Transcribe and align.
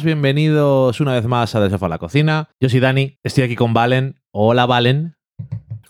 Todos, 0.00 0.06
bienvenidos 0.06 0.98
una 1.02 1.12
vez 1.12 1.26
más 1.26 1.54
a 1.54 1.60
De 1.60 1.68
Sofá 1.68 1.84
a 1.84 1.88
la 1.90 1.98
Cocina. 1.98 2.48
Yo 2.58 2.70
soy 2.70 2.80
Dani, 2.80 3.18
estoy 3.22 3.44
aquí 3.44 3.54
con 3.54 3.74
Valen. 3.74 4.18
Hola 4.30 4.64
Valen. 4.64 5.14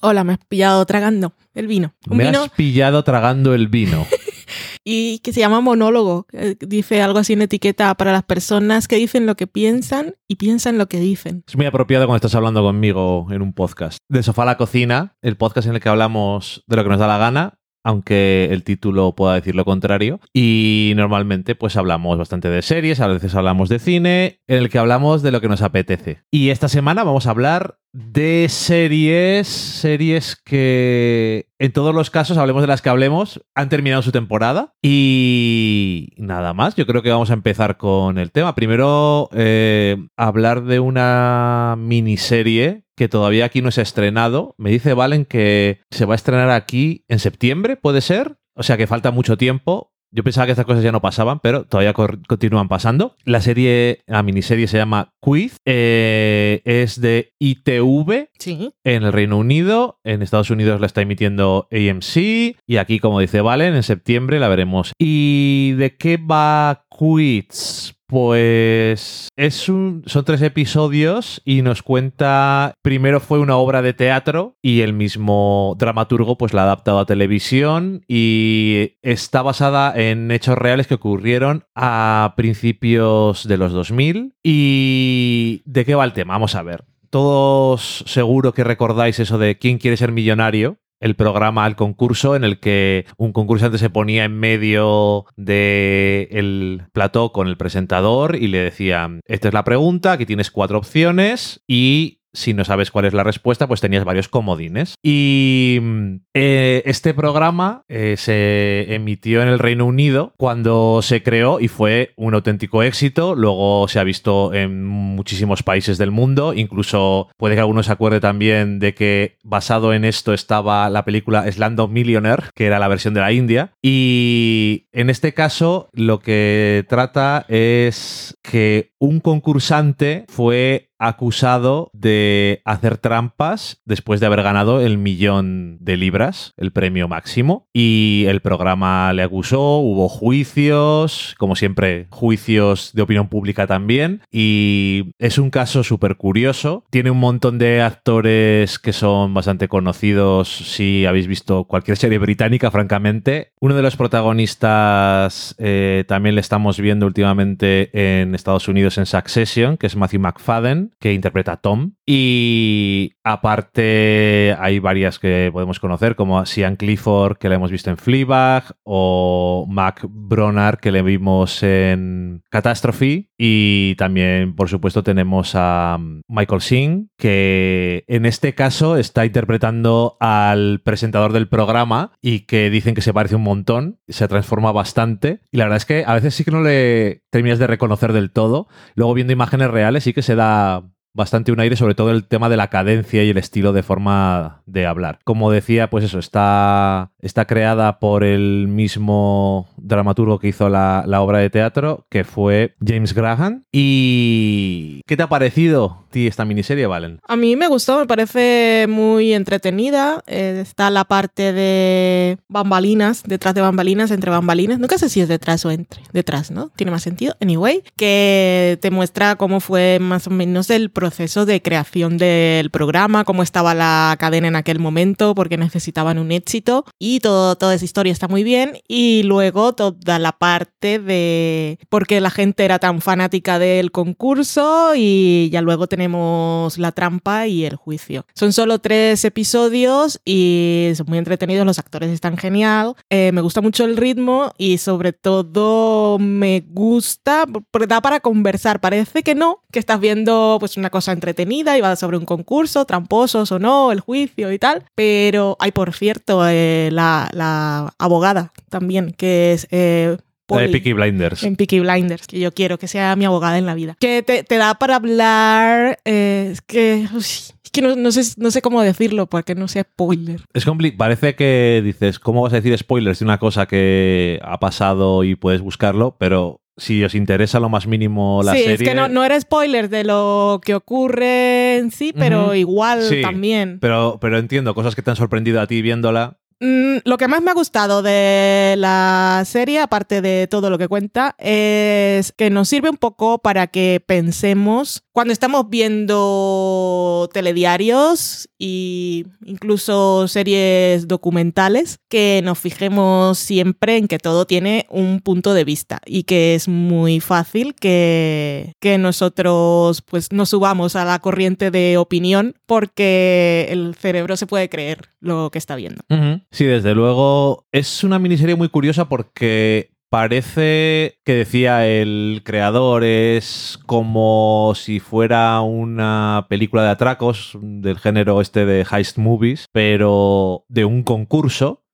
Hola, 0.00 0.24
me 0.24 0.32
has 0.32 0.40
pillado 0.48 0.84
tragando 0.84 1.32
el 1.54 1.68
vino. 1.68 1.94
Un 2.08 2.16
Me 2.16 2.24
vino 2.24 2.42
has 2.42 2.50
pillado 2.50 3.04
tragando 3.04 3.54
el 3.54 3.68
vino. 3.68 4.04
y 4.84 5.20
que 5.20 5.32
se 5.32 5.38
llama 5.38 5.60
monólogo. 5.60 6.26
Dice 6.58 7.00
algo 7.02 7.20
así 7.20 7.34
en 7.34 7.42
etiqueta 7.42 7.94
para 7.94 8.10
las 8.10 8.24
personas 8.24 8.88
que 8.88 8.96
dicen 8.96 9.26
lo 9.26 9.36
que 9.36 9.46
piensan 9.46 10.16
y 10.26 10.34
piensan 10.36 10.76
lo 10.76 10.88
que 10.88 10.98
dicen. 10.98 11.44
Es 11.46 11.56
muy 11.56 11.66
apropiado 11.66 12.06
cuando 12.06 12.16
estás 12.16 12.34
hablando 12.34 12.62
conmigo 12.62 13.28
en 13.30 13.42
un 13.42 13.52
podcast. 13.52 13.98
De 14.08 14.24
Sofá 14.24 14.42
a 14.42 14.46
la 14.46 14.56
Cocina, 14.56 15.14
el 15.22 15.36
podcast 15.36 15.68
en 15.68 15.76
el 15.76 15.80
que 15.80 15.88
hablamos 15.88 16.64
de 16.66 16.74
lo 16.74 16.82
que 16.82 16.88
nos 16.88 16.98
da 16.98 17.06
la 17.06 17.18
gana, 17.18 17.59
aunque 17.84 18.48
el 18.50 18.64
título 18.64 19.14
pueda 19.14 19.34
decir 19.34 19.54
lo 19.54 19.64
contrario. 19.64 20.20
Y 20.32 20.92
normalmente 20.96 21.54
pues 21.54 21.76
hablamos 21.76 22.18
bastante 22.18 22.48
de 22.48 22.62
series, 22.62 23.00
a 23.00 23.06
veces 23.06 23.34
hablamos 23.34 23.68
de 23.68 23.78
cine, 23.78 24.40
en 24.46 24.58
el 24.58 24.70
que 24.70 24.78
hablamos 24.78 25.22
de 25.22 25.32
lo 25.32 25.40
que 25.40 25.48
nos 25.48 25.62
apetece. 25.62 26.22
Y 26.30 26.50
esta 26.50 26.68
semana 26.68 27.04
vamos 27.04 27.26
a 27.26 27.30
hablar 27.30 27.78
de 27.92 28.46
series, 28.48 29.48
series 29.48 30.36
que 30.36 31.50
en 31.60 31.72
todos 31.72 31.94
los 31.94 32.08
casos, 32.08 32.38
hablemos 32.38 32.62
de 32.62 32.68
las 32.68 32.80
que 32.80 32.88
hablemos, 32.88 33.44
han 33.54 33.68
terminado 33.68 34.00
su 34.00 34.12
temporada. 34.12 34.72
Y 34.80 36.14
nada 36.16 36.54
más, 36.54 36.74
yo 36.74 36.86
creo 36.86 37.02
que 37.02 37.10
vamos 37.10 37.30
a 37.30 37.34
empezar 37.34 37.76
con 37.76 38.16
el 38.16 38.32
tema. 38.32 38.54
Primero, 38.54 39.28
eh, 39.34 39.98
hablar 40.16 40.64
de 40.64 40.80
una 40.80 41.74
miniserie 41.78 42.84
que 43.00 43.08
todavía 43.08 43.46
aquí 43.46 43.62
no 43.62 43.70
se 43.70 43.80
ha 43.80 43.82
estrenado. 43.82 44.54
Me 44.58 44.68
dice 44.68 44.92
Valen 44.92 45.24
que 45.24 45.80
se 45.90 46.04
va 46.04 46.12
a 46.12 46.16
estrenar 46.16 46.50
aquí 46.50 47.06
en 47.08 47.18
septiembre, 47.18 47.76
¿puede 47.78 48.02
ser? 48.02 48.36
O 48.54 48.62
sea 48.62 48.76
que 48.76 48.86
falta 48.86 49.10
mucho 49.10 49.38
tiempo. 49.38 49.94
Yo 50.12 50.22
pensaba 50.22 50.44
que 50.44 50.52
estas 50.52 50.66
cosas 50.66 50.82
ya 50.84 50.92
no 50.92 51.00
pasaban, 51.00 51.38
pero 51.40 51.64
todavía 51.64 51.94
continúan 51.94 52.68
pasando. 52.68 53.16
La 53.24 53.40
serie, 53.40 54.02
la 54.06 54.22
miniserie 54.22 54.66
se 54.66 54.76
llama 54.76 55.14
Quiz. 55.18 55.56
eh, 55.64 56.60
es 56.66 57.00
de 57.00 57.32
ITV 57.38 58.28
Sí. 58.38 58.74
en 58.84 59.04
el 59.04 59.12
Reino 59.14 59.38
Unido. 59.38 59.98
En 60.04 60.20
Estados 60.20 60.50
Unidos 60.50 60.78
la 60.78 60.86
está 60.86 61.00
emitiendo 61.00 61.68
AMC. 61.72 62.56
Y 62.66 62.76
aquí, 62.76 62.98
como 62.98 63.20
dice 63.20 63.40
Valen, 63.40 63.74
en 63.76 63.82
septiembre 63.82 64.40
la 64.40 64.48
veremos. 64.48 64.92
¿Y 64.98 65.72
de 65.78 65.96
qué 65.96 66.18
va 66.18 66.84
Quiz? 66.90 67.94
Pues 68.10 69.28
es 69.36 69.68
un, 69.68 70.02
son 70.04 70.24
tres 70.24 70.42
episodios 70.42 71.40
y 71.44 71.62
nos 71.62 71.84
cuenta, 71.84 72.74
primero 72.82 73.20
fue 73.20 73.38
una 73.38 73.56
obra 73.56 73.82
de 73.82 73.92
teatro 73.92 74.56
y 74.60 74.80
el 74.80 74.94
mismo 74.94 75.76
dramaturgo 75.78 76.36
pues 76.36 76.52
la 76.52 76.62
ha 76.62 76.64
adaptado 76.64 76.98
a 76.98 77.06
televisión 77.06 78.02
y 78.08 78.96
está 79.02 79.42
basada 79.42 79.92
en 79.94 80.32
hechos 80.32 80.58
reales 80.58 80.88
que 80.88 80.94
ocurrieron 80.94 81.66
a 81.76 82.34
principios 82.36 83.46
de 83.46 83.56
los 83.56 83.70
2000. 83.70 84.34
¿Y 84.42 85.62
de 85.64 85.84
qué 85.84 85.94
va 85.94 86.04
el 86.04 86.12
tema? 86.12 86.34
Vamos 86.34 86.56
a 86.56 86.64
ver. 86.64 86.84
Todos 87.10 88.02
seguro 88.08 88.52
que 88.54 88.64
recordáis 88.64 89.20
eso 89.20 89.38
de 89.38 89.56
quién 89.56 89.78
quiere 89.78 89.96
ser 89.96 90.10
millonario, 90.10 90.78
el 91.00 91.16
programa 91.16 91.64
al 91.64 91.76
concurso 91.76 92.36
en 92.36 92.44
el 92.44 92.60
que 92.60 93.06
un 93.16 93.32
concursante 93.32 93.78
se 93.78 93.90
ponía 93.90 94.24
en 94.24 94.38
medio 94.38 95.24
del 95.36 96.28
el 96.30 96.82
plató 96.92 97.32
con 97.32 97.48
el 97.48 97.56
presentador 97.56 98.36
y 98.36 98.48
le 98.48 98.58
decía, 98.58 99.08
esta 99.26 99.48
es 99.48 99.54
la 99.54 99.64
pregunta, 99.64 100.12
aquí 100.12 100.26
tienes 100.26 100.50
cuatro 100.50 100.78
opciones 100.78 101.62
y 101.66 102.19
si 102.32 102.54
no 102.54 102.64
sabes 102.64 102.90
cuál 102.90 103.04
es 103.04 103.14
la 103.14 103.24
respuesta, 103.24 103.66
pues 103.66 103.80
tenías 103.80 104.04
varios 104.04 104.28
comodines. 104.28 104.94
Y 105.02 105.78
mm, 105.80 106.14
eh, 106.34 106.82
este 106.86 107.14
programa 107.14 107.84
eh, 107.88 108.14
se 108.16 108.94
emitió 108.94 109.42
en 109.42 109.48
el 109.48 109.58
Reino 109.58 109.86
Unido 109.86 110.32
cuando 110.36 111.02
se 111.02 111.22
creó 111.22 111.60
y 111.60 111.68
fue 111.68 112.12
un 112.16 112.34
auténtico 112.34 112.82
éxito. 112.82 113.34
Luego 113.34 113.88
se 113.88 113.98
ha 113.98 114.04
visto 114.04 114.54
en 114.54 114.84
muchísimos 114.84 115.62
países 115.62 115.98
del 115.98 116.10
mundo. 116.10 116.54
Incluso 116.54 117.28
puede 117.36 117.54
que 117.54 117.60
alguno 117.60 117.82
se 117.82 117.92
acuerde 117.92 118.20
también 118.20 118.78
de 118.78 118.94
que 118.94 119.36
basado 119.42 119.92
en 119.92 120.04
esto 120.04 120.32
estaba 120.32 120.88
la 120.90 121.04
película 121.04 121.50
Slumdog 121.50 121.90
Millionaire, 121.90 122.44
que 122.54 122.66
era 122.66 122.78
la 122.78 122.88
versión 122.88 123.14
de 123.14 123.20
la 123.20 123.32
India. 123.32 123.72
Y 123.82 124.86
en 124.92 125.10
este 125.10 125.34
caso 125.34 125.88
lo 125.92 126.20
que 126.20 126.84
trata 126.88 127.44
es 127.48 128.36
que 128.42 128.92
un 128.98 129.20
concursante 129.20 130.24
fue 130.28 130.89
acusado 131.00 131.90
de 131.92 132.60
hacer 132.64 132.98
trampas 132.98 133.80
después 133.84 134.20
de 134.20 134.26
haber 134.26 134.42
ganado 134.42 134.80
el 134.80 134.98
millón 134.98 135.78
de 135.80 135.96
libras, 135.96 136.52
el 136.56 136.70
premio 136.72 137.08
máximo, 137.08 137.66
y 137.72 138.26
el 138.28 138.40
programa 138.40 139.12
le 139.12 139.22
acusó, 139.22 139.78
hubo 139.78 140.08
juicios, 140.08 141.34
como 141.38 141.56
siempre, 141.56 142.06
juicios 142.10 142.92
de 142.92 143.02
opinión 143.02 143.28
pública 143.28 143.66
también, 143.66 144.22
y 144.30 145.12
es 145.18 145.38
un 145.38 145.50
caso 145.50 145.82
súper 145.82 146.16
curioso, 146.16 146.84
tiene 146.90 147.10
un 147.10 147.18
montón 147.18 147.58
de 147.58 147.80
actores 147.80 148.78
que 148.78 148.92
son 148.92 149.32
bastante 149.32 149.68
conocidos 149.68 150.48
si 150.48 151.06
habéis 151.06 151.26
visto 151.26 151.64
cualquier 151.64 151.96
serie 151.96 152.18
británica, 152.18 152.70
francamente. 152.70 153.52
Uno 153.60 153.74
de 153.74 153.82
los 153.82 153.96
protagonistas 153.96 155.54
eh, 155.58 156.04
también 156.06 156.34
le 156.34 156.40
estamos 156.42 156.78
viendo 156.78 157.06
últimamente 157.06 157.90
en 158.20 158.34
Estados 158.34 158.68
Unidos 158.68 158.98
en 158.98 159.06
Succession, 159.06 159.76
que 159.78 159.86
es 159.86 159.96
Matthew 159.96 160.20
McFadden, 160.20 160.89
que 160.98 161.12
interpreta 161.12 161.52
a 161.52 161.56
Tom. 161.58 161.92
Y 162.06 163.12
aparte 163.22 164.56
hay 164.58 164.78
varias 164.78 165.18
que 165.18 165.50
podemos 165.52 165.78
conocer, 165.78 166.16
como 166.16 166.44
Sian 166.46 166.76
Clifford, 166.76 167.38
que 167.38 167.48
la 167.48 167.54
hemos 167.54 167.70
visto 167.70 167.90
en 167.90 167.96
Fleabag, 167.96 168.64
o 168.82 169.66
Mac 169.68 170.04
Bronard, 170.08 170.78
que 170.78 170.92
le 170.92 171.02
vimos 171.02 171.62
en 171.62 172.42
Catastrophe. 172.50 173.30
Y 173.38 173.94
también, 173.96 174.54
por 174.54 174.68
supuesto, 174.68 175.02
tenemos 175.02 175.52
a 175.54 175.98
Michael 176.28 176.60
Singh, 176.60 177.08
que 177.16 178.04
en 178.08 178.26
este 178.26 178.54
caso 178.54 178.96
está 178.96 179.24
interpretando 179.24 180.16
al 180.20 180.80
presentador 180.84 181.32
del 181.32 181.48
programa 181.48 182.12
y 182.20 182.40
que 182.40 182.70
dicen 182.70 182.94
que 182.94 183.02
se 183.02 183.14
parece 183.14 183.36
un 183.36 183.42
montón, 183.42 183.98
se 184.08 184.28
transforma 184.28 184.72
bastante. 184.72 185.40
Y 185.50 185.58
la 185.58 185.64
verdad 185.64 185.78
es 185.78 185.86
que 185.86 186.04
a 186.06 186.14
veces 186.14 186.34
sí 186.34 186.44
que 186.44 186.50
no 186.50 186.62
le 186.62 187.22
terminas 187.30 187.58
de 187.58 187.66
reconocer 187.66 188.12
del 188.12 188.30
todo. 188.30 188.68
Luego 188.94 189.14
viendo 189.14 189.32
imágenes 189.32 189.70
reales 189.70 190.04
sí 190.04 190.12
que 190.12 190.22
se 190.22 190.34
da 190.34 190.79
bastante 191.12 191.52
un 191.52 191.60
aire, 191.60 191.76
sobre 191.76 191.94
todo 191.94 192.10
el 192.10 192.26
tema 192.26 192.48
de 192.48 192.56
la 192.56 192.68
cadencia 192.68 193.24
y 193.24 193.30
el 193.30 193.38
estilo 193.38 193.72
de 193.72 193.82
forma 193.82 194.62
de 194.66 194.86
hablar. 194.86 195.18
Como 195.24 195.50
decía, 195.50 195.90
pues 195.90 196.04
eso, 196.04 196.18
está, 196.18 197.10
está 197.22 197.46
creada 197.46 197.98
por 197.98 198.24
el 198.24 198.68
mismo 198.68 199.68
dramaturgo 199.76 200.38
que 200.38 200.48
hizo 200.48 200.68
la, 200.68 201.04
obra 201.20 201.38
de 201.38 201.50
teatro, 201.50 202.06
que 202.08 202.24
fue 202.24 202.74
James 202.84 203.14
Graham. 203.14 203.64
¿Y 203.72 205.02
qué 205.06 205.16
te 205.16 205.22
ha 205.22 205.28
parecido 205.28 206.04
ti 206.10 206.26
esta 206.26 206.44
miniserie, 206.44 206.86
Valen? 206.86 207.20
A 207.26 207.36
mí 207.36 207.56
me 207.56 207.68
gustó, 207.68 207.98
me 207.98 208.06
parece 208.06 208.86
muy 208.88 209.32
entretenida. 209.32 210.22
Eh, 210.26 210.58
está 210.62 210.90
la 210.90 211.04
parte 211.04 211.52
de 211.52 212.38
bambalinas, 212.48 213.22
detrás 213.24 213.54
de 213.54 213.60
bambalinas, 213.60 214.10
entre 214.10 214.30
bambalinas. 214.30 214.78
Nunca 214.78 214.98
sé 214.98 215.08
si 215.08 215.20
es 215.20 215.28
detrás 215.28 215.64
o 215.64 215.70
entre. 215.70 216.02
Detrás, 216.12 216.50
¿no? 216.50 216.70
Tiene 216.76 216.90
más 216.90 217.02
sentido. 217.02 217.36
Anyway, 217.40 217.82
que 217.96 218.78
te 218.80 218.90
muestra 218.90 219.36
cómo 219.36 219.60
fue 219.60 219.98
más 220.00 220.26
o 220.26 220.30
menos 220.30 220.70
el 220.70 220.90
proceso 220.90 221.46
de 221.46 221.62
creación 221.62 222.18
del 222.18 222.70
programa, 222.70 223.24
cómo 223.24 223.42
estaba 223.42 223.74
la 223.74 224.16
cadena 224.18 224.48
en 224.48 224.56
aquel 224.56 224.78
momento, 224.78 225.34
porque 225.34 225.56
necesitaban 225.56 226.18
un 226.18 226.32
éxito. 226.32 226.84
Y 226.98 227.09
todo, 227.18 227.56
toda 227.56 227.74
esa 227.74 227.84
historia 227.84 228.12
está 228.12 228.28
muy 228.28 228.44
bien. 228.44 228.78
Y 228.86 229.24
luego 229.24 229.74
toda 229.74 230.20
la 230.20 230.30
parte 230.30 231.00
de 231.00 231.80
por 231.88 232.06
qué 232.06 232.20
la 232.20 232.30
gente 232.30 232.64
era 232.64 232.78
tan 232.78 233.00
fanática 233.00 233.58
del 233.58 233.90
concurso 233.90 234.92
y 234.94 235.50
ya 235.50 235.62
luego 235.62 235.88
tenemos 235.88 236.78
la 236.78 236.92
trampa 236.92 237.46
y 237.46 237.64
el 237.64 237.76
juicio. 237.76 238.26
Son 238.34 238.52
solo 238.52 238.78
tres 238.78 239.24
episodios 239.24 240.20
y 240.24 240.92
son 240.94 241.06
muy 241.08 241.18
entretenidos, 241.18 241.66
los 241.66 241.78
actores 241.78 242.10
están 242.10 242.36
genial, 242.36 242.94
eh, 243.08 243.32
me 243.32 243.40
gusta 243.40 243.60
mucho 243.60 243.84
el 243.84 243.96
ritmo 243.96 244.52
y 244.58 244.78
sobre 244.78 245.12
todo 245.12 246.18
me 246.18 246.64
gusta, 246.68 247.46
porque 247.70 247.86
da 247.86 248.00
para 248.00 248.20
conversar, 248.20 248.80
parece 248.80 249.22
que 249.22 249.34
no, 249.34 249.62
que 249.72 249.78
estás 249.78 250.00
viendo 250.00 250.58
pues 250.60 250.76
una 250.76 250.90
cosa 250.90 251.12
entretenida 251.12 251.76
y 251.76 251.80
va 251.80 251.96
sobre 251.96 252.16
un 252.16 252.24
concurso, 252.24 252.84
tramposos 252.84 253.50
o 253.52 253.58
no, 253.58 253.92
el 253.92 254.00
juicio 254.00 254.52
y 254.52 254.58
tal, 254.58 254.84
pero 254.94 255.56
hay 255.58 255.72
por 255.72 255.92
cierto 255.94 256.46
eh, 256.46 256.90
la, 256.92 256.99
la 257.32 257.92
abogada 257.98 258.52
también, 258.68 259.12
que 259.16 259.52
es... 259.52 259.66
eh, 259.70 260.16
de 260.48 260.68
Peaky 260.68 260.92
Blinders. 260.94 261.44
en 261.44 261.54
Peaky 261.54 261.78
Blinders, 261.78 262.26
que 262.26 262.40
yo 262.40 262.50
quiero 262.52 262.76
que 262.76 262.88
sea 262.88 263.14
mi 263.14 263.24
abogada 263.24 263.56
en 263.58 263.66
la 263.66 263.74
vida. 263.74 263.96
Que 264.00 264.22
te, 264.24 264.42
te 264.42 264.56
da 264.56 264.74
para 264.74 264.96
hablar, 264.96 266.00
eh, 266.04 266.48
es 266.50 266.60
que, 266.60 267.06
uy, 267.12 267.20
es 267.20 267.70
que 267.70 267.82
no, 267.82 267.94
no 267.94 268.10
sé, 268.10 268.22
no 268.36 268.50
sé 268.50 268.60
cómo 268.60 268.82
decirlo 268.82 269.26
porque 269.28 269.54
no 269.54 269.68
sea 269.68 269.84
spoiler. 269.84 270.40
Es 270.52 270.66
compli- 270.66 270.96
Parece 270.96 271.36
que 271.36 271.80
dices, 271.84 272.18
¿cómo 272.18 272.42
vas 272.42 272.52
a 272.52 272.56
decir 272.56 272.76
spoilers 272.76 273.20
de 273.20 273.24
una 273.26 273.38
cosa 273.38 273.66
que 273.66 274.40
ha 274.42 274.58
pasado 274.58 275.22
y 275.22 275.36
puedes 275.36 275.60
buscarlo? 275.60 276.16
Pero 276.18 276.60
si 276.76 277.04
os 277.04 277.14
interesa 277.14 277.60
lo 277.60 277.68
más 277.68 277.86
mínimo 277.86 278.40
la 278.42 278.52
sí, 278.54 278.58
serie. 278.60 278.74
es 278.74 278.82
que 278.82 278.94
no, 278.94 279.06
no 279.08 279.22
era 279.22 279.38
spoiler 279.40 279.88
de 279.88 280.02
lo 280.02 280.60
que 280.64 280.74
ocurre 280.74 281.76
en 281.76 281.90
sí, 281.92 282.12
pero 282.12 282.54
igual 282.56 283.02
Sí, 283.02 283.22
también. 283.22 283.78
Pero, 283.80 284.18
pero 284.20 284.36
entiendo, 284.38 284.74
cosas 284.74 284.96
que 284.96 285.02
te 285.02 285.10
han 285.10 285.16
sorprendido 285.16 285.60
a 285.60 285.66
ti 285.68 285.80
viéndola, 285.82 286.38
Mm, 286.60 286.98
lo 287.04 287.16
que 287.16 287.26
más 287.26 287.42
me 287.42 287.50
ha 287.50 287.54
gustado 287.54 288.02
de 288.02 288.74
la 288.76 289.42
serie, 289.46 289.80
aparte 289.80 290.20
de 290.20 290.46
todo 290.46 290.68
lo 290.68 290.76
que 290.76 290.88
cuenta, 290.88 291.34
es 291.38 292.32
que 292.32 292.50
nos 292.50 292.68
sirve 292.68 292.90
un 292.90 292.98
poco 292.98 293.38
para 293.38 293.68
que 293.68 294.02
pensemos 294.06 295.02
cuando 295.12 295.32
estamos 295.32 295.68
viendo 295.68 297.28
telediarios 297.32 298.48
e 298.58 299.24
incluso 299.44 300.28
series 300.28 301.08
documentales, 301.08 301.98
que 302.08 302.40
nos 302.44 302.58
fijemos 302.58 303.38
siempre 303.38 303.96
en 303.96 304.06
que 304.06 304.18
todo 304.18 304.46
tiene 304.46 304.86
un 304.88 305.20
punto 305.20 305.54
de 305.54 305.64
vista 305.64 306.00
y 306.06 306.24
que 306.24 306.54
es 306.54 306.68
muy 306.68 307.20
fácil 307.20 307.74
que, 307.74 308.74
que 308.80 308.98
nosotros 308.98 310.02
pues 310.02 310.30
nos 310.30 310.50
subamos 310.50 310.94
a 310.94 311.04
la 311.04 311.18
corriente 311.18 311.70
de 311.70 311.96
opinión 311.96 312.54
porque 312.66 313.66
el 313.70 313.94
cerebro 313.96 314.36
se 314.36 314.46
puede 314.46 314.68
creer 314.68 315.10
lo 315.20 315.50
que 315.50 315.58
está 315.58 315.74
viendo. 315.76 316.02
Sí, 316.50 316.64
desde 316.64 316.94
luego 316.94 317.66
es 317.72 318.04
una 318.04 318.18
miniserie 318.18 318.56
muy 318.56 318.68
curiosa 318.68 319.08
porque 319.08 319.90
Parece 320.10 321.20
que 321.24 321.34
decía 321.34 321.86
el 321.86 322.42
creador 322.44 323.04
es 323.04 323.78
como 323.86 324.72
si 324.74 324.98
fuera 324.98 325.60
una 325.60 326.46
película 326.48 326.82
de 326.82 326.88
atracos 326.88 327.56
del 327.62 327.96
género 328.00 328.40
este 328.40 328.66
de 328.66 328.84
heist 328.90 329.18
movies, 329.18 329.68
pero 329.70 330.64
de 330.68 330.84
un 330.84 331.04
concurso. 331.04 331.84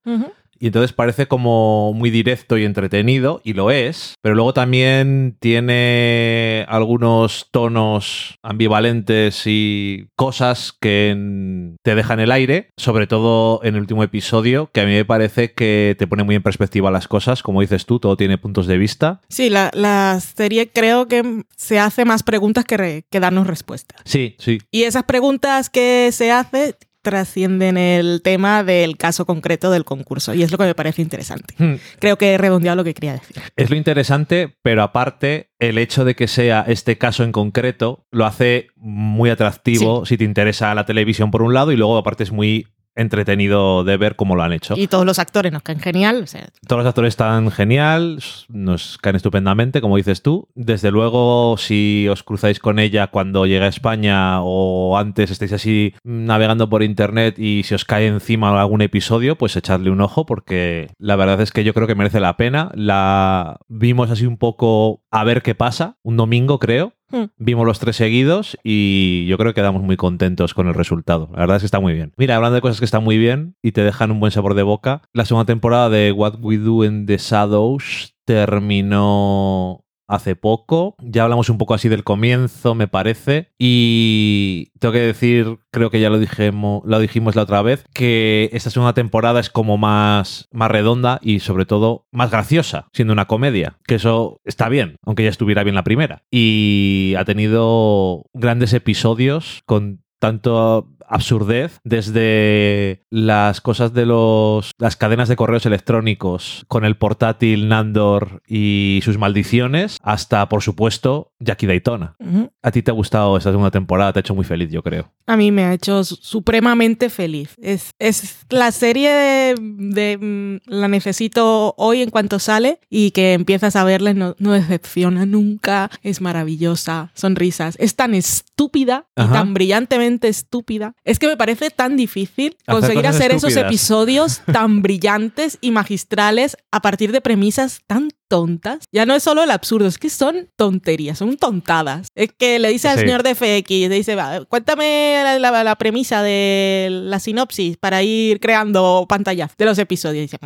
Y 0.58 0.66
entonces 0.66 0.92
parece 0.92 1.26
como 1.26 1.92
muy 1.92 2.10
directo 2.10 2.58
y 2.58 2.64
entretenido, 2.64 3.40
y 3.44 3.52
lo 3.52 3.70
es, 3.70 4.14
pero 4.22 4.34
luego 4.34 4.52
también 4.54 5.36
tiene 5.40 6.64
algunos 6.68 7.48
tonos 7.50 8.36
ambivalentes 8.42 9.42
y 9.46 10.08
cosas 10.16 10.72
que 10.80 11.74
te 11.82 11.94
dejan 11.94 12.20
el 12.20 12.32
aire, 12.32 12.70
sobre 12.76 13.06
todo 13.06 13.60
en 13.62 13.74
el 13.74 13.80
último 13.80 14.02
episodio, 14.02 14.70
que 14.72 14.80
a 14.80 14.86
mí 14.86 14.92
me 14.92 15.04
parece 15.04 15.52
que 15.52 15.96
te 15.98 16.06
pone 16.06 16.24
muy 16.24 16.34
en 16.34 16.42
perspectiva 16.42 16.90
las 16.90 17.08
cosas, 17.08 17.42
como 17.42 17.60
dices 17.60 17.86
tú, 17.86 17.98
todo 18.00 18.16
tiene 18.16 18.38
puntos 18.38 18.66
de 18.66 18.78
vista. 18.78 19.20
Sí, 19.28 19.50
la, 19.50 20.20
serie 20.20 20.70
creo 20.70 21.08
que 21.08 21.44
se 21.56 21.78
hace 21.78 22.04
más 22.04 22.22
preguntas 22.22 22.64
que, 22.64 23.04
que 23.10 23.20
darnos 23.20 23.46
respuestas. 23.46 24.00
Sí, 24.04 24.36
sí. 24.38 24.58
Y 24.70 24.84
esas 24.84 25.04
preguntas 25.04 25.70
que 25.70 26.10
se 26.12 26.30
hace 26.32 26.76
trascienden 27.06 27.78
el 27.78 28.20
tema 28.20 28.64
del 28.64 28.96
caso 28.96 29.26
concreto 29.26 29.70
del 29.70 29.84
concurso. 29.84 30.34
Y 30.34 30.42
es 30.42 30.50
lo 30.50 30.58
que 30.58 30.64
me 30.64 30.74
parece 30.74 31.02
interesante. 31.02 31.54
Hmm. 31.56 31.76
Creo 32.00 32.18
que 32.18 32.32
he 32.32 32.36
redondeado 32.36 32.74
lo 32.74 32.82
que 32.82 32.94
quería 32.94 33.12
decir. 33.12 33.36
Es 33.54 33.70
lo 33.70 33.76
interesante, 33.76 34.56
pero 34.60 34.82
aparte, 34.82 35.52
el 35.60 35.78
hecho 35.78 36.04
de 36.04 36.16
que 36.16 36.26
sea 36.26 36.64
este 36.66 36.98
caso 36.98 37.22
en 37.22 37.30
concreto 37.30 38.04
lo 38.10 38.26
hace 38.26 38.70
muy 38.74 39.30
atractivo 39.30 40.04
si 40.04 40.16
te 40.16 40.24
interesa 40.24 40.74
la 40.74 40.84
televisión 40.84 41.30
por 41.30 41.42
un 41.42 41.54
lado 41.54 41.70
y 41.70 41.76
luego 41.76 41.96
aparte 41.96 42.24
es 42.24 42.32
muy 42.32 42.66
entretenido 42.96 43.84
de 43.84 43.96
ver 43.96 44.16
cómo 44.16 44.34
lo 44.34 44.42
han 44.42 44.52
hecho. 44.52 44.74
Y 44.76 44.88
todos 44.88 45.04
los 45.04 45.18
actores 45.18 45.52
nos 45.52 45.62
caen 45.62 45.80
genial. 45.80 46.24
Todos 46.66 46.82
los 46.82 46.88
actores 46.88 47.10
están 47.10 47.50
genial, 47.50 48.18
nos 48.48 48.98
caen 48.98 49.16
estupendamente, 49.16 49.80
como 49.80 49.96
dices 49.96 50.22
tú. 50.22 50.48
Desde 50.54 50.90
luego, 50.90 51.56
si 51.58 52.08
os 52.08 52.22
cruzáis 52.22 52.58
con 52.58 52.78
ella 52.78 53.08
cuando 53.08 53.46
llega 53.46 53.66
a 53.66 53.68
España 53.68 54.40
o 54.42 54.98
antes 54.98 55.30
estáis 55.30 55.52
así 55.52 55.94
navegando 56.02 56.68
por 56.68 56.82
internet 56.82 57.38
y 57.38 57.62
si 57.62 57.74
os 57.74 57.84
cae 57.84 58.06
encima 58.06 58.58
algún 58.60 58.82
episodio, 58.82 59.36
pues 59.36 59.56
echadle 59.56 59.90
un 59.90 60.00
ojo 60.00 60.26
porque 60.26 60.88
la 60.98 61.16
verdad 61.16 61.40
es 61.40 61.52
que 61.52 61.64
yo 61.64 61.74
creo 61.74 61.86
que 61.86 61.94
merece 61.94 62.20
la 62.20 62.36
pena. 62.36 62.70
La 62.74 63.58
vimos 63.68 64.10
así 64.10 64.26
un 64.26 64.38
poco 64.38 65.02
a 65.10 65.24
ver 65.24 65.42
qué 65.42 65.54
pasa, 65.54 65.98
un 66.02 66.16
domingo 66.16 66.58
creo, 66.58 66.94
Hmm. 67.10 67.26
Vimos 67.38 67.66
los 67.66 67.78
tres 67.78 67.96
seguidos 67.96 68.58
y 68.64 69.26
yo 69.26 69.38
creo 69.38 69.52
que 69.52 69.60
quedamos 69.60 69.82
muy 69.82 69.96
contentos 69.96 70.54
con 70.54 70.66
el 70.66 70.74
resultado. 70.74 71.30
La 71.32 71.40
verdad 71.40 71.56
es 71.56 71.62
que 71.62 71.66
está 71.66 71.80
muy 71.80 71.94
bien. 71.94 72.12
Mira, 72.16 72.36
hablando 72.36 72.56
de 72.56 72.60
cosas 72.60 72.78
que 72.78 72.84
están 72.84 73.04
muy 73.04 73.16
bien 73.16 73.54
y 73.62 73.72
te 73.72 73.82
dejan 73.82 74.10
un 74.10 74.20
buen 74.20 74.32
sabor 74.32 74.54
de 74.54 74.62
boca, 74.62 75.02
la 75.12 75.24
segunda 75.24 75.46
temporada 75.46 75.88
de 75.88 76.12
What 76.12 76.40
We 76.40 76.58
Do 76.58 76.84
in 76.84 77.06
the 77.06 77.18
Shadows 77.18 78.14
terminó 78.24 79.85
hace 80.08 80.36
poco. 80.36 80.96
Ya 81.00 81.24
hablamos 81.24 81.48
un 81.50 81.58
poco 81.58 81.74
así 81.74 81.88
del 81.88 82.04
comienzo, 82.04 82.74
me 82.74 82.88
parece. 82.88 83.50
Y 83.58 84.70
tengo 84.78 84.92
que 84.92 85.00
decir, 85.00 85.58
creo 85.70 85.90
que 85.90 86.00
ya 86.00 86.10
lo 86.10 86.18
dijimos, 86.18 86.82
lo 86.84 86.98
dijimos 86.98 87.36
la 87.36 87.42
otra 87.42 87.62
vez, 87.62 87.84
que 87.92 88.50
esta 88.52 88.70
segunda 88.70 88.94
temporada 88.94 89.40
es 89.40 89.50
como 89.50 89.78
más, 89.78 90.48
más 90.52 90.70
redonda 90.70 91.18
y 91.22 91.40
sobre 91.40 91.66
todo 91.66 92.06
más 92.12 92.30
graciosa, 92.30 92.88
siendo 92.92 93.12
una 93.12 93.26
comedia. 93.26 93.78
Que 93.86 93.96
eso 93.96 94.40
está 94.44 94.68
bien, 94.68 94.96
aunque 95.04 95.24
ya 95.24 95.30
estuviera 95.30 95.64
bien 95.64 95.74
la 95.74 95.84
primera. 95.84 96.22
Y 96.30 97.14
ha 97.18 97.24
tenido 97.24 98.24
grandes 98.34 98.72
episodios 98.72 99.62
con 99.66 100.05
tanto 100.18 100.88
absurdez, 101.08 101.78
desde 101.84 103.04
las 103.10 103.60
cosas 103.60 103.92
de 103.92 104.06
los 104.06 104.72
las 104.78 104.96
cadenas 104.96 105.28
de 105.28 105.36
correos 105.36 105.66
electrónicos 105.66 106.64
con 106.68 106.84
el 106.84 106.96
portátil 106.96 107.68
Nandor 107.68 108.42
y 108.46 109.00
sus 109.04 109.18
maldiciones, 109.18 109.98
hasta 110.02 110.48
por 110.48 110.62
supuesto 110.62 111.32
Jackie 111.38 111.66
Daytona. 111.66 112.16
A 112.62 112.70
ti 112.70 112.82
te 112.82 112.90
ha 112.90 112.94
gustado 112.94 113.36
esta 113.36 113.50
segunda 113.50 113.70
temporada, 113.70 114.12
te 114.12 114.18
ha 114.18 114.20
hecho 114.20 114.34
muy 114.34 114.44
feliz, 114.44 114.70
yo 114.70 114.82
creo. 114.82 115.12
A 115.26 115.36
mí 115.36 115.50
me 115.50 115.64
ha 115.64 115.72
hecho 115.72 116.04
supremamente 116.04 117.10
feliz. 117.10 117.54
Es, 117.60 117.90
es 117.98 118.46
la 118.50 118.72
serie 118.72 119.54
de, 119.58 120.18
mm, 120.18 120.70
la 120.70 120.88
necesito 120.88 121.74
hoy 121.76 122.02
en 122.02 122.10
cuanto 122.10 122.38
sale 122.38 122.80
y 122.90 123.10
que 123.10 123.32
empiezas 123.32 123.76
a 123.76 123.84
verla 123.84 124.14
no, 124.14 124.34
no 124.38 124.52
decepciona 124.52 125.26
nunca, 125.26 125.90
es 126.02 126.20
maravillosa, 126.20 127.10
sonrisas, 127.14 127.76
es 127.78 127.96
tan 127.96 128.14
estúpida 128.14 129.06
y 129.16 129.26
tan 129.32 129.54
brillantemente 129.54 130.05
estúpida 130.06 130.94
es 131.04 131.18
que 131.18 131.26
me 131.26 131.36
parece 131.36 131.70
tan 131.70 131.96
difícil 131.96 132.56
conseguir 132.66 133.06
hacer 133.06 133.32
esos 133.32 133.56
episodios 133.56 134.40
tan 134.52 134.82
brillantes 134.82 135.58
y 135.60 135.70
magistrales 135.70 136.56
a 136.70 136.80
partir 136.80 137.12
de 137.12 137.20
premisas 137.20 137.80
tan 137.86 138.08
tontas. 138.28 138.84
Ya 138.92 139.06
no 139.06 139.14
es 139.14 139.22
solo 139.22 139.42
el 139.42 139.50
absurdo, 139.50 139.86
es 139.86 139.98
que 139.98 140.10
son 140.10 140.48
tonterías, 140.56 141.18
son 141.18 141.36
tontadas. 141.36 142.08
Es 142.14 142.30
que 142.36 142.58
le 142.58 142.68
dice 142.70 142.88
al 142.88 142.98
señor 142.98 143.22
de 143.22 143.34
FX, 143.34 143.70
le 143.70 143.94
dice, 143.94 144.16
cuéntame 144.48 145.38
la, 145.38 145.76
premisa 145.76 146.22
de 146.22 146.88
la 146.90 147.20
sinopsis 147.20 147.76
para 147.76 148.02
ir 148.02 148.40
creando 148.40 149.06
pantallas 149.08 149.52
de 149.56 149.64
los 149.64 149.78
episodios. 149.78 150.18
Y 150.18 150.20
dice, 150.22 150.38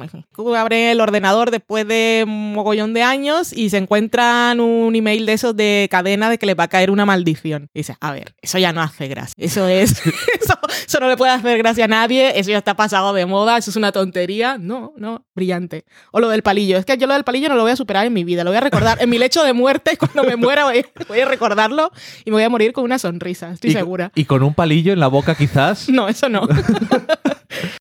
abre 0.57 0.93
el 0.93 1.01
ordenador 1.01 1.51
después 1.51 1.87
de 1.87 2.25
un 2.27 2.53
mogollón 2.53 2.95
de 2.95 3.03
años 3.03 3.53
y 3.53 3.71
se 3.71 3.79
encuentran 3.79 4.61
un 4.61 4.95
email 4.95 5.27
de 5.27 5.33
esos 5.33 5.57
de 5.57 5.89
cadena 5.91 6.31
de 6.31 6.39
que 6.39 6.47
le 6.47 6.55
va 6.55 6.65
a 6.65 6.69
caer 6.69 6.91
una 6.91 7.07
maldición. 7.07 7.69
Y 7.75 7.81
dice, 7.81 7.97
a 8.01 8.13
ver, 8.13 8.35
eso 8.43 8.59
ya 8.59 8.73
no 8.73 8.83
hace 8.83 9.09
gracia. 9.09 9.35
Eso 9.51 9.67
es, 9.67 10.01
eso, 10.87 11.01
no 11.01 11.09
le 11.09 11.17
puede 11.17 11.33
hacer 11.33 11.59
gracia 11.59 11.87
a 11.87 11.89
nadie, 11.89 12.39
eso 12.39 12.51
ya 12.51 12.59
está 12.59 12.77
pasado 12.77 13.13
de 13.13 13.27
moda, 13.27 13.59
eso 13.59 13.71
es 13.71 13.77
una 13.77 13.91
tontería. 13.91 14.59
No, 14.59 14.93
no, 14.97 15.27
brillante. 15.35 15.85
O 16.13 16.21
lo 16.21 16.29
del 16.29 16.45
palillo, 16.45 16.79
es 16.79 16.85
que 16.85 16.97
yo 16.97 17.09
lo 17.09 17.15
del 17.15 17.25
palillo 17.25 17.49
no 17.49 17.57
lo 17.57 17.63
voy 17.63 17.73
a 17.73 17.77
superar 17.77 18.07
en 18.07 18.13
mi 18.13 18.23
vida, 18.23 18.45
lo 18.45 18.51
voy 18.51 18.59
a 18.59 18.61
recordar. 18.61 18.99
En 19.01 19.11
mi 19.11 19.19
lecho 19.19 19.43
de 19.43 19.53
muerte, 19.53 19.97
cuando 19.99 20.23
me 20.23 20.37
muera, 20.37 20.67
voy, 20.67 21.21
a 21.21 21.25
recordarlo 21.25 21.91
y 22.25 22.31
me 22.31 22.37
voy 22.37 22.45
a 22.45 22.49
morir 22.49 22.73
con 22.73 22.85
una 22.85 23.01
sonrisa, 23.01 23.51
estoy 23.51 23.73
segura. 23.73 24.13
¿Y 24.15 24.25
con 24.25 24.45
un 24.45 24.55
palillo 24.55 24.93
en 24.93 25.01
la 25.01 25.09
boca 25.09 25.35
quizás? 25.35 25.89
No, 26.01 26.09
eso 26.09 26.29
no. 26.29 26.47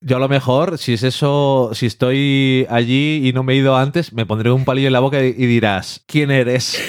Yo 0.02 0.18
a 0.18 0.20
lo 0.20 0.28
mejor, 0.28 0.80
si 0.80 0.94
es 0.94 1.04
eso, 1.04 1.70
si 1.74 1.86
estoy 1.86 2.66
allí 2.72 3.28
y 3.28 3.34
no 3.34 3.44
me 3.44 3.54
he 3.54 3.58
ido 3.58 3.78
antes, 3.78 4.12
me 4.12 4.26
pondré 4.26 4.50
un 4.50 4.66
palillo 4.66 4.88
en 4.88 4.94
la 4.94 5.00
boca 5.00 5.24
y 5.24 5.34
dirás, 5.34 6.04
¿quién 6.08 6.32
eres? 6.32 6.82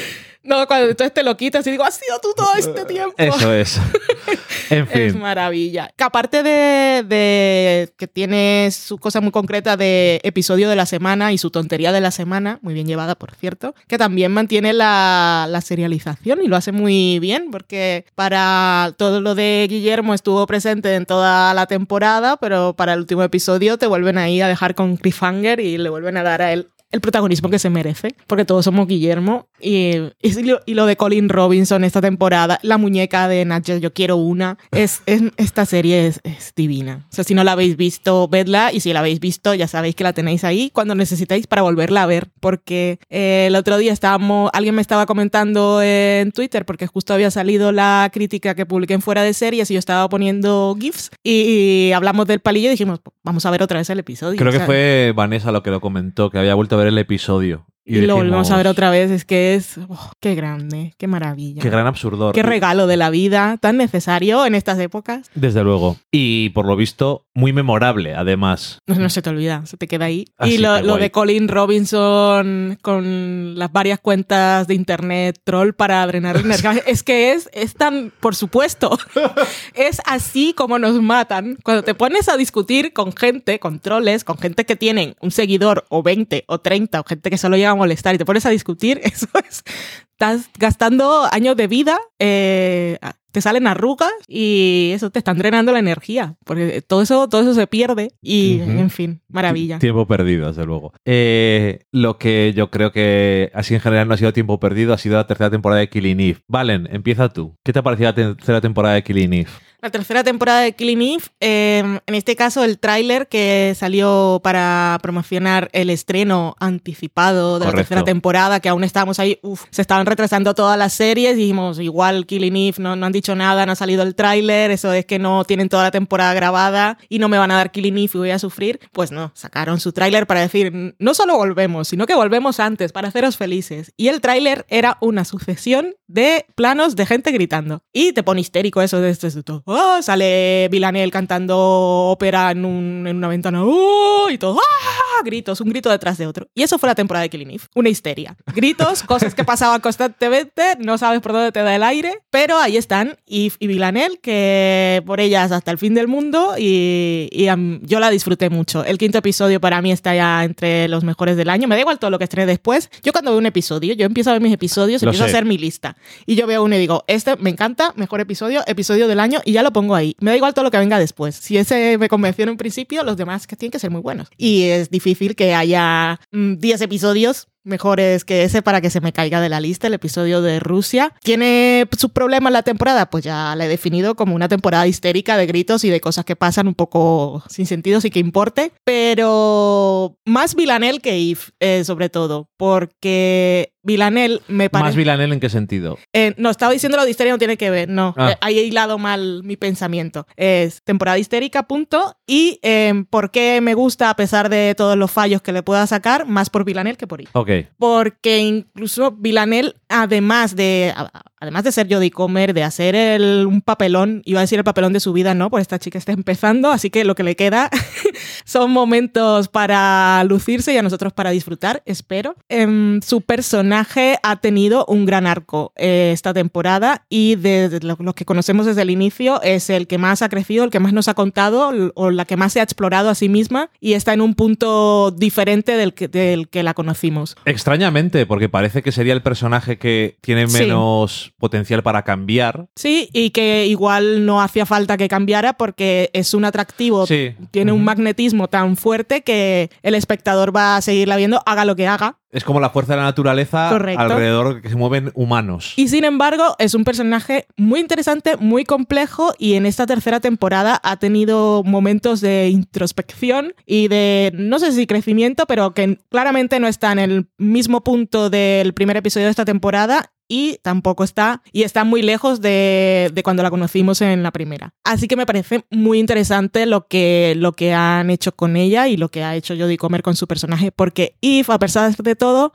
No, 0.43 0.67
cuando 0.67 0.89
entonces 0.89 1.13
te 1.13 1.23
lo 1.23 1.37
quitas 1.37 1.67
y 1.67 1.71
digo, 1.71 1.85
has 1.85 1.95
sido 1.95 2.19
tú 2.21 2.33
todo 2.35 2.55
este 2.57 2.85
tiempo. 2.87 3.15
Eso 3.19 3.53
es. 3.53 3.79
en 4.71 4.87
fin. 4.87 5.03
Es 5.03 5.15
maravilla. 5.15 5.93
Que 5.95 6.05
aparte 6.05 6.43
de, 6.43 7.93
que 7.97 8.09
tiene 8.09 8.71
su 8.71 8.99
cosa 8.99 9.21
muy 9.21 9.33
concreta 9.33 9.77
de 9.77 10.21
episodio 10.23 10.71
de 10.71 10.77
la 10.77 10.87
semana 10.87 11.33
y 11.33 11.39
su 11.39 11.51
tontería 11.51 11.93
de 11.93 12.01
la 12.01 12.11
semana, 12.11 12.59
muy 12.63 12.73
bien 12.73 12.87
llevada, 12.87 13.17
por 13.17 13.35
cierto, 13.35 13.75
que 13.87 13.99
también 13.99 14.33
mantiene 14.33 14.73
la, 14.73 15.47
la 15.49 15.61
serialización 15.61 16.43
y 16.43 16.49
lo 16.49 16.57
hace 16.57 16.73
muy 16.73 17.19
bien, 17.19 17.51
porque 17.51 18.07
para 18.15 18.95
todo 18.97 19.21
lo 19.21 19.35
de 19.35 19.67
Guillermo 19.69 20.15
estuvo 20.15 20.47
presente 20.47 20.95
en 20.95 21.05
toda 21.05 21.53
la 21.53 21.67
temporada, 21.67 22.39
pero 22.39 22.75
para 22.75 22.95
el 22.95 23.01
último 23.01 23.23
episodio 23.23 23.77
te 23.77 23.87
vuelven 23.87 24.17
ahí 24.17 24.41
a 24.41 24.49
dejar 24.49 24.75
con 24.75 24.97
cliffhanger 24.97 25.61
y 25.61 25.77
le 25.77 25.91
vuelven 25.91 26.17
a 26.17 26.23
dar 26.23 26.41
a 26.41 26.53
él 26.53 26.71
el 26.91 27.01
protagonismo 27.01 27.51
que 27.51 27.59
se 27.59 27.71
merece, 27.71 28.15
porque 28.27 28.45
todos 28.45 28.65
somos 28.65 28.89
Guillermo. 28.89 29.49
Y, 29.61 29.93
y, 30.23 30.75
lo 30.75 30.87
de 30.87 30.97
Colin 30.97 31.29
Robinson 31.29 31.85
esta 31.85 32.01
temporada, 32.01 32.59
la 32.63 32.79
muñeca 32.79 33.29
de 33.29 33.45
Nacho, 33.45 33.77
yo 33.77 33.93
quiero 33.93 34.17
una. 34.17 34.59
Es, 34.73 35.03
esta 35.37 35.67
serie 35.67 36.07
es, 36.07 36.21
divina. 36.57 37.07
O 37.11 37.15
sea, 37.15 37.25
si 37.25 37.35
no 37.35 37.45
la 37.45 37.53
habéis 37.53 37.77
visto, 37.77 38.27
vedla. 38.29 38.73
Y 38.73 38.81
si 38.81 38.93
la 38.93 39.01
habéis 39.01 39.21
visto, 39.21 39.55
ya 39.55 39.69
sabéis 39.69 39.95
que 39.95 40.05
la 40.05 40.13
tenéis 40.13 40.45
ahí 40.45 40.71
cuando 40.73 40.95
necesitéis 40.95 41.47
para 41.47 41.63
volverla 41.63 42.03
a 42.03 42.07
ver. 42.07 42.29
Porque 42.41 42.99
eh, 43.09 43.45
el 43.49 43.57
otro 43.57 43.79
día 43.79 43.93
estábamos, 43.93 44.51
alguien 44.53 44.75
me 44.75 44.83
estaba 44.83 45.07
comentando 45.07 45.81
en 45.83 46.33
Twitter, 46.33 46.65
porque 46.65 46.87
justo 46.87 47.15
había 47.15 47.31
salido 47.31 47.71
la 47.71 48.11
crítica 48.13 48.55
que 48.55 48.67
publiqué 48.67 48.95
en 48.95 49.03
Fuera 49.03 49.23
de 49.23 49.33
Series 49.35 49.71
y 49.71 49.75
yo 49.75 49.79
estaba 49.79 50.09
poniendo 50.09 50.77
GIFs. 50.79 51.11
Y, 51.23 51.93
hablamos 51.95 52.27
del 52.27 52.41
palillo 52.41 52.69
y 52.69 52.71
dijimos, 52.73 53.01
vamos 53.23 53.47
a 53.47 53.51
ver 53.51 53.63
otra 53.63 53.79
vez 53.79 53.91
el 53.91 53.99
episodio. 53.99 54.39
Creo 54.39 54.53
que 54.53 54.61
fue 54.61 55.13
Vanessa 55.15 55.53
lo 55.53 55.63
que 55.63 55.71
lo 55.71 55.81
comentó, 55.81 56.31
que 56.31 56.39
había 56.39 56.55
vuelto 56.55 56.77
a 56.77 56.80
ver 56.81 56.89
el 56.89 56.99
episodio. 56.99 57.67
Y, 57.85 58.03
lo 58.03 58.15
volvemos 58.17 58.51
a 58.51 58.57
ver 58.57 58.69
otra 58.69 58.91
vez, 58.91 59.11
es 59.11 59.25
que 59.25 59.55
es, 59.55 59.79
oh, 59.89 60.13
qué 60.21 60.37
grande, 60.37 60.95
qué 60.97 61.09
maravilla. 61.09 61.61
Qué 61.61 61.71
gran 61.71 61.89
absurdor. 61.89 62.35
Qué 62.35 62.43
regalo 62.43 62.87
de 62.87 62.97
la 62.97 63.11
vida, 63.11 63.57
tan 63.61 63.79
necesario 63.79 64.47
en 64.47 64.55
estas 64.55 64.79
épocas. 64.79 65.29
Desde 65.35 65.65
luego. 65.65 65.97
Y 66.13 66.51
por 66.51 66.67
lo 66.67 66.77
visto, 66.77 67.27
muy 67.41 67.53
memorable, 67.53 68.15
además. 68.15 68.79
No, 68.87 68.95
no 68.95 69.09
se 69.09 69.23
te 69.23 69.31
olvida, 69.31 69.65
se 69.67 69.77
te 69.77 69.89
queda 69.89 70.05
ahí. 70.05 70.27
Así 70.37 70.55
y 70.55 70.59
lo, 70.59 70.97
de 70.97 71.11
Colin 71.11 71.49
Robinson 71.49 72.79
con 72.83 73.59
las 73.59 73.73
varias 73.73 73.99
cuentas 73.99 74.69
de 74.69 74.75
internet 74.75 75.41
troll 75.43 75.73
para 75.73 76.07
drenar 76.07 76.37
energía. 76.37 76.73
es 76.87 77.03
que 77.03 77.33
es, 77.33 77.49
es 77.53 77.75
tan, 77.75 78.13
por 78.21 78.37
supuesto, 78.37 78.99
es 79.75 80.01
así 80.05 80.53
como 80.55 80.79
nos 80.79 81.01
matan. 81.01 81.57
Cuando 81.65 81.83
te 81.83 81.95
pones 81.95 82.29
a 82.29 82.37
discutir 82.37 82.93
con 82.93 83.13
gente, 83.13 83.59
con 83.59 83.81
troles, 83.81 84.23
con 84.23 84.39
gente 84.39 84.67
que 84.67 84.77
tienen 84.77 85.17
un 85.21 85.31
seguidor 85.31 85.87
o 85.89 86.03
20 86.03 86.45
o 86.47 86.61
30 86.61 87.01
o 87.01 87.05
gente 87.05 87.31
que 87.31 87.39
solo 87.39 87.57
llega 87.57 87.71
a 87.71 87.75
molestar 87.75 88.15
y 88.15 88.19
te 88.19 88.27
pones 88.27 88.45
a 88.45 88.51
discutir, 88.51 89.01
eso 89.05 89.29
es, 89.49 89.65
estás 90.13 90.51
gastando 90.59 91.27
años 91.33 91.57
de 91.57 91.67
vida, 91.67 91.99
eh, 92.19 92.99
te 93.31 93.41
salen 93.41 93.67
arrugas 93.67 94.13
y 94.27 94.91
eso 94.95 95.11
te 95.11 95.19
están 95.19 95.39
drenando 95.39 95.73
la 95.73 95.79
energía, 95.79 96.37
porque 96.45 96.83
todo 96.83 97.03
eso, 97.03 97.29
todo 97.29 97.43
eso 97.43 97.55
se 97.55 97.67
pierde 97.67 98.13
y, 98.23 98.61
en 98.61 98.91
fin, 98.91 99.21
maravilla. 99.29 99.79
Tiempo 99.79 100.07
perdido, 100.07 100.49
desde 100.49 100.67
luego. 100.67 100.93
Eh, 101.05 101.87
lo 101.93 102.19
que 102.19 102.53
yo 102.55 102.71
creo 102.71 102.93
que 102.93 103.51
así 103.55 103.75
en 103.75 103.81
general 103.81 104.09
no 104.09 104.15
ha 104.15 104.19
sido 104.19 104.33
tiempo 104.33 104.61
perdido 104.61 104.93
ha 104.93 104.99
sido 104.99 105.17
la 105.17 105.27
tercera 105.27 105.51
temporada 105.51 105.81
de 105.81 105.89
Killing 105.89 106.21
Eve. 106.21 106.39
Valen, 106.49 106.89
empieza 106.91 107.29
tú. 107.29 107.57
¿Qué 107.65 107.73
te 107.73 107.79
ha 107.79 107.83
parecido 107.83 108.09
la 108.11 108.15
tercera 108.15 108.61
temporada 108.61 108.95
de 108.95 109.03
Killing 109.03 109.33
Eve? 109.33 109.51
La 109.83 109.91
tercera 109.91 110.23
temporada 110.23 110.61
de 110.61 110.73
Killing 110.73 111.01
Eve, 111.01 111.25
eh, 111.41 112.01
en 112.07 112.15
este 112.15 112.37
caso 112.37 112.65
el 112.65 112.79
tráiler 112.79 113.29
que 113.29 113.75
salió 113.75 114.41
para 114.43 114.99
promocionar 115.03 115.71
el 115.73 115.89
estreno 115.89 116.55
anticipado 116.61 117.59
de 117.59 117.65
Correcto. 117.65 117.77
la 117.77 117.83
tercera 117.83 118.05
temporada, 118.05 118.61
que 118.61 118.69
aún 118.69 118.85
estábamos 118.85 119.19
ahí, 119.19 119.39
uf, 119.43 119.65
se 119.71 119.81
estaban 119.81 120.05
retrasando 120.05 120.55
todas 120.55 120.77
las 120.77 120.93
series, 120.93 121.37
dijimos, 121.37 121.79
igual 121.79 122.27
Killing 122.27 122.57
Eve, 122.57 122.77
no, 122.79 122.95
no 122.95 123.07
han 123.07 123.13
dicho 123.13 123.35
nada, 123.35 123.65
no 123.65 123.73
ha 123.73 123.77
salido 123.77 124.03
el 124.03 124.15
tráiler, 124.15 124.71
eso 124.71 124.93
es 124.93 125.07
que 125.07 125.19
no 125.19 125.45
tienen 125.45 125.71
toda 125.71 125.85
la 125.85 125.91
temporada 125.91 126.35
grabada 126.35 126.99
y 127.09 127.19
no 127.19 127.31
me 127.31 127.39
van 127.39 127.51
a 127.51 127.57
dar 127.57 127.71
Killing 127.71 127.97
Eve 127.97 128.11
y 128.15 128.19
voy 128.19 128.31
a 128.33 128.39
sufrir. 128.39 128.81
Pues 128.93 129.13
no, 129.13 129.33
sacaron 129.35 129.81
su 129.81 129.93
tráiler 129.93 130.27
para 130.27 130.41
decir, 130.41 130.95
no 130.99 131.15
solo 131.15 131.39
volvemos, 131.39 131.89
sino 131.89 132.07
que 132.07 132.15
volvemos 132.15 132.61
antes, 132.61 132.93
para 132.93 133.09
haceros 133.09 133.39
felices. 133.39 133.95
Y 133.97 134.09
el 134.09 134.21
tráiler 134.21 134.67
era 134.69 134.99
una 135.01 135.25
sucesión 135.25 135.95
de 136.07 136.45
planos 136.55 136.97
de 136.97 137.07
gente 137.07 137.31
gritando. 137.31 137.83
Y 137.93 138.13
te 138.13 138.23
pone 138.23 138.41
histérico 138.41 138.83
eso 138.83 139.01
de 139.01 139.11
esto, 139.11 139.31
de 139.31 139.43
todo. 139.43 139.63
¡Ah! 139.73 140.01
sale 140.03 140.69
Villanelle 140.71 141.11
cantando 141.11 141.57
ópera 141.59 142.51
en, 142.51 142.65
un- 142.65 143.07
en 143.07 143.17
una 143.17 143.29
ventana. 143.29 143.63
¡Oh! 143.65 144.29
y 144.31 144.39
todo. 144.39 144.59
¡ah! 144.59 145.10
Gritos, 145.23 145.61
un 145.61 145.69
grito 145.71 145.91
detrás 145.91 146.19
de 146.19 146.27
otro. 146.27 146.49
Y 146.55 146.63
eso 146.63 146.79
fue 146.79 146.89
la 146.89 146.95
temporada 146.95 147.23
de 147.23 147.31
Killing 147.31 147.51
Eve. 147.51 147.65
Una 147.75 147.89
histeria. 147.89 148.37
Gritos, 148.55 149.03
cosas 149.07 149.35
que 149.35 149.45
pasaban 149.45 149.81
constantemente, 149.81 150.77
no 150.79 150.99
sabes 150.99 151.21
por 151.21 151.33
dónde 151.33 151.53
te 151.53 151.63
da 151.63 151.75
el 151.75 151.83
aire, 151.83 152.19
pero 152.31 152.59
ahí 152.59 152.77
están. 152.77 153.19
Eve 153.27 153.55
y 153.59 153.67
Villanelle, 153.67 154.19
que 154.21 155.03
por 155.07 155.21
ellas 155.21 155.53
hasta 155.53 155.71
el 155.71 155.79
fin 155.79 155.95
del 155.95 156.09
mundo 156.09 156.55
y, 156.59 157.29
y, 157.33 157.49
am, 157.49 157.81
yo 157.83 158.01
la 158.01 158.11
disfruté 158.11 158.51
mucho. 158.51 158.85
El 158.85 158.99
quinto 158.99 159.19
episodio 159.19 159.61
para 159.61 159.81
mí 159.83 159.93
está 159.93 160.15
ya 160.15 160.45
entre 160.45 160.89
los 160.89 161.05
mejores 161.05 161.37
del 161.37 161.51
año. 161.51 161.69
Me 161.69 161.75
da 161.75 161.81
igual 161.81 161.99
todo 161.99 162.11
lo 162.11 162.19
que 162.19 162.25
estrene 162.25 162.47
después. 162.47 162.91
Yo 163.03 163.13
cuando 163.13 163.31
veo 163.31 163.39
un 163.39 163.47
episodio, 163.47 163.95
yo 163.95 164.07
empiezo 164.07 164.31
a 164.31 164.33
ver 164.35 164.43
mis 164.43 164.53
episodios, 164.53 165.03
Lo 165.03 165.11
empiezo 165.11 165.25
a 165.25 165.29
sé. 165.29 165.37
hacer 165.37 165.45
mi 165.45 165.59
lista. 165.59 165.97
Y 166.27 166.35
yo 166.35 166.47
veo 166.47 166.65
uno 166.65 166.75
y 166.77 166.79
digo, 166.79 167.05
este 167.07 167.37
me 167.37 167.51
encanta, 167.51 167.93
mejor 167.97 168.21
episodio, 168.21 168.63
episodio 168.67 169.07
del 169.09 169.21
año, 169.21 169.41
y 169.45 169.53
ya 169.53 169.63
lo 169.63 169.73
pongo 169.73 169.95
ahí. 169.95 170.17
Me 170.21 170.31
da 170.31 170.37
igual 170.37 170.55
todo 170.55 170.65
lo 170.65 170.71
que 170.71 170.79
venga 170.79 170.99
después. 170.99 171.35
Si 171.37 171.57
ese 171.59 171.99
me 171.99 172.09
convenció 172.09 172.45
en 172.45 172.51
un 172.51 172.57
principio, 172.57 173.05
los 173.05 173.17
demás 173.17 173.47
que 173.47 173.57
tienen 173.57 173.71
que 173.73 173.79
ser 173.79 173.91
muy 173.91 174.01
buenos. 174.01 174.29
Y 174.37 174.65
es 174.65 174.91
difícil 174.91 175.10
que 175.37 175.55
haya 175.55 176.21
mm, 176.33 176.55
10 176.57 176.81
episodios 176.83 177.49
mejores 177.63 178.25
que 178.25 178.45
ese 178.45 178.63
para 178.63 178.81
que 178.81 178.91
se 178.91 179.01
me 179.01 179.13
caiga 179.13 179.41
de 179.41 179.49
la 179.49 179.61
lista 179.61 179.87
el 179.87 179.95
episodio 179.95 180.41
de 180.43 180.61
Rusia. 180.61 181.13
¿Tiene 181.23 181.87
su 181.97 182.11
problema 182.11 182.51
la 182.51 182.63
temporada? 182.63 183.11
Pues 183.11 183.25
ya 183.25 183.55
la 183.55 183.67
he 183.67 183.69
definido 183.69 184.15
como 184.15 184.35
una 184.35 184.49
temporada 184.49 184.87
histérica 184.87 185.37
de 185.37 185.47
gritos 185.47 185.85
y 185.85 185.91
de 185.91 186.01
cosas 186.01 186.25
que 186.25 186.37
pasan 186.37 186.69
un 186.69 186.75
poco 186.75 187.43
sin 187.49 187.67
sentido, 187.67 188.01
sí 188.01 188.11
que 188.11 188.19
importe. 188.19 188.73
Pero 188.85 190.17
más 190.25 190.55
Villanelle 190.55 191.01
que 191.01 191.31
Eve, 191.31 191.41
eh, 191.61 191.85
sobre 191.85 192.09
todo, 192.09 192.49
porque 192.57 193.75
Villanelle 193.91 194.41
me 194.47 194.65
¿Más 194.65 194.83
parece... 194.83 194.99
Villanelle 194.99 195.35
en 195.35 195.41
qué 195.41 195.49
sentido? 195.49 195.99
Eh, 196.13 196.35
no, 196.37 196.51
estaba 196.51 196.73
diciendo 196.73 196.97
lo 196.97 197.05
de 197.05 197.11
histeria, 197.11 197.33
no 197.33 197.39
tiene 197.39 197.57
que 197.57 197.71
ver, 197.71 197.89
no. 197.89 198.15
Ah. 198.17 198.31
Eh, 198.31 198.37
ahí 198.41 198.59
he 198.59 198.63
hilado 198.63 198.99
mal 198.99 199.43
mi 199.43 199.57
pensamiento. 199.57 200.27
Es 200.37 200.83
temporada 200.85 201.19
histérica, 201.19 201.65
punto. 201.65 202.17
Y 202.25 202.61
eh, 202.63 203.05
por 203.11 203.33
qué 203.33 203.61
me 203.61 203.75
gusta, 203.75 204.11
a 204.11 204.15
pesar 204.15 204.49
de 204.49 204.75
todos 204.77 204.97
los 204.97 205.11
fallos 205.11 205.43
que 205.43 205.53
le 205.53 205.65
pueda 205.65 205.87
sacar, 205.89 206.27
más 206.27 206.51
por 206.51 206.65
Villanelle 206.65 206.97
que 206.97 207.09
por 207.09 207.21
Eve. 207.21 207.31
Ok. 207.33 207.51
Porque 207.79 208.39
incluso 208.39 209.11
Villanelle, 209.11 209.75
además 209.89 210.55
de, 210.55 210.95
además 211.41 211.65
de 211.65 211.73
ser 211.73 211.93
Jodie 211.93 212.11
Comer, 212.11 212.55
de 212.55 212.63
hacer 212.63 212.95
el, 212.95 213.47
un 213.47 213.63
papelón, 213.63 214.23
iba 214.25 214.41
a 214.41 214.43
decir 214.43 214.59
el 214.59 214.65
papelón 214.65 214.93
de 214.93 215.01
su 215.01 215.13
vida, 215.13 215.35
no, 215.35 215.51
pues 215.51 215.63
esta 215.63 215.79
chica 215.79 215.99
está 215.99 216.13
empezando, 216.13 216.71
así 216.71 216.91
que 216.91 217.05
lo 217.05 217.15
que 217.15 217.23
le 217.23 217.35
queda 217.35 217.71
son 218.45 218.71
momentos 218.71 219.49
para 219.49 220.23
lucirse 220.25 220.73
y 220.73 220.77
a 220.77 220.83
nosotros 220.83 221.13
para 221.13 221.31
disfrutar, 221.31 221.83
espero. 221.87 222.37
Em, 222.49 223.01
su 223.01 223.23
personaje 223.23 224.19
ha 224.23 224.37
tenido 224.37 224.85
un 224.87 225.07
gran 225.07 225.27
arco 225.27 225.73
eh, 225.77 226.11
esta 226.13 226.35
temporada 226.35 227.05
y 227.09 227.37
de, 227.37 227.69
de 227.69 227.81
lo, 227.81 227.97
lo 227.99 228.15
que 228.15 228.25
conocemos 228.25 228.67
desde 228.67 228.83
el 228.83 228.91
inicio 228.91 229.41
es 229.43 229.71
el 229.71 229.87
que 229.87 229.99
más 229.99 230.23
ha 230.23 230.29
crecido, 230.29 230.65
el 230.65 230.71
que 230.71 230.81
más 230.81 230.93
nos 230.93 231.09
ha 231.09 231.15
contado 231.15 231.73
o 231.95 232.11
la 232.11 232.25
que 232.27 232.37
más 232.37 232.53
se 232.53 232.61
ha 232.61 232.63
explorado 232.63 233.09
a 233.09 233.15
sí 233.15 233.29
misma 233.29 233.71
y 233.81 233.95
está 233.95 234.13
en 234.13 234.21
un 234.21 234.35
punto 234.35 235.11
diferente 235.11 235.77
del 235.77 235.95
que, 235.95 236.09
del 236.09 236.49
que 236.49 236.63
la 236.63 236.75
conocimos. 236.75 237.37
Extrañamente, 237.47 238.27
porque 238.27 238.49
parece 238.49 238.83
que 238.83 238.93
sería 238.93 239.15
el 239.15 239.23
personaje 239.23 239.79
que 239.79 240.19
tiene 240.21 240.47
Sí. 240.49 241.30
Potencial 241.39 241.83
para 241.83 242.03
cambiar. 242.03 242.67
Sí, 242.77 243.09
y 243.13 243.31
que 243.31 243.67
igual 243.67 244.27
no 244.27 244.41
hacía 244.43 244.67
falta 244.67 244.97
que 244.97 245.09
cambiara 245.09 245.55
porque 245.55 246.11
es 246.13 246.35
un 246.35 246.45
atractivo, 246.45 247.07
Sí. 247.07 247.35
tiene 247.51 247.73
un 247.73 247.85
magnetismo 247.85 248.49
tan 248.49 248.77
fuerte 248.77 249.23
que 249.23 249.71
el 249.83 249.95
espectador 249.95 250.55
va 250.55 250.77
a 250.77 250.81
seguirla 250.83 251.17
viendo, 251.17 251.43
haga 251.47 251.65
lo 251.65 251.77
que 251.77 251.87
haga. 251.87 252.17
Es 252.33 252.45
como 252.45 252.61
la 252.61 252.71
fuerza 252.71 252.93
de 252.93 252.99
la 252.99 253.03
naturaleza 253.05 253.71
Correcto. 253.71 254.01
alrededor 254.01 254.63
que 254.63 254.69
se 254.69 254.77
mueven 254.77 255.11
humanos. 255.15 255.73
Y 255.75 255.89
sin 255.89 256.05
embargo, 256.05 256.55
es 256.61 256.75
un 256.77 256.85
personaje 256.85 257.47
muy 257.57 257.81
interesante, 257.81 258.37
muy 258.37 258.63
complejo 258.65 259.35
y 259.37 259.55
en 259.55 259.67
esta 259.67 259.85
tercera 259.85 260.21
temporada 260.21 260.81
ha 260.85 260.97
tenido 260.99 261.65
momentos 261.65 262.21
de 262.21 262.49
introspección 262.51 263.55
y 263.67 263.89
de, 263.89 264.31
no 264.35 264.61
sé 264.61 264.71
si 264.71 264.87
crecimiento, 264.87 265.47
pero 265.47 265.75
que 265.75 265.99
claramente 266.09 266.61
no 266.61 266.69
está 266.69 266.93
en 266.93 267.01
el 267.01 267.29
mismo 267.37 267.83
punto 267.83 268.31
del 268.31 268.75
primer 268.75 268.97
episodio 268.97 269.27
de 269.27 269.31
esta 269.31 269.45
temporada 269.45 270.13
y 270.31 270.59
tampoco 270.63 271.03
está, 271.05 271.43
y 271.53 271.65
está 271.65 271.85
muy 271.85 272.01
lejos 272.03 272.41
de, 272.41 273.11
de 273.13 273.23
cuando 273.23 273.43
la 273.43 273.51
conocimos 273.51 274.01
en 274.01 274.23
la 274.23 274.31
primera. 274.31 274.73
Así 274.85 275.09
que 275.09 275.17
me 275.17 275.27
parece 275.27 275.65
muy 275.71 275.99
interesante 275.99 276.65
lo 276.67 276.87
que, 276.87 277.35
lo 277.37 277.53
que 277.53 277.75
han 277.75 278.11
hecho 278.11 278.33
con 278.33 278.57
ella 278.57 278.87
y 278.87 278.97
lo 278.97 279.11
que 279.11 279.25
ha 279.25 279.35
hecho 279.35 279.57
Jodie 279.59 279.77
Comer 279.77 280.03
con 280.03 280.15
su 280.15 280.29
personaje, 280.29 280.71
porque 280.71 281.17
Eve, 281.21 281.47
a 281.49 281.59
pesar 281.59 281.95
de 281.95 282.17
todo, 282.17 282.53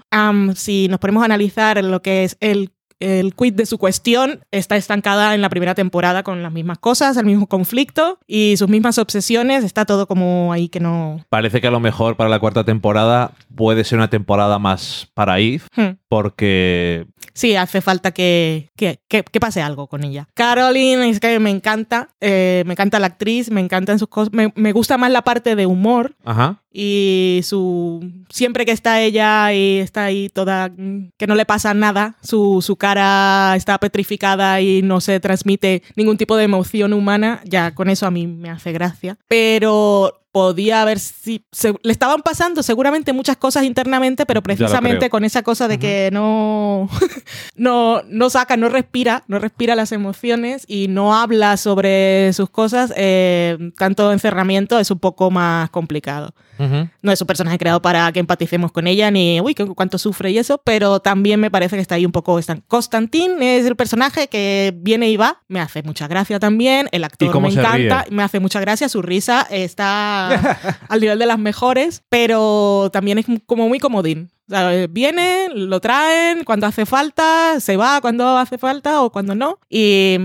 si 0.56 0.88
nos 0.88 1.00
ponemos 1.00 1.22
a 1.22 1.26
analizar 1.26 1.84
lo 1.84 2.02
que 2.02 2.24
es 2.24 2.38
el 2.40 2.72
el 3.00 3.34
quid 3.36 3.54
de 3.54 3.66
su 3.66 3.78
cuestión 3.78 4.42
está 4.52 4.76
estancada 4.78 5.36
en 5.36 5.42
la 5.42 5.50
primera 5.50 5.76
temporada 5.76 6.24
con 6.24 6.42
las 6.42 6.52
mismas 6.52 6.78
cosas, 6.80 7.18
el 7.18 7.26
mismo 7.26 7.48
conflicto 7.48 8.20
y 8.26 8.56
sus 8.58 8.70
mismas 8.70 8.98
obsesiones. 8.98 9.64
Está 9.64 9.86
todo 9.86 10.08
como 10.08 10.54
ahí 10.54 10.70
que 10.70 10.80
no. 10.80 11.24
Parece 11.30 11.62
que 11.62 11.68
a 11.68 11.72
lo 11.72 11.80
mejor 11.80 12.16
para 12.16 12.30
la 12.30 12.40
cuarta 12.40 12.64
temporada 12.64 13.32
puede 13.54 13.84
ser 13.84 13.98
una 13.98 14.10
temporada 14.10 14.60
más 14.60 15.10
para 15.14 15.40
Eve, 15.40 15.62
Hmm. 15.76 15.98
porque 16.08 17.06
Sí, 17.36 17.56
hace 17.58 17.82
falta 17.82 18.12
que, 18.12 18.70
que, 18.78 19.02
que- 19.10 19.24
que 19.24 19.40
pase 19.42 19.62
algo 19.62 19.88
con 19.88 20.04
ella. 20.06 20.28
Caroline 20.34 21.10
es 21.10 21.20
que 21.20 21.38
me 21.40 21.50
encanta, 21.52 22.08
eh, 22.22 22.64
me 22.66 22.72
encanta 22.74 22.98
la 22.98 23.08
actriz, 23.08 23.52
me 23.52 23.60
encantan 23.60 24.00
sus 24.00 24.08
cosas, 24.08 24.34
me, 24.34 24.54
me 24.56 24.72
gusta 24.72 24.98
más 24.98 25.12
la 25.12 25.22
parte 25.22 25.56
de 25.58 25.66
humor 25.66 26.16
Ajá. 26.24 26.64
Y 26.78 27.40
su 27.44 28.12
siempre 28.30 28.66
que 28.66 28.74
está 28.74 29.00
ella 29.02 29.54
y 29.54 29.78
está 29.80 30.04
ahí 30.04 30.28
toda 30.28 30.70
que 31.18 31.26
no 31.28 31.36
le 31.36 31.46
pasa 31.46 31.74
nada, 31.74 32.18
su, 32.22 32.62
su 32.62 32.76
cara 32.76 33.56
está 33.56 33.78
petrificada 33.78 34.60
y 34.60 34.82
no 34.82 35.00
se 35.00 35.22
transmite 35.22 35.84
ningún 35.96 36.18
tipo 36.18 36.36
de 36.36 36.44
emoción 36.44 36.92
humana, 36.92 37.40
ya 37.46 37.74
con 37.74 37.90
eso 37.90 38.06
a 38.06 38.12
mí 38.12 38.28
me 38.28 38.50
hace 38.50 38.74
gracia, 38.74 39.18
pero 39.30 40.22
podía 40.34 40.82
haber 40.82 41.00
si 41.00 41.46
se- 41.54 41.76
le 41.82 41.92
estaban 41.94 42.22
pasando 42.22 42.62
seguramente 42.62 43.14
muchas 43.14 43.38
cosas 43.38 43.64
internamente, 43.64 44.26
pero 44.26 44.44
precisamente 44.44 45.10
con 45.10 45.24
esa 45.24 45.44
cosa 45.44 45.70
de 45.70 45.80
que 45.80 46.10
no 46.12 46.90
no 47.56 48.02
no 48.10 48.30
saca, 48.30 48.58
no 48.58 48.68
respira, 48.68 49.24
no 49.30 49.40
respira 49.40 49.76
las 49.76 49.94
emociones 49.94 50.66
y 50.68 50.90
no 50.90 51.16
habla 51.16 51.56
sobre 51.56 52.34
sus 52.34 52.50
cosas, 52.50 52.92
eh, 52.98 53.58
tanto 53.78 54.12
encerramiento 54.12 54.78
es 54.78 54.92
un 54.92 55.00
poco 55.00 55.32
más 55.32 55.70
complicado. 55.70 56.34
No 56.58 57.12
es 57.12 57.22
un 57.22 57.28
personaje 57.28 57.58
creado 57.58 57.82
para 57.82 58.12
que 58.12 58.20
empaticemos 58.20 58.72
con 58.72 58.88
ella, 58.88 59.12
ni 59.12 59.42
uy, 59.42 59.56
cuánto 59.56 59.98
sufre 59.98 60.32
y 60.32 60.38
eso, 60.38 60.62
pero 60.64 61.00
también 61.00 61.40
me 61.40 61.52
parece 61.52 61.76
que 61.76 61.82
está 61.82 61.96
ahí 61.96 62.06
un 62.06 62.12
poco. 62.12 62.40
Constantín 62.68 63.42
es 63.42 63.66
el 63.66 63.76
personaje 63.76 64.28
que 64.28 64.74
viene 64.76 65.10
y 65.10 65.18
va, 65.18 65.42
me 65.48 65.60
hace 65.60 65.84
mucha 65.84 66.08
gracia 66.08 66.40
también. 66.40 66.88
El 66.92 67.04
actor 67.04 67.40
me 67.42 67.50
encanta, 67.50 68.04
ríe? 68.04 68.16
me 68.16 68.24
hace 68.24 68.40
mucha 68.40 68.60
gracia, 68.60 68.90
su 68.90 69.02
risa 69.02 69.48
está 69.50 70.80
al 70.90 71.00
nivel 71.00 71.20
de 71.20 71.26
las 71.26 71.40
mejores, 71.40 72.04
pero 72.10 72.90
también 72.92 73.18
es 73.18 73.26
como 73.46 73.68
muy 73.68 73.80
comodín. 73.80 74.32
O 74.48 74.52
sea, 74.52 74.76
eh, 74.76 74.88
viene, 74.88 75.50
lo 75.56 75.80
traen 75.80 76.44
cuando 76.44 76.68
hace 76.68 76.86
falta, 76.86 77.60
se 77.60 77.78
va 77.78 78.00
cuando 78.00 78.38
hace 78.38 78.60
falta 78.60 79.02
o 79.02 79.12
cuando 79.12 79.34
no. 79.34 79.58
Y 79.70 80.20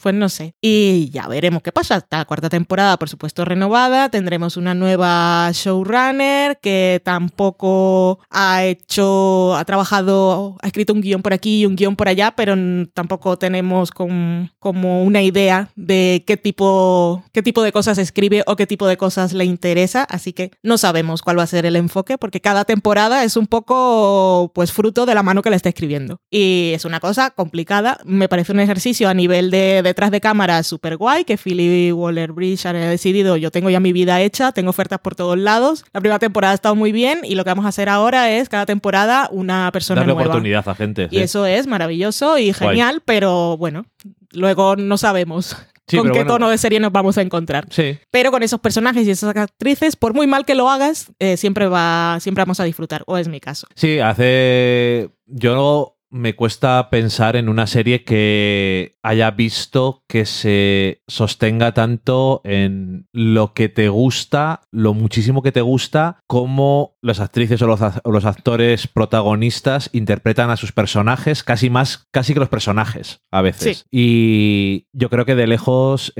pues 0.00 0.14
no 0.14 0.30
sé. 0.30 0.54
Y 0.62 1.10
ya 1.10 1.28
veremos 1.28 1.62
qué 1.62 1.72
pasa. 1.72 1.96
Esta 1.96 2.24
cuarta 2.24 2.48
temporada, 2.48 2.96
por 2.98 3.10
supuesto, 3.10 3.44
renovada. 3.44 4.08
Tendremos 4.08 4.56
una 4.56 4.74
nueva 4.74 5.50
showrunner 5.52 6.58
que 6.62 7.02
tampoco 7.04 8.18
ha 8.30 8.64
hecho, 8.64 9.54
ha 9.54 9.64
trabajado, 9.66 10.56
ha 10.62 10.66
escrito 10.68 10.94
un 10.94 11.02
guion 11.02 11.20
por 11.20 11.34
aquí 11.34 11.60
y 11.60 11.66
un 11.66 11.76
guion 11.76 11.96
por 11.96 12.08
allá, 12.08 12.32
pero 12.34 12.54
tampoco 12.94 13.36
tenemos 13.36 13.90
como 13.90 15.04
una 15.04 15.20
idea 15.20 15.68
de 15.76 16.24
qué 16.26 16.38
tipo, 16.38 17.24
qué 17.32 17.42
tipo 17.42 17.62
de 17.62 17.72
cosas 17.72 17.98
escribe 17.98 18.42
o 18.46 18.56
qué 18.56 18.66
tipo 18.66 18.86
de 18.86 18.96
cosas 18.96 19.34
le 19.34 19.44
interesa. 19.44 20.04
Así 20.04 20.32
que 20.32 20.50
no 20.62 20.78
sabemos 20.78 21.20
cuál 21.20 21.38
va 21.38 21.42
a 21.42 21.46
ser 21.46 21.66
el 21.66 21.76
enfoque 21.76 22.16
porque 22.16 22.40
cada 22.40 22.64
temporada 22.64 23.22
es 23.22 23.36
un 23.36 23.46
poco 23.46 23.65
pues 23.66 24.72
fruto 24.72 25.06
de 25.06 25.14
la 25.14 25.22
mano 25.22 25.42
que 25.42 25.50
le 25.50 25.56
está 25.56 25.68
escribiendo. 25.68 26.20
Y 26.30 26.72
es 26.74 26.84
una 26.84 27.00
cosa 27.00 27.30
complicada. 27.30 27.98
Me 28.04 28.28
parece 28.28 28.52
un 28.52 28.60
ejercicio 28.60 29.08
a 29.08 29.14
nivel 29.14 29.50
de 29.50 29.82
detrás 29.82 30.10
de 30.10 30.20
cámara 30.20 30.62
súper 30.62 30.96
guay 30.96 31.24
que 31.24 31.36
Philly 31.36 31.92
Waller 31.92 32.32
Bridge 32.32 32.66
ha 32.66 32.72
decidido, 32.72 33.36
yo 33.36 33.50
tengo 33.50 33.70
ya 33.70 33.80
mi 33.80 33.92
vida 33.92 34.20
hecha, 34.20 34.52
tengo 34.52 34.70
ofertas 34.70 35.00
por 35.00 35.14
todos 35.14 35.38
lados. 35.38 35.84
La 35.92 36.00
primera 36.00 36.18
temporada 36.18 36.52
ha 36.52 36.54
estado 36.54 36.74
muy 36.74 36.92
bien 36.92 37.20
y 37.24 37.34
lo 37.34 37.44
que 37.44 37.50
vamos 37.50 37.64
a 37.66 37.68
hacer 37.68 37.88
ahora 37.88 38.30
es 38.30 38.48
cada 38.48 38.66
temporada 38.66 39.28
una 39.32 39.70
persona 39.72 40.00
Darle 40.00 40.14
nueva. 40.14 40.30
oportunidad 40.30 40.68
a 40.68 40.74
gente. 40.74 41.08
Y 41.10 41.18
eso 41.18 41.46
es 41.46 41.66
maravilloso 41.66 42.38
y 42.38 42.52
genial, 42.52 43.02
pero 43.04 43.56
bueno, 43.56 43.86
luego 44.32 44.76
no 44.76 44.96
sabemos 44.98 45.56
con 45.90 46.12
qué 46.12 46.24
tono 46.24 46.48
de 46.48 46.58
serie 46.58 46.80
nos 46.80 46.92
vamos 46.92 47.18
a 47.18 47.22
encontrar. 47.22 47.66
Sí. 47.70 47.98
Pero 48.10 48.30
con 48.30 48.42
esos 48.42 48.60
personajes 48.60 49.06
y 49.06 49.10
esas 49.10 49.36
actrices, 49.36 49.96
por 49.96 50.14
muy 50.14 50.26
mal 50.26 50.44
que 50.44 50.54
lo 50.54 50.68
hagas, 50.68 51.12
eh, 51.18 51.36
siempre, 51.36 51.66
va, 51.68 52.18
siempre 52.20 52.42
vamos 52.42 52.60
a 52.60 52.64
disfrutar, 52.64 53.02
o 53.06 53.16
es 53.18 53.28
mi 53.28 53.40
caso. 53.40 53.66
Sí, 53.74 53.98
hace... 53.98 55.10
Yo 55.28 55.95
me 56.16 56.34
cuesta 56.34 56.88
pensar 56.90 57.36
en 57.36 57.48
una 57.48 57.66
serie 57.66 58.04
que 58.04 58.96
haya 59.02 59.30
visto 59.30 60.02
que 60.08 60.26
se 60.26 61.02
sostenga 61.06 61.72
tanto 61.72 62.40
en 62.44 63.06
lo 63.12 63.52
que 63.52 63.68
te 63.68 63.88
gusta, 63.88 64.62
lo 64.72 64.94
muchísimo 64.94 65.42
que 65.42 65.52
te 65.52 65.60
gusta, 65.60 66.18
como 66.26 66.96
las 67.02 67.20
actrices 67.20 67.62
o 67.62 67.66
los, 67.66 68.24
actores 68.24 68.88
protagonistas 68.88 69.90
interpretan 69.92 70.50
a 70.50 70.56
sus 70.56 70.72
personajes, 70.72 71.42
casi 71.42 71.70
más, 71.70 72.06
casi 72.10 72.34
que 72.34 72.40
los 72.40 72.48
personajes 72.48 73.20
a 73.30 73.42
veces. 73.42 73.84
Y 73.90 74.86
yo 74.92 75.08
creo 75.10 75.24
que 75.24 75.34
de 75.34 75.46
lejos 75.46 76.12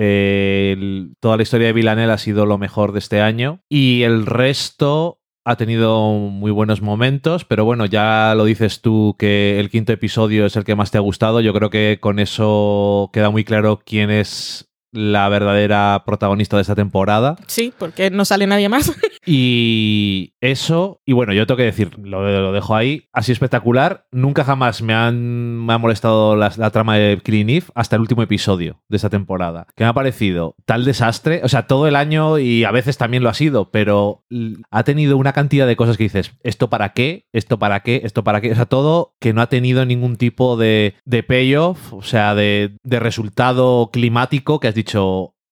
toda 1.20 1.36
la 1.36 1.42
historia 1.42 1.68
de 1.68 1.72
Villanelle 1.72 2.12
ha 2.12 2.18
sido 2.18 2.46
lo 2.46 2.58
mejor 2.58 2.92
de 2.92 3.00
este 3.00 3.20
año 3.20 3.60
y 3.68 4.02
el 4.02 4.26
resto 4.26 5.20
ha 5.48 5.54
tenido 5.54 6.10
muy 6.12 6.50
buenos 6.50 6.82
momentos, 6.82 7.44
pero 7.44 7.64
bueno, 7.64 7.86
ya 7.86 8.34
lo 8.36 8.44
dices 8.44 8.80
tú 8.80 9.14
que 9.16 9.60
el 9.60 9.70
quinto 9.70 9.92
episodio 9.92 10.44
es 10.44 10.56
el 10.56 10.64
que 10.64 10.74
más 10.74 10.90
te 10.90 10.98
ha 10.98 11.00
gustado. 11.00 11.40
Yo 11.40 11.54
creo 11.54 11.70
que 11.70 11.98
con 12.00 12.18
eso 12.18 13.10
queda 13.12 13.30
muy 13.30 13.44
claro 13.44 13.80
quién 13.86 14.10
es 14.10 14.68
la 14.96 15.28
verdadera 15.28 16.02
protagonista 16.06 16.56
de 16.56 16.62
esta 16.62 16.74
temporada. 16.74 17.36
Sí, 17.46 17.72
porque 17.78 18.10
no 18.10 18.24
sale 18.24 18.46
nadie 18.46 18.68
más. 18.68 18.92
y 19.26 20.34
eso, 20.40 21.00
y 21.04 21.12
bueno, 21.12 21.32
yo 21.32 21.46
tengo 21.46 21.58
que 21.58 21.64
decir, 21.64 21.98
lo, 21.98 22.52
dejo 22.52 22.74
ahí, 22.74 23.08
así 23.12 23.32
espectacular. 23.32 24.06
Nunca 24.10 24.44
jamás 24.44 24.82
me, 24.82 24.94
han, 24.94 25.64
me 25.64 25.72
ha 25.74 25.78
molestado 25.78 26.36
la, 26.36 26.50
trama 26.70 26.96
de 26.96 27.20
Clean 27.22 27.48
Eve 27.50 27.66
hasta 27.74 27.96
el 27.96 28.02
último 28.02 28.22
episodio 28.22 28.82
de 28.88 28.96
esta 28.96 29.10
temporada, 29.10 29.66
que 29.76 29.84
me 29.84 29.88
ha 29.88 29.94
parecido 29.94 30.56
tal 30.64 30.84
desastre, 30.84 31.40
o 31.44 31.48
sea, 31.48 31.66
todo 31.66 31.86
el 31.86 31.96
año 31.96 32.38
y 32.38 32.64
a 32.64 32.70
veces 32.70 32.96
también 32.96 33.22
lo 33.22 33.28
ha 33.28 33.34
sido, 33.34 33.70
pero 33.70 34.24
ha 34.70 34.84
tenido 34.84 35.16
una 35.16 35.32
cantidad 35.32 35.66
de 35.66 35.76
cosas 35.76 35.96
que 35.96 36.04
dices, 36.04 36.32
¿esto 36.42 36.70
para 36.70 36.92
qué? 36.92 37.26
¿Esto 37.32 37.58
para 37.58 37.80
qué? 37.80 38.00
¿Esto 38.04 38.24
para 38.24 38.40
qué? 38.40 38.52
O 38.52 38.54
sea, 38.54 38.66
todo 38.66 39.14
que 39.20 39.32
no 39.32 39.42
ha 39.42 39.48
tenido 39.48 39.84
ningún 39.84 40.16
tipo 40.16 40.56
de, 40.56 40.94
de 41.04 41.22
payoff, 41.22 41.92
o 41.92 42.02
sea, 42.02 42.34
de, 42.34 42.76
de 42.82 43.00
resultado 43.00 43.90
climático 43.92 44.60
que 44.60 44.68
has 44.68 44.74
dicho, 44.74 44.85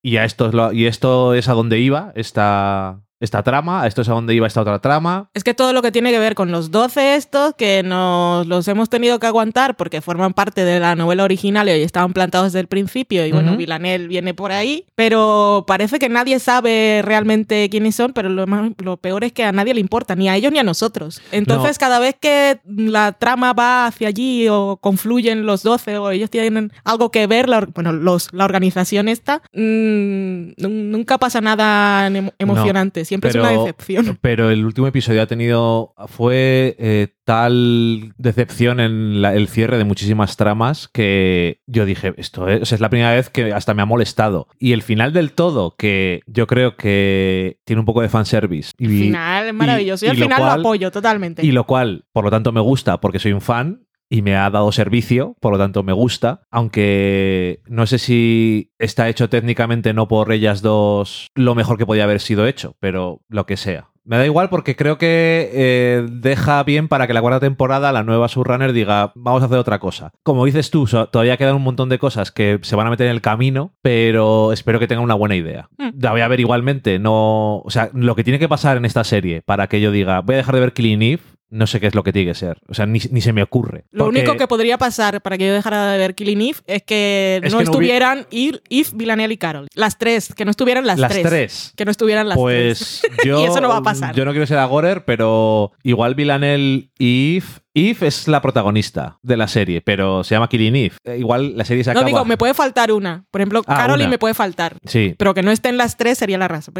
y, 0.02 0.16
a 0.16 0.24
esto 0.24 0.48
es 0.48 0.54
lo, 0.54 0.72
y 0.72 0.86
esto 0.86 1.34
es 1.34 1.48
a 1.48 1.54
donde 1.54 1.78
iba 1.78 2.12
esta, 2.14 3.02
esta 3.24 3.42
trama, 3.42 3.86
esto 3.86 4.02
es 4.02 4.08
a 4.08 4.12
donde 4.12 4.34
iba 4.34 4.46
esta 4.46 4.60
otra 4.60 4.78
trama. 4.78 5.28
Es 5.34 5.44
que 5.44 5.54
todo 5.54 5.72
lo 5.72 5.82
que 5.82 5.92
tiene 5.92 6.10
que 6.10 6.18
ver 6.18 6.34
con 6.34 6.50
los 6.50 6.70
12 6.70 7.16
estos, 7.16 7.54
que 7.54 7.82
nos 7.82 8.46
los 8.46 8.68
hemos 8.68 8.88
tenido 8.88 9.18
que 9.18 9.26
aguantar 9.26 9.76
porque 9.76 10.00
forman 10.00 10.34
parte 10.34 10.64
de 10.64 10.80
la 10.80 10.94
novela 10.94 11.24
original 11.24 11.68
y 11.68 11.72
estaban 11.72 12.12
plantados 12.12 12.48
desde 12.48 12.60
el 12.60 12.66
principio, 12.66 13.26
y 13.26 13.32
bueno, 13.32 13.56
Villanel 13.56 14.08
viene 14.08 14.34
por 14.34 14.52
ahí, 14.52 14.86
pero 14.94 15.64
parece 15.66 15.98
que 15.98 16.08
nadie 16.08 16.38
sabe 16.38 17.02
realmente 17.04 17.68
quiénes 17.70 17.94
son, 17.94 18.12
pero 18.12 18.28
lo, 18.28 18.46
lo 18.78 18.96
peor 18.98 19.24
es 19.24 19.32
que 19.32 19.44
a 19.44 19.52
nadie 19.52 19.74
le 19.74 19.80
importa, 19.80 20.14
ni 20.14 20.28
a 20.28 20.36
ellos 20.36 20.52
ni 20.52 20.58
a 20.58 20.62
nosotros. 20.62 21.20
Entonces, 21.32 21.78
cada 21.78 21.98
vez 21.98 22.16
que 22.20 22.60
la 22.66 23.12
trama 23.12 23.52
va 23.52 23.86
hacia 23.86 24.08
allí 24.08 24.48
o 24.48 24.78
confluyen 24.80 25.46
los 25.46 25.62
12 25.62 25.98
o 25.98 26.10
ellos 26.10 26.30
tienen 26.30 26.72
algo 26.84 27.10
que 27.10 27.26
ver, 27.26 27.48
la, 27.48 27.66
bueno, 27.74 27.92
los, 27.92 28.32
la 28.32 28.44
organización 28.44 29.08
esta, 29.08 29.42
mm, 29.52 30.52
nunca 30.58 31.18
pasa 31.18 31.40
nada 31.40 32.06
emocionante 32.38 33.04
siempre 33.14 33.30
es 33.30 33.36
una 33.36 33.50
decepción. 33.50 34.18
Pero 34.20 34.50
el 34.50 34.64
último 34.64 34.86
episodio 34.86 35.22
ha 35.22 35.26
tenido. 35.26 35.94
fue 36.06 36.76
eh, 36.78 37.08
tal 37.24 38.12
decepción 38.18 38.80
en 38.80 39.24
el 39.24 39.48
cierre 39.48 39.78
de 39.78 39.84
muchísimas 39.84 40.36
tramas 40.36 40.88
que 40.88 41.60
yo 41.66 41.86
dije, 41.86 42.14
esto 42.16 42.48
es, 42.48 42.72
es 42.72 42.80
la 42.80 42.90
primera 42.90 43.12
vez 43.12 43.30
que 43.30 43.52
hasta 43.52 43.74
me 43.74 43.82
ha 43.82 43.86
molestado. 43.86 44.48
Y 44.58 44.72
el 44.72 44.82
final 44.82 45.12
del 45.12 45.32
todo, 45.32 45.76
que 45.76 46.20
yo 46.26 46.46
creo 46.46 46.76
que 46.76 47.58
tiene 47.64 47.80
un 47.80 47.86
poco 47.86 48.02
de 48.02 48.08
fanservice. 48.08 48.72
El 48.78 48.88
final 48.88 49.46
es 49.46 49.54
maravilloso. 49.54 50.06
Y, 50.06 50.08
al 50.08 50.16
final 50.16 50.40
lo 50.40 50.50
apoyo 50.50 50.90
totalmente. 50.90 51.44
Y 51.44 51.52
lo 51.52 51.64
cual, 51.64 52.04
por 52.12 52.24
lo 52.24 52.30
tanto, 52.30 52.52
me 52.52 52.60
gusta 52.60 53.00
porque 53.00 53.18
soy 53.18 53.32
un 53.32 53.40
fan 53.40 53.83
y 54.08 54.22
me 54.22 54.36
ha 54.36 54.50
dado 54.50 54.72
servicio, 54.72 55.36
por 55.40 55.52
lo 55.52 55.58
tanto 55.58 55.82
me 55.82 55.92
gusta, 55.92 56.42
aunque 56.50 57.60
no 57.66 57.86
sé 57.86 57.98
si 57.98 58.72
está 58.78 59.08
hecho 59.08 59.28
técnicamente 59.28 59.92
no 59.92 60.08
por 60.08 60.32
ellas 60.32 60.62
dos 60.62 61.28
lo 61.34 61.54
mejor 61.54 61.78
que 61.78 61.86
podía 61.86 62.04
haber 62.04 62.20
sido 62.20 62.46
hecho, 62.46 62.76
pero 62.80 63.22
lo 63.28 63.46
que 63.46 63.56
sea. 63.56 63.88
Me 64.06 64.18
da 64.18 64.26
igual 64.26 64.50
porque 64.50 64.76
creo 64.76 64.98
que 64.98 65.50
eh, 65.54 66.06
deja 66.10 66.62
bien 66.62 66.88
para 66.88 67.06
que 67.06 67.14
la 67.14 67.22
cuarta 67.22 67.40
temporada 67.40 67.90
la 67.90 68.02
nueva 68.02 68.28
Surrunner 68.28 68.74
diga, 68.74 69.12
vamos 69.14 69.42
a 69.42 69.46
hacer 69.46 69.56
otra 69.56 69.78
cosa. 69.78 70.12
Como 70.22 70.44
dices 70.44 70.70
tú, 70.70 70.86
todavía 70.86 71.38
quedan 71.38 71.56
un 71.56 71.62
montón 71.62 71.88
de 71.88 71.98
cosas 71.98 72.30
que 72.30 72.58
se 72.62 72.76
van 72.76 72.86
a 72.86 72.90
meter 72.90 73.06
en 73.06 73.12
el 73.12 73.22
camino, 73.22 73.72
pero 73.80 74.52
espero 74.52 74.78
que 74.78 74.86
tengan 74.86 75.04
una 75.04 75.14
buena 75.14 75.36
idea. 75.36 75.70
Mm. 75.78 76.00
La 76.00 76.10
voy 76.12 76.20
a 76.20 76.28
ver 76.28 76.40
igualmente, 76.40 76.98
no... 76.98 77.60
O 77.60 77.70
sea, 77.70 77.88
lo 77.94 78.14
que 78.14 78.24
tiene 78.24 78.38
que 78.38 78.48
pasar 78.48 78.76
en 78.76 78.84
esta 78.84 79.04
serie 79.04 79.40
para 79.40 79.68
que 79.68 79.80
yo 79.80 79.90
diga, 79.90 80.20
voy 80.20 80.34
a 80.34 80.38
dejar 80.38 80.54
de 80.54 80.60
ver 80.60 80.74
Killing 80.74 81.02
Eve, 81.02 81.22
no 81.54 81.68
sé 81.68 81.78
qué 81.78 81.86
es 81.86 81.94
lo 81.94 82.02
que 82.02 82.12
tiene 82.12 82.32
que 82.32 82.34
ser. 82.34 82.58
O 82.66 82.74
sea, 82.74 82.84
ni, 82.84 83.00
se 83.00 83.32
me 83.32 83.42
ocurre. 83.42 83.84
Lo 83.92 84.08
único 84.08 84.36
que 84.36 84.48
podría 84.48 84.76
pasar 84.76 85.22
para 85.22 85.38
que 85.38 85.46
yo 85.46 85.54
dejara 85.54 85.92
de 85.92 85.98
ver 85.98 86.16
Killing 86.16 86.40
Eve 86.42 86.58
es 86.66 86.82
que 86.82 87.40
no 87.50 87.60
estuvieran 87.60 88.26
Eve, 88.32 88.60
Villanelle 88.92 89.32
y 89.32 89.36
Carol. 89.36 89.68
Las 89.74 89.96
tres, 89.96 90.34
que 90.34 90.44
no 90.44 90.50
estuvieran 90.50 90.84
las, 90.84 90.98
las 90.98 91.12
tres. 91.12 91.72
Que 91.76 91.84
no 91.84 91.92
estuvieran 91.92 92.28
las 92.28 92.36
pues 92.36 93.02
tres. 93.02 93.14
Yo, 93.24 93.40
y 93.42 93.44
eso 93.44 93.60
no 93.60 93.68
va 93.68 93.76
a 93.76 93.82
pasar. 93.82 94.14
Yo 94.16 94.24
no 94.24 94.32
quiero 94.32 94.46
ser 94.46 94.58
Agorer, 94.58 95.04
pero 95.04 95.72
igual 95.84 96.16
Villanelle 96.16 96.90
y 96.98 97.36
Eve 97.36 97.46
Eve 97.74 98.06
es 98.06 98.28
la 98.28 98.40
protagonista 98.40 99.18
de 99.22 99.36
la 99.36 99.48
serie, 99.48 99.80
pero 99.80 100.22
se 100.22 100.34
llama 100.34 100.48
Killing 100.48 100.76
Eve. 100.76 100.94
Eh, 101.04 101.18
igual 101.18 101.56
la 101.56 101.64
serie 101.64 101.82
se 101.82 101.90
acaba... 101.90 102.02
No, 102.02 102.06
digo, 102.06 102.24
me 102.24 102.36
puede 102.36 102.54
faltar 102.54 102.92
una. 102.92 103.24
Por 103.30 103.40
ejemplo, 103.40 103.62
ah, 103.66 103.76
Caroline 103.76 104.10
me 104.10 104.18
puede 104.18 104.34
faltar. 104.34 104.76
Sí. 104.84 105.14
Pero 105.18 105.34
que 105.34 105.42
no 105.42 105.50
estén 105.50 105.76
las 105.76 105.96
tres 105.96 106.18
sería 106.18 106.38
la 106.38 106.46
raza. 106.46 106.70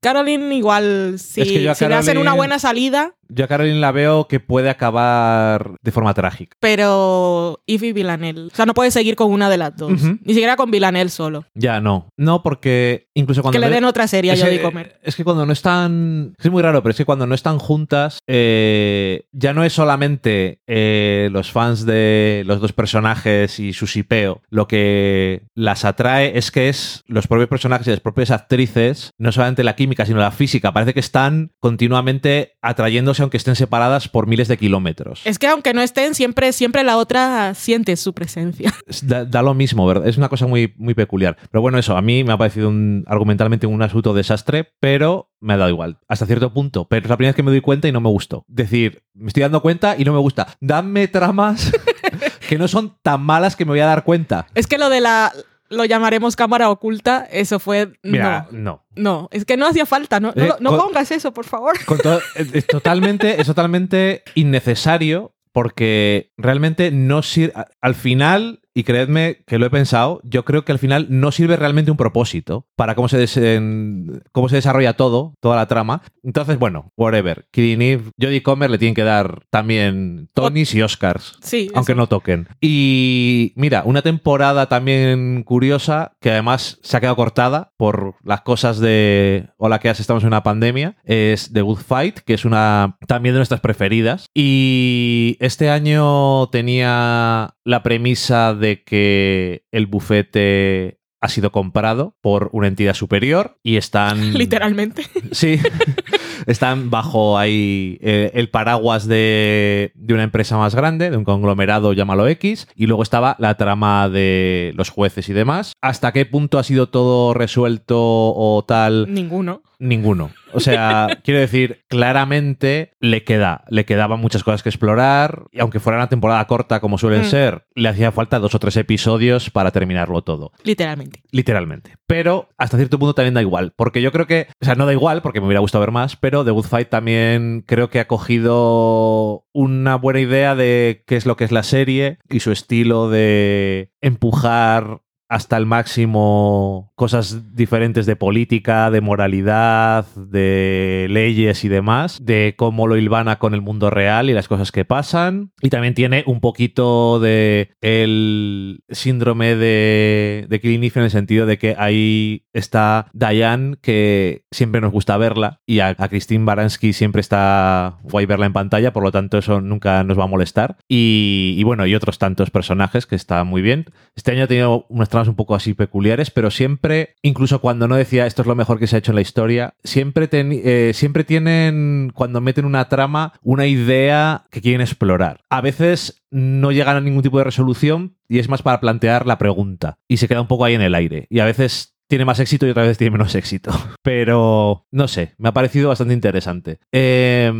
Caroline 0.00 0.54
igual, 0.54 1.14
si, 1.18 1.44
si 1.44 1.58
le 1.58 1.94
hacen 1.94 2.18
una 2.18 2.34
buena 2.34 2.58
salida... 2.58 3.14
Yo 3.34 3.46
a 3.46 3.48
Caroline 3.48 3.80
la 3.80 3.92
veo 3.92 4.28
que 4.28 4.40
puede 4.40 4.68
acabar 4.68 5.76
de 5.80 5.90
forma 5.90 6.12
trágica. 6.12 6.54
Pero 6.60 7.62
Eve 7.66 7.86
y 7.86 7.92
Villanelle. 7.94 8.48
O 8.52 8.54
sea, 8.54 8.66
no 8.66 8.74
puede 8.74 8.90
seguir 8.90 9.16
con 9.16 9.32
una 9.32 9.48
de 9.48 9.56
las 9.56 9.74
dos. 9.74 9.90
Ni 9.90 10.34
siquiera 10.34 10.56
con 10.56 10.70
Villanelle 10.70 11.08
solo. 11.08 11.46
Ya, 11.54 11.80
no. 11.80 12.08
No, 12.18 12.42
porque 12.42 13.08
incluso 13.14 13.40
cuando... 13.40 13.58
Que 13.58 13.66
le 13.66 13.72
den 13.72 13.84
otra 13.84 14.06
serie 14.06 14.32
a 14.32 14.36
Jodie 14.36 14.60
Comer. 14.60 15.00
Es 15.02 15.16
que 15.16 15.24
cuando 15.24 15.46
no 15.46 15.52
están... 15.54 16.34
Es 16.38 16.50
muy 16.50 16.62
raro, 16.62 16.82
pero 16.82 16.90
es 16.90 16.98
que 16.98 17.06
cuando 17.06 17.26
no 17.26 17.34
están 17.34 17.58
juntas, 17.58 18.18
eh, 18.26 19.24
ya 19.32 19.54
no 19.54 19.64
es 19.64 19.72
solamente 19.72 20.41
eh, 20.66 21.28
los 21.32 21.50
fans 21.50 21.86
de 21.86 22.42
los 22.46 22.60
dos 22.60 22.72
personajes 22.72 23.58
y 23.58 23.72
su 23.72 23.86
sipeo, 23.86 24.42
lo 24.48 24.68
que 24.68 25.42
las 25.54 25.84
atrae 25.84 26.36
es 26.38 26.50
que 26.50 26.68
es 26.68 27.02
los 27.06 27.26
propios 27.26 27.48
personajes 27.48 27.86
y 27.86 27.90
las 27.90 28.00
propias 28.00 28.30
actrices, 28.30 29.10
no 29.18 29.32
solamente 29.32 29.64
la 29.64 29.76
química, 29.76 30.06
sino 30.06 30.20
la 30.20 30.30
física. 30.30 30.72
Parece 30.72 30.94
que 30.94 31.00
están 31.00 31.52
continuamente 31.60 32.52
atrayéndose 32.62 33.22
aunque 33.22 33.36
estén 33.36 33.56
separadas 33.56 34.08
por 34.08 34.26
miles 34.26 34.48
de 34.48 34.56
kilómetros. 34.56 35.22
Es 35.24 35.38
que 35.38 35.46
aunque 35.46 35.74
no 35.74 35.82
estén, 35.82 36.14
siempre, 36.14 36.52
siempre 36.52 36.84
la 36.84 36.96
otra 36.96 37.54
siente 37.54 37.96
su 37.96 38.14
presencia. 38.14 38.72
Da, 39.02 39.42
lo 39.42 39.54
mismo, 39.54 39.86
¿verdad? 39.86 40.06
Es 40.06 40.16
una 40.16 40.28
cosa 40.28 40.46
muy, 40.46 40.74
muy 40.76 40.94
peculiar. 40.94 41.36
Pero 41.50 41.60
bueno, 41.60 41.78
eso, 41.78 41.96
a 41.96 42.02
mí 42.02 42.24
me 42.24 42.32
ha 42.32 42.38
parecido 42.38 42.68
un, 42.68 43.04
argumentalmente 43.06 43.66
un 43.66 43.82
absoluto 43.82 44.14
desastre, 44.14 44.72
pero 44.80 45.31
me 45.42 45.52
ha 45.54 45.56
dado 45.58 45.68
igual, 45.70 45.98
hasta 46.08 46.24
cierto 46.24 46.52
punto. 46.54 46.86
Pero 46.88 47.04
es 47.04 47.10
la 47.10 47.16
primera 47.16 47.30
vez 47.30 47.36
que 47.36 47.42
me 47.42 47.50
doy 47.50 47.60
cuenta 47.60 47.88
y 47.88 47.92
no 47.92 48.00
me 48.00 48.08
gustó. 48.08 48.44
Decir, 48.48 49.02
me 49.14 49.26
estoy 49.28 49.42
dando 49.42 49.60
cuenta 49.60 49.96
y 49.98 50.04
no 50.04 50.12
me 50.12 50.18
gusta. 50.20 50.46
Dame 50.60 51.08
tramas 51.08 51.70
que 52.48 52.56
no 52.58 52.68
son 52.68 52.96
tan 53.02 53.20
malas 53.22 53.56
que 53.56 53.64
me 53.64 53.72
voy 53.72 53.80
a 53.80 53.86
dar 53.86 54.04
cuenta. 54.04 54.46
Es 54.54 54.66
que 54.66 54.78
lo 54.78 54.88
de 54.88 55.00
la, 55.00 55.32
lo 55.68 55.84
llamaremos 55.84 56.36
cámara 56.36 56.70
oculta, 56.70 57.26
eso 57.30 57.58
fue... 57.58 57.92
Mira, 58.02 58.46
no. 58.52 58.60
no. 58.60 58.82
No, 58.94 59.28
es 59.32 59.44
que 59.44 59.56
no 59.56 59.66
hacía 59.66 59.86
falta, 59.86 60.20
no, 60.20 60.32
no, 60.36 60.42
Eh, 60.44 60.52
no 60.60 60.70
con- 60.70 60.78
pongas 60.80 61.10
eso, 61.10 61.32
por 61.32 61.44
favor. 61.46 61.74
Con 61.86 61.98
es, 62.36 62.54
es 62.54 62.66
totalmente, 62.66 63.40
es 63.40 63.46
totalmente 63.46 64.22
innecesario 64.34 65.34
porque 65.52 66.32
realmente 66.38 66.90
no 66.90 67.22
sirve. 67.22 67.52
Al 67.80 67.94
final, 67.94 68.61
y 68.74 68.84
creedme 68.84 69.42
que 69.46 69.58
lo 69.58 69.66
he 69.66 69.70
pensado, 69.70 70.20
yo 70.24 70.44
creo 70.44 70.64
que 70.64 70.72
al 70.72 70.78
final 70.78 71.06
no 71.10 71.30
sirve 71.32 71.56
realmente 71.56 71.90
un 71.90 71.96
propósito 71.96 72.66
para 72.76 72.94
cómo 72.94 73.08
se, 73.08 73.18
desen- 73.22 74.22
cómo 74.32 74.48
se 74.48 74.56
desarrolla 74.56 74.94
todo, 74.94 75.34
toda 75.40 75.56
la 75.56 75.66
trama. 75.66 76.02
Entonces, 76.22 76.58
bueno, 76.58 76.90
whatever. 76.96 77.46
Killing 77.50 77.82
Eve, 77.82 78.04
Jodie 78.20 78.42
Comer 78.42 78.70
le 78.70 78.78
tienen 78.78 78.94
que 78.94 79.02
dar 79.04 79.42
también 79.50 80.28
Tonys 80.34 80.74
y 80.74 80.82
Oscars. 80.82 81.38
Sí, 81.42 81.68
Aunque 81.74 81.92
eso. 81.92 82.00
no 82.00 82.06
toquen. 82.06 82.48
Y 82.60 83.52
mira, 83.56 83.82
una 83.84 84.02
temporada 84.02 84.66
también 84.68 85.42
curiosa, 85.44 86.12
que 86.20 86.30
además 86.30 86.78
se 86.82 86.96
ha 86.96 87.00
quedado 87.00 87.16
cortada 87.16 87.72
por 87.76 88.14
las 88.24 88.40
cosas 88.42 88.78
de 88.78 89.48
Hola, 89.58 89.78
¿qué 89.80 89.88
haces? 89.88 90.00
Estamos 90.02 90.22
en 90.22 90.28
una 90.28 90.42
pandemia. 90.42 90.96
Es 91.04 91.52
The 91.52 91.62
Good 91.62 91.78
Fight, 91.80 92.18
que 92.20 92.34
es 92.34 92.44
una 92.44 92.96
también 93.06 93.34
de 93.34 93.38
nuestras 93.40 93.60
preferidas. 93.60 94.26
Y 94.34 95.36
este 95.40 95.70
año 95.70 96.48
tenía 96.48 97.54
la 97.64 97.82
premisa 97.82 98.54
de 98.54 98.61
que 98.62 99.64
el 99.72 99.86
bufete 99.86 101.00
ha 101.22 101.28
sido 101.28 101.52
comprado 101.52 102.16
por 102.20 102.50
una 102.52 102.66
entidad 102.66 102.94
superior 102.94 103.56
y 103.62 103.76
están... 103.76 104.34
Literalmente. 104.38 105.04
Sí, 105.30 105.60
están 106.46 106.90
bajo 106.90 107.38
ahí 107.38 107.98
eh, 108.02 108.32
el 108.34 108.50
paraguas 108.50 109.06
de, 109.06 109.92
de 109.94 110.14
una 110.14 110.24
empresa 110.24 110.58
más 110.58 110.74
grande, 110.74 111.10
de 111.10 111.16
un 111.16 111.24
conglomerado, 111.24 111.92
llámalo 111.92 112.26
X, 112.26 112.66
y 112.74 112.86
luego 112.88 113.04
estaba 113.04 113.36
la 113.38 113.56
trama 113.56 114.08
de 114.08 114.72
los 114.74 114.90
jueces 114.90 115.28
y 115.28 115.32
demás. 115.32 115.74
¿Hasta 115.80 116.12
qué 116.12 116.26
punto 116.26 116.58
ha 116.58 116.64
sido 116.64 116.88
todo 116.88 117.34
resuelto 117.34 117.96
o 117.98 118.64
tal? 118.66 119.14
Ninguno. 119.14 119.62
Ninguno. 119.84 120.30
O 120.52 120.60
sea, 120.60 121.08
quiero 121.24 121.40
decir, 121.40 121.84
claramente 121.88 122.92
le 123.00 123.24
queda, 123.24 123.64
le 123.68 123.84
quedaban 123.84 124.20
muchas 124.20 124.44
cosas 124.44 124.62
que 124.62 124.68
explorar, 124.68 125.44
y 125.50 125.58
aunque 125.58 125.80
fuera 125.80 125.98
una 125.98 126.08
temporada 126.08 126.46
corta 126.46 126.78
como 126.80 126.98
suelen 126.98 127.22
Mm. 127.22 127.24
ser, 127.24 127.66
le 127.74 127.88
hacía 127.88 128.12
falta 128.12 128.38
dos 128.38 128.54
o 128.54 128.58
tres 128.60 128.76
episodios 128.76 129.50
para 129.50 129.72
terminarlo 129.72 130.22
todo. 130.22 130.52
Literalmente. 130.62 131.22
Literalmente. 131.32 131.96
Pero 132.06 132.48
hasta 132.58 132.76
cierto 132.76 132.98
punto 132.98 133.14
también 133.14 133.34
da 133.34 133.40
igual. 133.42 133.72
Porque 133.76 134.02
yo 134.02 134.12
creo 134.12 134.26
que. 134.28 134.46
O 134.60 134.64
sea, 134.64 134.76
no 134.76 134.86
da 134.86 134.92
igual 134.92 135.20
porque 135.20 135.40
me 135.40 135.46
hubiera 135.46 135.60
gustado 135.60 135.80
ver 135.80 135.90
más. 135.90 136.14
Pero 136.16 136.44
The 136.44 136.50
Good 136.52 136.66
Fight 136.66 136.88
también 136.88 137.64
creo 137.66 137.90
que 137.90 137.98
ha 138.00 138.06
cogido 138.06 139.46
una 139.52 139.96
buena 139.96 140.20
idea 140.20 140.54
de 140.54 141.02
qué 141.06 141.16
es 141.16 141.26
lo 141.26 141.36
que 141.36 141.44
es 141.44 141.50
la 141.52 141.62
serie 141.64 142.18
y 142.28 142.40
su 142.40 142.52
estilo 142.52 143.10
de 143.10 143.90
empujar 144.00 145.00
hasta 145.28 145.56
el 145.56 145.64
máximo 145.64 146.91
cosas 147.02 147.56
diferentes 147.56 148.06
de 148.06 148.14
política, 148.14 148.88
de 148.92 149.00
moralidad, 149.00 150.06
de 150.14 151.08
leyes 151.10 151.64
y 151.64 151.68
demás, 151.68 152.24
de 152.24 152.54
cómo 152.56 152.86
lo 152.86 152.96
hilvana 152.96 153.40
con 153.40 153.54
el 153.54 153.60
mundo 153.60 153.90
real 153.90 154.30
y 154.30 154.34
las 154.34 154.46
cosas 154.46 154.70
que 154.70 154.84
pasan. 154.84 155.50
Y 155.62 155.70
también 155.70 155.94
tiene 155.94 156.22
un 156.28 156.38
poquito 156.38 157.18
de 157.18 157.72
el 157.80 158.84
síndrome 158.88 159.56
de, 159.56 160.46
de 160.48 160.60
en 160.62 161.02
el 161.02 161.10
sentido 161.10 161.44
de 161.44 161.58
que 161.58 161.74
ahí 161.76 162.44
está 162.52 163.08
Diane, 163.14 163.78
que 163.82 164.44
siempre 164.52 164.80
nos 164.80 164.92
gusta 164.92 165.16
verla, 165.16 165.60
y 165.66 165.80
a, 165.80 165.96
Christine 165.96 166.44
Baranski 166.44 166.92
siempre 166.92 167.18
está 167.18 167.98
guay 168.04 168.26
verla 168.26 168.46
en 168.46 168.52
pantalla, 168.52 168.92
por 168.92 169.02
lo 169.02 169.10
tanto 169.10 169.38
eso 169.38 169.60
nunca 169.60 170.04
nos 170.04 170.16
va 170.16 170.22
a 170.22 170.28
molestar. 170.28 170.76
Y, 170.88 171.56
y 171.58 171.64
bueno, 171.64 171.84
y 171.84 171.96
otros 171.96 172.18
tantos 172.18 172.52
personajes 172.52 173.06
que 173.06 173.16
está 173.16 173.42
muy 173.42 173.60
bien. 173.60 173.86
Este 174.14 174.30
año 174.30 174.44
ha 174.44 174.46
tenido 174.46 174.86
unas 174.88 175.08
tramas 175.08 175.26
un 175.26 175.34
poco 175.34 175.56
así 175.56 175.74
peculiares, 175.74 176.30
pero 176.30 176.52
siempre, 176.52 176.91
incluso 177.22 177.60
cuando 177.60 177.88
no 177.88 177.96
decía 177.96 178.26
esto 178.26 178.42
es 178.42 178.48
lo 178.48 178.54
mejor 178.54 178.78
que 178.78 178.86
se 178.86 178.96
ha 178.96 178.98
hecho 178.98 179.12
en 179.12 179.16
la 179.16 179.22
historia, 179.22 179.74
siempre, 179.84 180.28
eh, 180.32 180.92
siempre 180.94 181.24
tienen, 181.24 182.10
cuando 182.14 182.40
meten 182.40 182.64
una 182.64 182.88
trama, 182.88 183.34
una 183.42 183.66
idea 183.66 184.44
que 184.50 184.60
quieren 184.60 184.80
explorar. 184.80 185.40
A 185.50 185.60
veces 185.60 186.22
no 186.30 186.72
llegan 186.72 186.96
a 186.96 187.00
ningún 187.00 187.22
tipo 187.22 187.38
de 187.38 187.44
resolución 187.44 188.16
y 188.28 188.38
es 188.38 188.48
más 188.48 188.62
para 188.62 188.80
plantear 188.80 189.26
la 189.26 189.38
pregunta 189.38 189.98
y 190.08 190.16
se 190.16 190.28
queda 190.28 190.40
un 190.40 190.48
poco 190.48 190.64
ahí 190.64 190.74
en 190.74 190.82
el 190.82 190.94
aire. 190.94 191.26
Y 191.30 191.40
a 191.40 191.44
veces 191.44 191.92
tiene 192.08 192.26
más 192.26 192.40
éxito 192.40 192.66
y 192.66 192.70
otra 192.70 192.82
vez 192.82 192.98
tiene 192.98 193.12
menos 193.12 193.34
éxito. 193.34 193.70
Pero 194.02 194.86
no 194.90 195.08
sé, 195.08 195.34
me 195.38 195.48
ha 195.48 195.54
parecido 195.54 195.88
bastante 195.88 196.12
interesante. 196.12 196.78
Eh, 196.92 197.50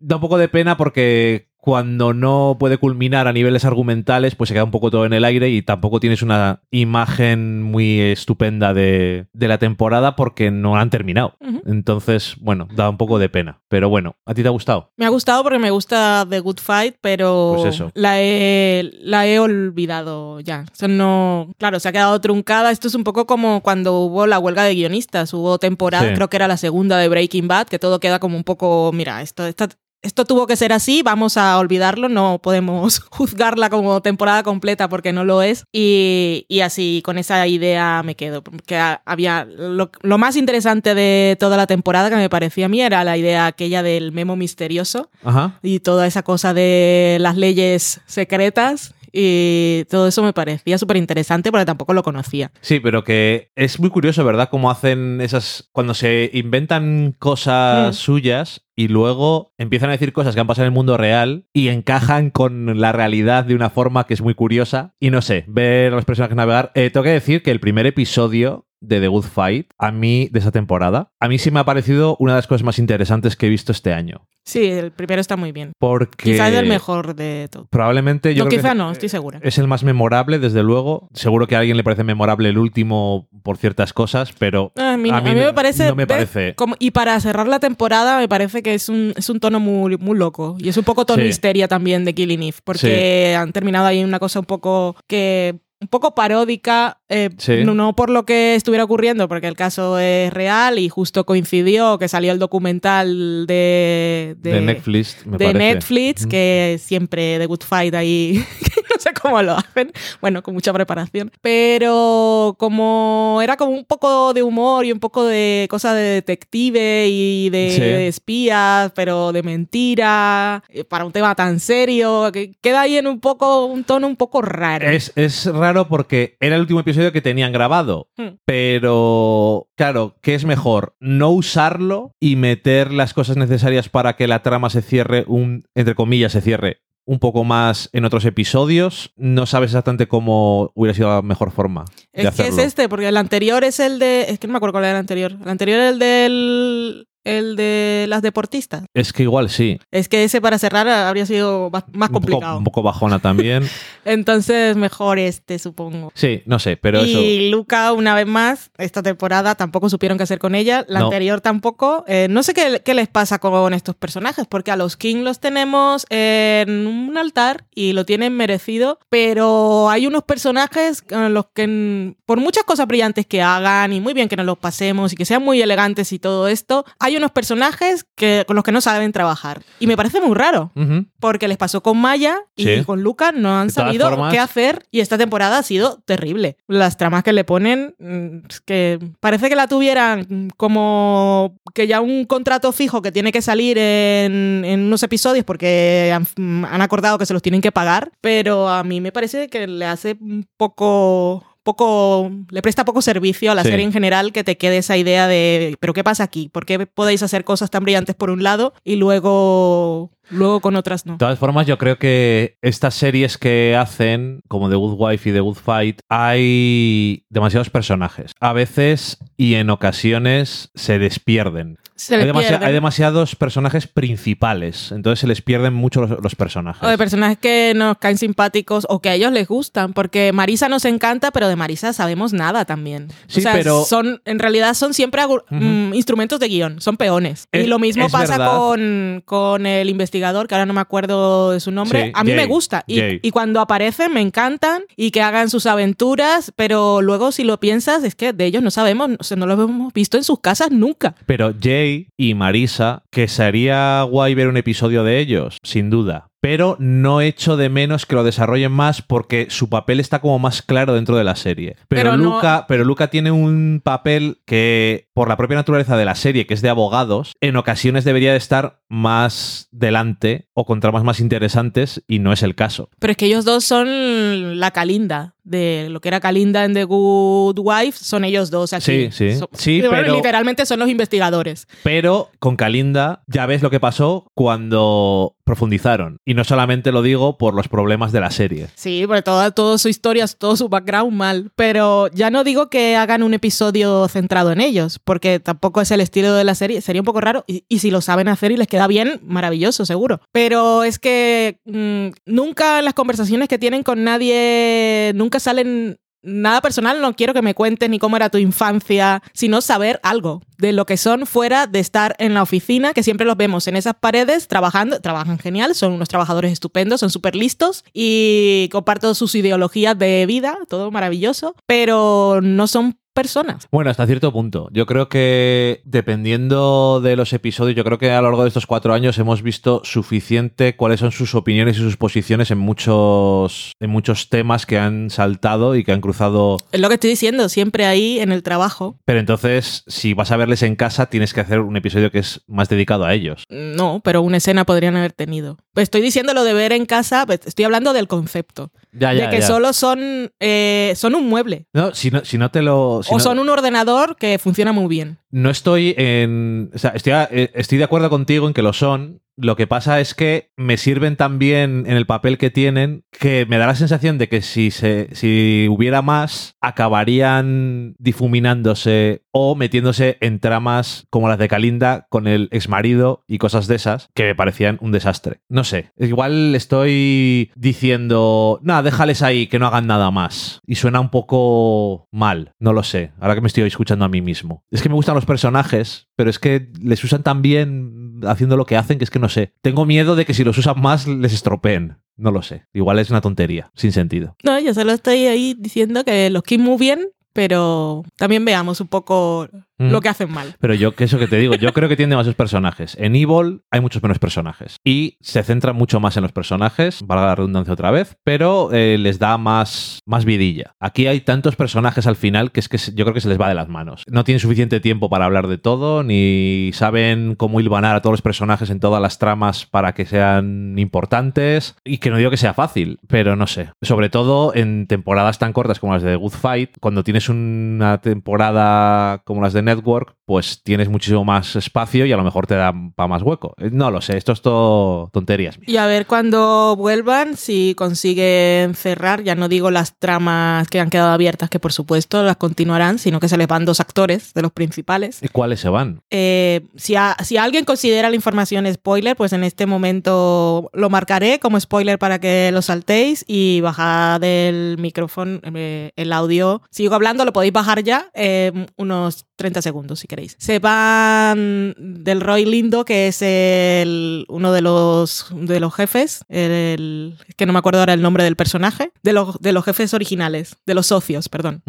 da 0.00 0.16
un 0.16 0.20
poco 0.20 0.38
de 0.38 0.48
pena 0.48 0.76
porque 0.76 1.51
cuando 1.64 2.12
no 2.12 2.56
puede 2.58 2.76
culminar 2.76 3.28
a 3.28 3.32
niveles 3.32 3.64
argumentales, 3.64 4.34
pues 4.34 4.48
se 4.48 4.54
queda 4.54 4.64
un 4.64 4.72
poco 4.72 4.90
todo 4.90 5.06
en 5.06 5.12
el 5.12 5.24
aire 5.24 5.48
y 5.48 5.62
tampoco 5.62 6.00
tienes 6.00 6.20
una 6.20 6.60
imagen 6.72 7.62
muy 7.62 8.00
estupenda 8.00 8.74
de, 8.74 9.26
de 9.32 9.46
la 9.46 9.58
temporada 9.58 10.16
porque 10.16 10.50
no 10.50 10.76
han 10.76 10.90
terminado. 10.90 11.36
Entonces, 11.64 12.34
bueno, 12.40 12.66
da 12.74 12.88
un 12.90 12.96
poco 12.96 13.20
de 13.20 13.28
pena. 13.28 13.60
Pero 13.68 13.88
bueno, 13.88 14.16
¿a 14.26 14.34
ti 14.34 14.42
te 14.42 14.48
ha 14.48 14.50
gustado? 14.50 14.90
Me 14.96 15.06
ha 15.06 15.08
gustado 15.10 15.44
porque 15.44 15.60
me 15.60 15.70
gusta 15.70 16.26
The 16.28 16.40
Good 16.40 16.58
Fight, 16.58 16.96
pero 17.00 17.52
Pues 17.60 17.74
eso. 17.76 17.92
La, 17.94 18.20
he, 18.20 18.90
la 19.00 19.28
he 19.28 19.38
olvidado 19.38 20.40
ya. 20.40 20.64
O 20.72 20.74
sea, 20.74 20.88
no, 20.88 21.52
claro, 21.58 21.78
se 21.78 21.88
ha 21.88 21.92
quedado 21.92 22.20
truncada. 22.20 22.72
Esto 22.72 22.88
es 22.88 22.96
un 22.96 23.04
poco 23.04 23.26
como 23.26 23.62
cuando 23.62 24.00
hubo 24.00 24.26
la 24.26 24.40
huelga 24.40 24.64
de 24.64 24.74
guionistas. 24.74 25.32
Hubo 25.32 25.58
temporada, 25.58 26.08
Sí. 26.08 26.14
creo 26.16 26.28
que 26.28 26.36
era 26.38 26.48
la 26.48 26.56
segunda 26.56 26.98
de 26.98 27.08
Breaking 27.08 27.46
Bad, 27.46 27.68
que 27.68 27.78
todo 27.78 28.00
queda 28.00 28.18
como 28.18 28.36
un 28.36 28.42
poco, 28.42 28.90
mira, 28.92 29.22
esto, 29.22 29.46
esta- 29.46 29.68
esto 30.02 30.24
tuvo 30.24 30.46
que 30.46 30.56
ser 30.56 30.72
así, 30.72 31.02
vamos 31.02 31.36
a 31.36 31.56
olvidarlo, 31.58 32.08
no 32.08 32.40
podemos 32.42 32.98
juzgarla 33.10 33.70
como 33.70 34.02
temporada 34.02 34.42
completa 34.42 34.88
porque 34.88 35.12
no 35.12 35.24
lo 35.24 35.42
es. 35.42 35.64
Y, 35.72 36.44
y 36.48 36.60
así, 36.60 37.02
con 37.04 37.18
esa 37.18 37.46
idea 37.46 38.02
me 38.04 38.16
quedo. 38.16 38.42
Que 38.66 38.76
ha- 38.76 39.00
había 39.06 39.44
lo, 39.44 39.90
lo 40.02 40.18
más 40.18 40.36
interesante 40.36 40.94
de 40.94 41.36
toda 41.38 41.56
la 41.56 41.66
temporada 41.66 42.10
que 42.10 42.16
me 42.16 42.28
parecía 42.28 42.66
a 42.66 42.68
mí 42.68 42.80
era 42.82 43.04
la 43.04 43.16
idea 43.16 43.46
aquella 43.46 43.82
del 43.82 44.12
memo 44.12 44.34
misterioso 44.36 45.08
Ajá. 45.24 45.58
y 45.62 45.80
toda 45.80 46.06
esa 46.06 46.22
cosa 46.22 46.52
de 46.52 47.18
las 47.20 47.36
leyes 47.36 48.00
secretas 48.06 48.94
y 49.12 49.84
todo 49.90 50.08
eso 50.08 50.22
me 50.22 50.32
parecía 50.32 50.78
súper 50.78 50.96
interesante 50.96 51.50
porque 51.50 51.66
tampoco 51.66 51.92
lo 51.92 52.02
conocía. 52.02 52.50
Sí, 52.60 52.80
pero 52.80 53.04
que 53.04 53.50
es 53.56 53.78
muy 53.78 53.90
curioso, 53.90 54.24
¿verdad? 54.24 54.48
Cómo 54.50 54.70
hacen 54.70 55.20
esas. 55.20 55.68
Cuando 55.72 55.94
se 55.94 56.30
inventan 56.32 57.14
cosas 57.18 57.90
Mm. 57.90 57.92
suyas 57.98 58.62
y 58.74 58.88
luego 58.88 59.52
empiezan 59.58 59.90
a 59.90 59.92
decir 59.92 60.12
cosas 60.12 60.34
que 60.34 60.40
han 60.40 60.46
pasado 60.46 60.64
en 60.66 60.72
el 60.72 60.74
mundo 60.74 60.96
real 60.96 61.46
y 61.52 61.68
encajan 61.68 62.30
con 62.30 62.80
la 62.80 62.92
realidad 62.92 63.44
de 63.44 63.54
una 63.54 63.70
forma 63.70 64.06
que 64.06 64.14
es 64.14 64.22
muy 64.22 64.34
curiosa. 64.34 64.94
Y 64.98 65.10
no 65.10 65.20
sé, 65.22 65.44
ver 65.48 65.92
a 65.92 65.96
los 65.96 66.04
personajes 66.04 66.36
navegar. 66.36 66.72
Eh, 66.74 66.90
tengo 66.90 67.04
que 67.04 67.10
decir 67.10 67.42
que 67.42 67.50
el 67.50 67.60
primer 67.60 67.86
episodio 67.86 68.66
de 68.80 69.00
The 69.00 69.06
Good 69.08 69.24
Fight, 69.26 69.70
a 69.78 69.92
mí, 69.92 70.28
de 70.32 70.40
esa 70.40 70.50
temporada, 70.50 71.12
a 71.20 71.28
mí 71.28 71.38
sí 71.38 71.50
me 71.52 71.60
ha 71.60 71.64
parecido 71.64 72.16
una 72.18 72.32
de 72.32 72.38
las 72.38 72.46
cosas 72.48 72.64
más 72.64 72.78
interesantes 72.80 73.36
que 73.36 73.46
he 73.46 73.50
visto 73.50 73.70
este 73.70 73.92
año. 73.92 74.26
Sí, 74.44 74.64
el 74.66 74.90
primero 74.90 75.20
está 75.20 75.36
muy 75.36 75.52
bien. 75.52 75.72
Porque. 75.78 76.32
Quizás 76.32 76.52
es 76.52 76.58
el 76.58 76.66
mejor 76.66 77.14
de 77.14 77.48
todo. 77.50 77.66
Probablemente 77.70 78.34
yo 78.34 78.44
No, 78.44 78.48
creo 78.48 78.60
quizá 78.60 78.70
que 78.70 78.78
no, 78.78 78.90
estoy 78.90 79.08
segura. 79.08 79.38
es 79.42 79.56
el 79.58 79.68
más 79.68 79.84
memorable, 79.84 80.38
desde 80.40 80.62
luego. 80.62 81.08
Seguro 81.14 81.46
que 81.46 81.54
a 81.56 81.60
alguien 81.60 81.76
le 81.76 81.84
parece 81.84 82.02
memorable 82.04 82.48
el 82.48 82.58
último 82.58 83.28
por 83.42 83.56
ciertas 83.56 83.92
cosas, 83.92 84.32
pero 84.38 84.72
A 84.76 84.96
mí, 84.96 85.10
a 85.10 85.18
a 85.18 85.20
mí 85.20 85.34
me 85.34 85.52
parece, 85.52 85.88
no 85.88 85.94
me 85.94 86.06
parece- 86.06 86.54
Como- 86.56 86.74
y 86.78 86.90
para 86.90 87.18
cerrar 87.20 87.46
la 87.46 87.60
temporada 87.60 88.18
me 88.18 88.28
parece 88.28 88.62
que 88.62 88.74
es 88.74 88.88
un, 88.88 89.12
es 89.16 89.28
un 89.30 89.38
tono 89.40 89.60
muy, 89.60 89.96
muy 89.96 90.16
loco 90.18 90.56
y 90.58 90.68
es 90.68 90.76
un 90.76 90.84
poco 90.84 91.06
tono 91.06 91.22
Sí. 91.22 91.28
histeria 91.28 91.68
también 91.68 92.04
de 92.04 92.14
Killing 92.14 92.42
Eve 92.42 92.56
porque 92.64 93.36
han 93.38 93.52
terminado 93.52 93.86
ahí 93.86 94.02
una 94.02 94.18
cosa 94.18 94.40
un 94.40 94.46
poco 94.46 94.96
que 95.06 95.60
un 95.82 95.88
poco 95.88 96.14
paródica, 96.14 97.00
eh, 97.08 97.28
Sí. 97.38 97.64
no, 97.64 97.94
por 97.96 98.08
lo 98.08 98.24
que 98.24 98.54
estuviera 98.54 98.84
ocurriendo, 98.84 99.28
porque 99.28 99.48
el 99.48 99.56
caso 99.56 99.98
es 99.98 100.32
real 100.32 100.78
y 100.78 100.88
justo 100.88 101.26
coincidió 101.26 101.98
que 101.98 102.06
salió 102.08 102.30
el 102.32 102.38
documental 102.38 103.46
de, 103.48 104.36
de, 104.38 104.60
Netflix, 104.60 105.26
me 105.26 105.36
de 105.38 105.46
parece. 105.46 105.58
Netflix, 105.74 106.26
que 106.26 106.78
siempre 106.80 107.38
The 107.38 107.46
Good 107.46 107.62
Fight 107.66 107.94
ahí, 107.94 108.44
sé 109.02 109.10
cómo 109.20 109.42
lo 109.42 109.52
hacen, 109.52 109.92
bueno, 110.20 110.42
con 110.42 110.54
mucha 110.54 110.72
preparación, 110.72 111.30
pero 111.40 112.54
como 112.58 113.40
era 113.42 113.56
como 113.56 113.72
un 113.72 113.84
poco 113.84 114.32
de 114.32 114.42
humor 114.42 114.84
y 114.84 114.92
un 114.92 115.00
poco 115.00 115.24
de 115.24 115.66
cosa 115.70 115.94
de 115.94 116.02
detective 116.02 117.06
y 117.08 117.50
de 117.50 117.70
Sí. 117.72 117.82
espías, 117.82 118.92
pero 118.94 119.32
de 119.32 119.42
mentira, 119.42 120.62
eh, 120.68 120.84
para 120.84 121.04
un 121.04 121.12
tema 121.12 121.34
tan 121.34 121.60
serio, 121.60 122.30
que 122.32 122.52
queda 122.60 122.82
ahí 122.82 122.96
en 122.96 123.06
un 123.06 123.20
poco, 123.20 123.66
un 123.66 123.84
tono 123.84 124.06
un 124.06 124.16
poco 124.16 124.42
raro. 124.42 124.88
Es, 124.88 125.12
es 125.16 125.46
raro 125.46 125.88
porque 125.88 126.36
era 126.40 126.54
el 126.56 126.62
último 126.62 126.80
episodio 126.80 127.12
que 127.12 127.20
tenían 127.20 127.52
grabado, 127.52 128.08
Hmm. 128.16 128.36
pero 128.44 129.68
claro, 129.76 130.16
¿qué 130.22 130.34
es 130.34 130.44
mejor? 130.44 130.94
No 131.00 131.30
usarlo 131.30 132.12
y 132.20 132.36
meter 132.36 132.92
las 132.92 133.14
cosas 133.14 133.36
necesarias 133.36 133.88
para 133.88 134.14
que 134.16 134.28
la 134.28 134.42
trama 134.42 134.70
se 134.70 134.82
cierre, 134.82 135.24
un, 135.26 135.64
entre 135.74 135.94
comillas, 135.94 136.32
se 136.32 136.40
cierre 136.40 136.80
un 137.04 137.18
poco 137.18 137.44
más 137.44 137.90
en 137.92 138.04
otros 138.04 138.24
episodios. 138.24 139.12
No 139.16 139.46
sabes 139.46 139.70
exactamente 139.70 140.08
cómo 140.08 140.72
hubiera 140.74 140.94
sido 140.94 141.08
la 141.08 141.22
mejor 141.22 141.50
forma 141.50 141.84
de 142.12 142.22
Es 142.22 142.34
que 142.34 142.46
es 142.48 142.58
este, 142.58 142.88
porque 142.88 143.08
el 143.08 143.16
anterior 143.16 143.64
es 143.64 143.80
el 143.80 143.98
de. 143.98 144.26
Es 144.28 144.38
que 144.38 144.46
no 144.46 144.52
me 144.52 144.56
acuerdo 144.58 144.72
cuál 144.72 144.84
era 144.84 144.92
el 144.92 145.00
anterior. 145.00 145.36
El 145.40 145.48
anterior 145.48 145.80
es 145.80 145.92
el 145.92 145.98
del. 145.98 147.08
El 147.24 147.56
de 147.56 148.06
las 148.08 148.22
deportistas. 148.22 148.84
Es 148.94 149.12
que 149.12 149.22
igual 149.24 149.48
sí. 149.50 149.78
Es 149.90 150.08
que 150.08 150.24
ese 150.24 150.40
para 150.40 150.58
cerrar 150.58 150.88
habría 150.88 151.26
sido 151.26 151.70
más 151.70 151.84
Un 151.86 151.92
poco, 152.00 152.12
complicado. 152.12 152.58
un 152.58 152.64
poco 152.64 152.82
bajona 152.82 153.18
también. 153.18 153.68
Entonces, 154.04 154.76
mejor 154.76 155.18
este, 155.18 155.58
supongo. 155.58 156.10
Sí, 156.14 156.42
no 156.46 156.58
sé, 156.58 156.76
pero 156.76 157.00
eso. 157.00 157.18
y 157.20 157.50
Luca, 157.50 157.92
una 157.92 158.14
vez 158.14 158.26
más, 158.26 158.70
esta 158.78 159.02
temporada 159.02 159.54
tampoco 159.54 159.88
supieron 159.88 160.18
qué 160.18 160.24
hacer 160.24 160.38
con 160.38 160.54
ella, 160.54 160.84
la 160.88 161.00
No. 161.00 161.04
anterior 161.06 161.40
tampoco. 161.40 162.04
Eh, 162.08 162.26
no 162.28 162.42
sé 162.42 162.54
qué, 162.54 162.82
qué 162.84 162.94
les 162.94 163.08
pasa 163.08 163.38
con 163.38 163.72
estos 163.74 163.94
personajes, 163.94 164.46
porque 164.48 164.70
a 164.70 164.76
los 164.76 164.96
King 164.96 165.22
los 165.22 165.38
tenemos 165.40 166.04
en 166.10 166.86
un 166.86 167.16
altar 167.16 167.64
y 167.74 167.92
lo 167.92 168.04
tienen 168.04 168.36
merecido, 168.36 168.98
pero 169.08 169.88
hay 169.90 170.06
unos 170.06 170.24
personajes 170.24 171.02
con 171.02 171.34
los 171.34 171.46
que, 171.54 172.14
por 172.26 172.40
muchas 172.40 172.64
cosas 172.64 172.86
brillantes 172.86 173.26
que 173.26 173.42
hagan 173.42 173.92
y 173.92 174.00
muy 174.00 174.14
bien 174.14 174.28
que 174.28 174.36
nos 174.36 174.46
los 174.46 174.58
pasemos 174.58 175.12
y 175.12 175.16
que 175.16 175.24
sean 175.24 175.42
muy 175.42 175.60
elegantes 175.62 176.12
y 176.12 176.18
todo 176.18 176.48
esto, 176.48 176.84
hay 176.98 177.11
unos 177.16 177.30
personajes 177.30 178.04
que, 178.14 178.44
con 178.46 178.56
los 178.56 178.64
que 178.64 178.72
no 178.72 178.80
saben 178.80 179.12
trabajar. 179.12 179.62
Y 179.80 179.86
me 179.86 179.96
parece 179.96 180.20
muy 180.20 180.34
raro 180.36 180.72
porque 181.20 181.48
les 181.48 181.56
pasó 181.56 181.82
con 181.82 181.98
Maya 181.98 182.40
y 182.56 182.64
Sí. 182.64 182.84
con 182.84 183.02
Luca 183.02 183.32
no 183.32 183.56
han 183.58 183.70
sabido 183.70 184.08
formas- 184.08 184.32
qué 184.32 184.38
hacer 184.38 184.86
y 184.90 185.00
esta 185.00 185.18
temporada 185.18 185.58
ha 185.58 185.62
sido 185.62 186.00
terrible. 186.04 186.56
Las 186.68 186.96
tramas 186.96 187.22
que 187.22 187.32
le 187.32 187.44
ponen, 187.44 187.94
mm, 187.98 188.46
es 188.48 188.60
que 188.60 188.98
parece 189.20 189.48
que 189.48 189.56
la 189.56 189.66
tuvieran 189.68 190.50
como 190.56 191.56
que 191.74 191.86
ya 191.86 192.00
un 192.00 192.24
contrato 192.24 192.72
fijo 192.72 193.02
que 193.02 193.12
tiene 193.12 193.32
que 193.32 193.42
salir 193.42 193.78
en, 193.78 194.64
en 194.64 194.80
unos 194.80 195.02
episodios 195.02 195.44
porque 195.44 196.12
han, 196.14 196.26
mm, 196.36 196.64
han 196.64 196.82
acordado 196.82 197.18
que 197.18 197.26
se 197.26 197.32
los 197.32 197.42
tienen 197.42 197.60
que 197.60 197.72
pagar, 197.72 198.10
pero 198.20 198.68
a 198.68 198.82
mí 198.84 199.00
me 199.00 199.12
parece 199.12 199.48
que 199.48 199.66
le 199.66 199.84
hace 199.86 200.16
un 200.20 200.46
poco 200.56 201.44
poco 201.62 202.30
le 202.50 202.62
presta 202.62 202.84
poco 202.84 203.02
servicio 203.02 203.52
a 203.52 203.54
la 203.54 203.62
Sí. 203.62 203.70
serie 203.70 203.84
en 203.84 203.92
general 203.92 204.32
que 204.32 204.44
te 204.44 204.56
quede 204.56 204.78
esa 204.78 204.96
idea 204.96 205.28
de 205.28 205.76
pero 205.80 205.92
qué 205.92 206.02
pasa 206.02 206.24
aquí 206.24 206.48
por 206.48 206.66
qué 206.66 206.86
podéis 206.86 207.22
hacer 207.22 207.44
cosas 207.44 207.70
tan 207.70 207.82
brillantes 207.84 208.14
por 208.14 208.30
un 208.30 208.42
lado 208.42 208.74
y 208.84 208.96
luego 208.96 210.10
luego 210.30 210.60
con 210.60 210.76
otras 210.76 211.06
no 211.06 211.12
De 211.14 211.18
todas 211.18 211.38
formas, 211.38 211.66
yo 211.66 211.78
creo 211.78 211.98
que 211.98 212.56
estas 212.62 212.94
series 212.94 213.38
que 213.38 213.76
hacen, 213.76 214.42
como 214.48 214.68
The 214.70 214.76
Good 214.76 214.96
Wife 214.98 215.28
y 215.28 215.32
The 215.32 215.40
Good 215.40 215.56
Fight, 215.56 216.00
hay 216.08 217.24
demasiados 217.30 217.70
personajes. 217.70 218.32
A 218.40 218.52
veces 218.52 219.18
y 219.36 219.54
en 219.54 219.70
ocasiones 219.70 220.70
se 220.74 220.98
les 220.98 221.18
pierden. 221.18 221.78
se 221.94 222.16
Hay, 222.16 222.24
demasi- 222.26 222.48
pierden. 222.48 222.64
hay 222.64 222.72
demasiados 222.72 223.36
personajes 223.36 223.86
principales, 223.86 224.92
entonces 224.92 225.20
se 225.20 225.26
les 225.26 225.42
pierden 225.42 225.74
mucho 225.74 226.00
los, 226.00 226.10
los 226.22 226.34
personajes. 226.34 226.82
O 226.82 226.88
de 226.88 226.98
personajes 226.98 227.38
que 227.38 227.72
nos 227.76 227.98
caen 227.98 228.18
simpáticos 228.18 228.86
o 228.88 229.00
que 229.00 229.08
a 229.10 229.14
ellos 229.14 229.32
les 229.32 229.46
gustan, 229.48 229.92
porque 229.92 230.32
Marisa 230.32 230.68
nos 230.68 230.84
encanta, 230.84 231.30
pero 231.30 231.48
de 231.48 231.56
Marisa 231.56 231.92
sabemos 231.92 232.32
nada 232.32 232.64
también. 232.64 233.08
Sí, 233.26 233.40
o 233.40 233.42
sea, 233.42 233.52
pero- 233.52 233.84
son, 233.84 234.20
en 234.24 234.38
realidad 234.38 234.74
son 234.74 234.94
siempre 234.94 235.22
agu- 235.22 235.42
Ujú. 235.50 235.54
mm, 235.54 235.94
instrumentos 235.94 236.40
de 236.40 236.48
guion, 236.48 236.80
son 236.80 236.96
peones. 236.96 237.46
Es- 237.52 237.64
y 237.64 237.66
lo 237.68 237.78
mismo 237.78 238.08
pasa 238.08 238.38
verdad. 238.38 238.56
con, 238.56 239.22
con 239.24 239.66
el 239.66 239.88
investigador, 239.88 240.11
que 240.20 240.54
ahora 240.54 240.66
no 240.66 240.74
me 240.74 240.80
acuerdo 240.80 241.52
de 241.52 241.60
su 241.60 241.70
nombre. 241.70 242.06
Sí, 242.06 242.12
a 242.14 242.24
mí 242.24 242.32
me 242.32 242.46
gusta. 242.46 242.84
Y, 242.86 243.00
y 243.26 243.30
cuando 243.30 243.60
aparecen 243.60 244.12
me 244.12 244.20
encantan 244.20 244.82
y 244.96 245.10
que 245.10 245.22
hagan 245.22 245.50
sus 245.50 245.66
aventuras, 245.66 246.52
pero 246.56 247.02
luego 247.02 247.32
si 247.32 247.44
lo 247.44 247.58
piensas 247.60 248.04
es 248.04 248.14
que 248.14 248.32
de 248.32 248.44
ellos 248.44 248.62
no 248.62 248.70
sabemos, 248.70 249.10
o 249.18 249.24
sea, 249.24 249.36
no 249.36 249.46
los 249.46 249.58
hemos 249.58 249.92
visto 249.92 250.16
en 250.16 250.24
sus 250.24 250.40
casas 250.40 250.70
nunca. 250.70 251.14
Pero 251.26 251.54
Jay 251.60 252.08
y 252.16 252.34
Marisa, 252.34 253.01
que 253.12 253.28
sería 253.28 254.02
guay 254.02 254.34
ver 254.34 254.48
un 254.48 254.56
episodio 254.56 255.04
de 255.04 255.18
ellos, 255.20 255.58
sin 255.62 255.90
duda. 255.90 256.28
Pero 256.40 256.76
no 256.80 257.20
echo 257.20 257.56
de 257.56 257.68
menos 257.68 258.04
que 258.04 258.16
lo 258.16 258.24
desarrollen 258.24 258.72
más 258.72 259.00
porque 259.00 259.46
su 259.48 259.68
papel 259.68 260.00
está 260.00 260.20
como 260.20 260.40
más 260.40 260.60
claro 260.62 260.94
dentro 260.94 261.16
de 261.16 261.22
la 261.22 261.36
serie. 261.36 261.76
Pero, 261.86 262.10
Pero 262.10 262.16
no- 262.16 262.24
Luca, 262.34 262.64
pero 262.66 262.84
Luca 262.84 263.08
tiene 263.10 263.30
un 263.30 263.80
papel 263.84 264.38
que, 264.44 265.08
por 265.14 265.28
la 265.28 265.36
propia 265.36 265.56
naturaleza 265.58 265.96
de 265.96 266.04
la 266.04 266.16
serie, 266.16 266.46
que 266.46 266.54
es 266.54 266.62
de 266.62 266.68
abogados, 266.70 267.32
en 267.40 267.54
ocasiones 267.56 268.02
debería 268.04 268.32
de 268.32 268.38
estar 268.38 268.80
más 268.88 269.68
delante 269.70 270.48
o 270.54 270.64
con 270.66 270.80
tramas 270.80 271.04
más 271.04 271.20
interesantes 271.20 272.02
y 272.08 272.18
no 272.18 272.32
es 272.32 272.42
el 272.42 272.56
caso. 272.56 272.88
Pero 272.98 273.12
es 273.12 273.16
que 273.16 273.26
ellos 273.26 273.44
dos 273.44 273.64
son 273.64 274.58
la 274.58 274.72
Calinda. 274.72 275.36
De 275.44 275.88
lo 275.90 276.00
que 276.00 276.08
era 276.08 276.20
Calinda 276.20 276.64
en 276.64 276.72
The 276.72 276.84
Good 276.84 277.58
Wife, 277.58 277.98
son 278.00 278.24
ellos 278.24 278.50
dos 278.50 278.72
aquí. 278.72 278.84
Sí, 278.84 279.08
sí. 279.10 279.36
Son- 279.38 279.48
Sí, 279.54 279.80
bueno, 279.80 279.96
pero- 279.96 280.14
Literalmente 280.16 280.64
son 280.66 280.78
los 280.78 280.88
investigadores. 280.88 281.66
Pero 281.82 282.30
con 282.38 282.54
Kalinda 282.56 283.24
ya 283.26 283.46
ves 283.46 283.60
lo 283.60 283.68
que 283.70 283.80
pasó 283.80 284.26
cuando 284.34 285.34
profundizaron. 285.44 286.18
Y 286.24 286.34
no 286.34 286.44
solamente 286.44 286.92
lo 286.92 287.02
digo 287.02 287.38
por 287.38 287.54
los 287.54 287.68
problemas 287.68 288.12
de 288.12 288.20
la 288.20 288.30
serie. 288.30 288.68
Sí, 288.74 289.04
porque 289.06 289.22
toda, 289.22 289.50
toda 289.50 289.78
su 289.78 289.88
historia, 289.88 290.26
todo 290.26 290.56
su 290.56 290.68
background 290.68 291.12
mal. 291.12 291.52
Pero 291.56 292.08
ya 292.08 292.30
no 292.30 292.44
digo 292.44 292.70
que 292.70 292.96
hagan 292.96 293.22
un 293.22 293.34
episodio 293.34 294.08
centrado 294.08 294.52
en 294.52 294.60
ellos, 294.60 294.98
porque 294.98 295.40
tampoco 295.40 295.80
es 295.80 295.90
el 295.90 296.00
estilo 296.00 296.34
de 296.34 296.44
la 296.44 296.54
serie. 296.54 296.80
Sería 296.80 297.00
un 297.00 297.06
poco 297.06 297.20
raro. 297.20 297.44
Y, 297.46 297.64
si 297.78 297.90
lo 297.90 298.00
saben 298.00 298.28
hacer 298.28 298.52
y 298.52 298.56
les 298.56 298.68
queda 298.68 298.86
bien, 298.86 299.20
maravilloso, 299.24 299.84
seguro. 299.84 300.20
Pero 300.30 300.84
es 300.84 300.98
que 300.98 301.60
mm, 301.64 302.32
nunca 302.32 302.80
las 302.82 302.94
conversaciones 302.94 303.48
que 303.48 303.58
tienen 303.58 303.82
con 303.82 304.04
nadie, 304.04 305.12
nunca 305.14 305.40
salen 305.40 305.98
nada 306.22 306.60
personal. 306.60 307.00
No 307.00 307.14
quiero 307.14 307.34
que 307.34 307.42
me 307.42 307.54
cuentes 307.54 307.88
ni 307.88 307.98
cómo 307.98 308.16
era 308.16 308.30
tu 308.30 308.38
infancia, 308.38 309.22
sino 309.32 309.60
saber 309.60 310.00
algo 310.02 310.42
de 310.58 310.72
lo 310.72 310.86
que 310.86 310.96
son 310.96 311.26
fuera 311.26 311.66
de 311.66 311.80
estar 311.80 312.14
en 312.18 312.34
la 312.34 312.42
oficina, 312.42 312.94
que 312.94 313.02
siempre 313.02 313.26
los 313.26 313.36
vemos 313.36 313.66
en 313.66 313.76
esas 313.76 313.94
paredes 313.94 314.46
trabajando, 314.46 315.00
trabajan 315.00 315.38
genial, 315.38 315.74
son 315.74 315.92
unos 315.92 316.08
trabajadores 316.08 316.52
estupendos, 316.52 317.00
son 317.00 317.10
súper 317.10 317.34
listos 317.34 317.84
y 317.92 318.68
comparto 318.70 319.14
sus 319.14 319.34
ideologías 319.34 319.98
de 319.98 320.24
vida, 320.26 320.56
todo 320.68 320.90
maravilloso, 320.92 321.56
pero 321.66 322.40
no 322.42 322.68
son 322.68 322.96
personas. 323.12 323.68
Bueno, 323.70 323.90
hasta 323.90 324.06
cierto 324.06 324.32
punto. 324.32 324.68
Yo 324.72 324.86
creo 324.86 325.08
que 325.08 325.82
dependiendo 325.84 327.00
de 327.02 327.16
los 327.16 327.32
episodios, 327.32 327.76
yo 327.76 327.84
creo 327.84 327.98
que 327.98 328.10
a 328.10 328.20
lo 328.20 328.28
largo 328.28 328.42
de 328.42 328.48
estos 328.48 328.66
cuatro 328.66 328.94
años 328.94 329.18
hemos 329.18 329.42
visto 329.42 329.82
suficiente 329.84 330.76
cuáles 330.76 331.00
son 331.00 331.12
sus 331.12 331.34
opiniones 331.34 331.76
y 331.76 331.80
sus 331.80 331.96
posiciones 331.96 332.50
en 332.50 332.58
muchos, 332.58 333.72
en 333.80 333.90
muchos 333.90 334.28
temas 334.28 334.66
que 334.66 334.78
han 334.78 335.10
saltado 335.10 335.76
y 335.76 335.84
que 335.84 335.92
han 335.92 336.00
cruzado. 336.00 336.58
Es 336.72 336.80
lo 336.80 336.88
que 336.88 336.94
estoy 336.94 337.10
diciendo, 337.10 337.48
siempre 337.48 337.86
ahí 337.86 338.20
en 338.20 338.32
el 338.32 338.42
trabajo. 338.42 338.98
Pero 339.04 339.20
entonces, 339.20 339.84
si 339.86 340.14
vas 340.14 340.30
a 340.30 340.36
verles 340.36 340.62
en 340.62 340.76
casa, 340.76 341.06
tienes 341.06 341.34
que 341.34 341.40
hacer 341.40 341.60
un 341.60 341.76
episodio 341.76 342.10
que 342.10 342.18
es 342.18 342.42
más 342.46 342.68
dedicado 342.68 343.04
a 343.04 343.14
ellos. 343.14 343.44
No, 343.48 344.00
pero 344.04 344.22
una 344.22 344.38
escena 344.38 344.64
podrían 344.64 344.96
haber 344.96 345.12
tenido. 345.12 345.58
Estoy 345.74 346.00
diciendo 346.00 346.34
lo 346.34 346.44
de 346.44 346.52
ver 346.52 346.72
en 346.72 346.86
casa, 346.86 347.24
pues, 347.26 347.40
estoy 347.46 347.64
hablando 347.64 347.92
del 347.92 348.08
concepto. 348.08 348.70
Ya, 348.92 349.14
de 349.14 349.30
que 349.30 349.40
solo 349.40 349.72
son, 349.72 350.32
eh, 350.38 350.92
son 350.96 351.14
un 351.14 351.26
mueble. 351.26 351.66
No, 351.72 351.94
si 351.94 352.10
no, 352.10 352.24
si 352.24 352.36
no 352.36 352.50
te 352.50 352.60
lo. 352.60 353.01
O 353.10 353.20
son 353.20 353.38
un 353.38 353.48
ordenador 353.48 354.16
que 354.16 354.38
funciona 354.38 354.72
muy 354.72 354.86
bien. 354.88 355.18
No 355.32 355.50
estoy 355.50 355.94
en. 355.96 356.70
O 356.74 356.78
sea, 356.78 356.90
estoy, 356.90 357.14
eh, 357.30 357.50
estoy 357.54 357.78
de 357.78 357.84
acuerdo 357.84 358.10
contigo 358.10 358.46
en 358.46 358.54
que 358.54 358.62
lo 358.62 358.72
son. 358.72 359.22
Lo 359.36 359.56
que 359.56 359.66
pasa 359.66 359.98
es 359.98 360.14
que 360.14 360.50
me 360.56 360.76
sirven 360.76 361.16
tan 361.16 361.38
bien 361.38 361.84
en 361.86 361.96
el 361.96 362.04
papel 362.04 362.36
que 362.36 362.50
tienen 362.50 363.04
que 363.18 363.46
me 363.46 363.56
da 363.56 363.66
la 363.66 363.74
sensación 363.74 364.18
de 364.18 364.28
que 364.28 364.42
si, 364.42 364.70
se, 364.70 365.08
si 365.12 365.68
hubiera 365.70 366.02
más, 366.02 366.54
acabarían 366.60 367.94
difuminándose 367.98 369.22
o 369.32 369.54
metiéndose 369.54 370.18
en 370.20 370.38
tramas 370.38 371.06
como 371.08 371.28
las 371.28 371.38
de 371.38 371.48
Kalinda 371.48 372.06
con 372.10 372.26
el 372.26 372.48
exmarido 372.52 373.24
y 373.26 373.38
cosas 373.38 373.66
de 373.68 373.76
esas 373.76 374.10
que 374.14 374.24
me 374.24 374.34
parecían 374.34 374.78
un 374.82 374.92
desastre. 374.92 375.40
No 375.48 375.64
sé, 375.64 375.92
igual 375.98 376.54
estoy 376.54 377.52
diciendo, 377.56 378.60
nada, 378.62 378.82
déjales 378.82 379.22
ahí, 379.22 379.46
que 379.46 379.58
no 379.58 379.66
hagan 379.66 379.86
nada 379.86 380.10
más. 380.10 380.60
Y 380.66 380.74
suena 380.74 381.00
un 381.00 381.10
poco 381.10 382.06
mal, 382.12 382.52
no 382.58 382.74
lo 382.74 382.82
sé, 382.82 383.12
ahora 383.18 383.34
que 383.34 383.40
me 383.40 383.48
estoy 383.48 383.64
escuchando 383.64 384.04
a 384.04 384.08
mí 384.08 384.20
mismo. 384.20 384.64
Es 384.70 384.82
que 384.82 384.90
me 384.90 384.94
gustan 384.94 385.14
los 385.14 385.21
personajes, 385.24 386.08
pero 386.16 386.30
es 386.30 386.38
que 386.38 386.70
les 386.80 387.02
usan 387.04 387.22
tan 387.22 387.42
bien 387.42 388.20
haciendo 388.26 388.56
lo 388.56 388.66
que 388.66 388.76
hacen 388.76 388.98
que 388.98 389.04
es 389.04 389.10
que 389.10 389.18
no 389.18 389.28
sé. 389.28 389.52
Tengo 389.62 389.84
miedo 389.84 390.16
de 390.16 390.24
que 390.24 390.34
si 390.34 390.44
los 390.44 390.58
usan 390.58 390.80
más 390.80 391.06
les 391.06 391.32
estropeen. 391.32 391.98
No 392.16 392.30
lo 392.30 392.42
sé. 392.42 392.66
Igual 392.72 392.98
es 392.98 393.10
una 393.10 393.20
tontería, 393.20 393.70
sin 393.74 393.92
sentido. 393.92 394.36
No, 394.44 394.58
yo 394.60 394.74
solo 394.74 394.92
estoy 394.92 395.26
ahí 395.26 395.54
diciendo 395.58 396.04
que 396.04 396.30
los 396.30 396.42
Kim 396.42 396.60
muy 396.60 396.76
bien, 396.76 397.08
pero 397.32 398.04
también 398.16 398.44
veamos 398.44 398.80
un 398.80 398.88
poco 398.88 399.48
Mm. 399.82 399.90
lo 399.90 400.00
que 400.00 400.08
hacen 400.08 400.30
mal. 400.30 400.54
Pero 400.60 400.74
yo, 400.74 400.94
que 400.94 401.04
eso 401.04 401.18
que 401.18 401.26
te 401.26 401.36
digo, 401.36 401.54
yo 401.54 401.72
creo 401.72 401.88
que 401.88 401.96
tiene 401.96 402.10
demasiados 402.10 402.36
personajes. 402.36 402.96
En 402.98 403.16
Evil 403.16 403.62
hay 403.70 403.80
muchos 403.80 404.02
menos 404.02 404.18
personajes. 404.18 404.76
Y 404.84 405.18
se 405.20 405.42
centra 405.42 405.72
mucho 405.72 406.00
más 406.00 406.16
en 406.16 406.22
los 406.22 406.32
personajes, 406.32 407.00
valga 407.04 407.26
la 407.26 407.34
redundancia 407.34 407.72
otra 407.74 407.90
vez, 407.90 408.16
pero 408.24 408.70
eh, 408.72 408.96
les 408.98 409.18
da 409.18 409.38
más, 409.38 410.00
más 410.06 410.24
vidilla. 410.24 410.74
Aquí 410.80 411.06
hay 411.06 411.20
tantos 411.20 411.56
personajes 411.56 412.06
al 412.06 412.16
final 412.16 412.52
que 412.52 412.60
es 412.60 412.68
que 412.68 412.78
yo 412.94 413.04
creo 413.04 413.14
que 413.14 413.20
se 413.20 413.28
les 413.28 413.40
va 413.40 413.48
de 413.48 413.54
las 413.54 413.68
manos. 413.68 414.04
No 414.08 414.24
tienen 414.24 414.40
suficiente 414.40 414.80
tiempo 414.80 415.08
para 415.10 415.24
hablar 415.24 415.48
de 415.48 415.58
todo, 415.58 416.02
ni 416.02 416.70
saben 416.74 417.34
cómo 417.34 417.60
hilvanar 417.60 417.96
a 417.96 418.02
todos 418.02 418.12
los 418.12 418.22
personajes 418.22 418.70
en 418.70 418.80
todas 418.80 419.02
las 419.02 419.18
tramas 419.18 419.66
para 419.66 419.94
que 419.94 420.06
sean 420.06 420.78
importantes. 420.78 421.76
Y 421.84 421.98
que 421.98 422.10
no 422.10 422.16
digo 422.16 422.30
que 422.30 422.36
sea 422.36 422.54
fácil, 422.54 422.98
pero 423.08 423.36
no 423.36 423.46
sé. 423.46 423.70
Sobre 423.82 424.08
todo 424.10 424.54
en 424.54 424.86
temporadas 424.86 425.38
tan 425.38 425.52
cortas 425.52 425.80
como 425.80 425.94
las 425.94 426.02
de 426.02 426.12
The 426.12 426.16
Good 426.16 426.32
Fight, 426.32 426.70
cuando 426.80 427.04
tienes 427.04 427.28
una 427.28 427.98
temporada 427.98 429.22
como 429.24 429.42
las 429.42 429.52
de 429.52 429.62
Network, 429.74 430.14
pues 430.24 430.62
tienes 430.62 430.88
muchísimo 430.88 431.24
más 431.24 431.56
espacio 431.56 432.06
y 432.06 432.12
a 432.12 432.16
lo 432.16 432.22
mejor 432.24 432.46
te 432.46 432.54
da 432.54 432.72
para 432.94 433.06
más 433.08 433.22
hueco. 433.22 433.54
Eh, 433.58 433.70
No 433.72 433.90
lo 433.90 434.00
sé, 434.00 434.16
esto 434.16 434.32
es 434.32 434.42
todo 434.42 435.08
tonterías. 435.12 435.58
Y 435.66 435.76
a 435.76 435.86
ver 435.86 436.06
cuando 436.06 436.74
vuelvan, 436.76 437.36
si 437.36 437.74
consiguen 437.76 438.74
cerrar, 438.74 439.22
ya 439.22 439.34
no 439.34 439.48
digo 439.48 439.70
las 439.70 439.98
tramas 439.98 440.68
que 440.68 440.80
han 440.80 440.90
quedado 440.90 441.12
abiertas, 441.12 441.48
que 441.50 441.58
por 441.58 441.72
supuesto 441.72 442.22
las 442.22 442.36
continuarán, 442.36 442.98
sino 442.98 443.20
que 443.20 443.28
se 443.28 443.36
les 443.36 443.48
van 443.48 443.64
dos 443.64 443.80
actores 443.80 444.34
de 444.34 444.42
los 444.42 444.52
principales. 444.52 445.18
¿Y 445.22 445.28
cuáles 445.28 445.60
se 445.60 445.68
van? 445.68 446.02
Eh, 446.10 446.66
si, 446.76 446.94
a- 446.96 447.16
si 447.22 447.36
alguien 447.36 447.64
considera 447.64 448.10
la 448.10 448.16
información 448.16 448.70
spoiler, 448.72 449.16
pues 449.16 449.32
en 449.32 449.44
este 449.44 449.66
momento 449.66 450.70
lo 450.72 450.90
marcaré 450.90 451.38
como 451.38 451.58
spoiler 451.58 451.98
para 451.98 452.18
que 452.18 452.50
lo 452.52 452.60
saltéis 452.62 453.24
y 453.26 453.60
bajad 453.60 454.20
del 454.20 454.76
micrófono 454.78 455.40
eh, 455.54 455.90
el 455.96 456.12
audio. 456.12 456.62
Sigo 456.70 456.94
hablando, 456.94 457.24
lo 457.24 457.32
podéis 457.32 457.52
bajar 457.52 457.82
ya 457.82 458.10
eh, 458.14 458.66
unos 458.76 459.24
30 459.36 459.61
segundos 459.62 460.00
si 460.00 460.06
queréis. 460.06 460.36
Se 460.38 460.58
van 460.58 461.74
del 461.78 462.20
Roy 462.20 462.44
Lindo, 462.44 462.84
que 462.84 463.08
es 463.08 463.22
el, 463.22 464.24
uno 464.28 464.52
de 464.52 464.60
los, 464.60 465.26
de 465.32 465.60
los 465.60 465.74
jefes, 465.74 466.24
el, 466.28 467.16
que 467.36 467.46
no 467.46 467.52
me 467.52 467.58
acuerdo 467.58 467.80
ahora 467.80 467.94
el 467.94 468.02
nombre 468.02 468.24
del 468.24 468.36
personaje, 468.36 468.92
de 469.02 469.12
los, 469.12 469.40
de 469.40 469.52
los 469.52 469.64
jefes 469.64 469.94
originales, 469.94 470.56
de 470.66 470.74
los 470.74 470.86
socios, 470.86 471.28
perdón. 471.28 471.62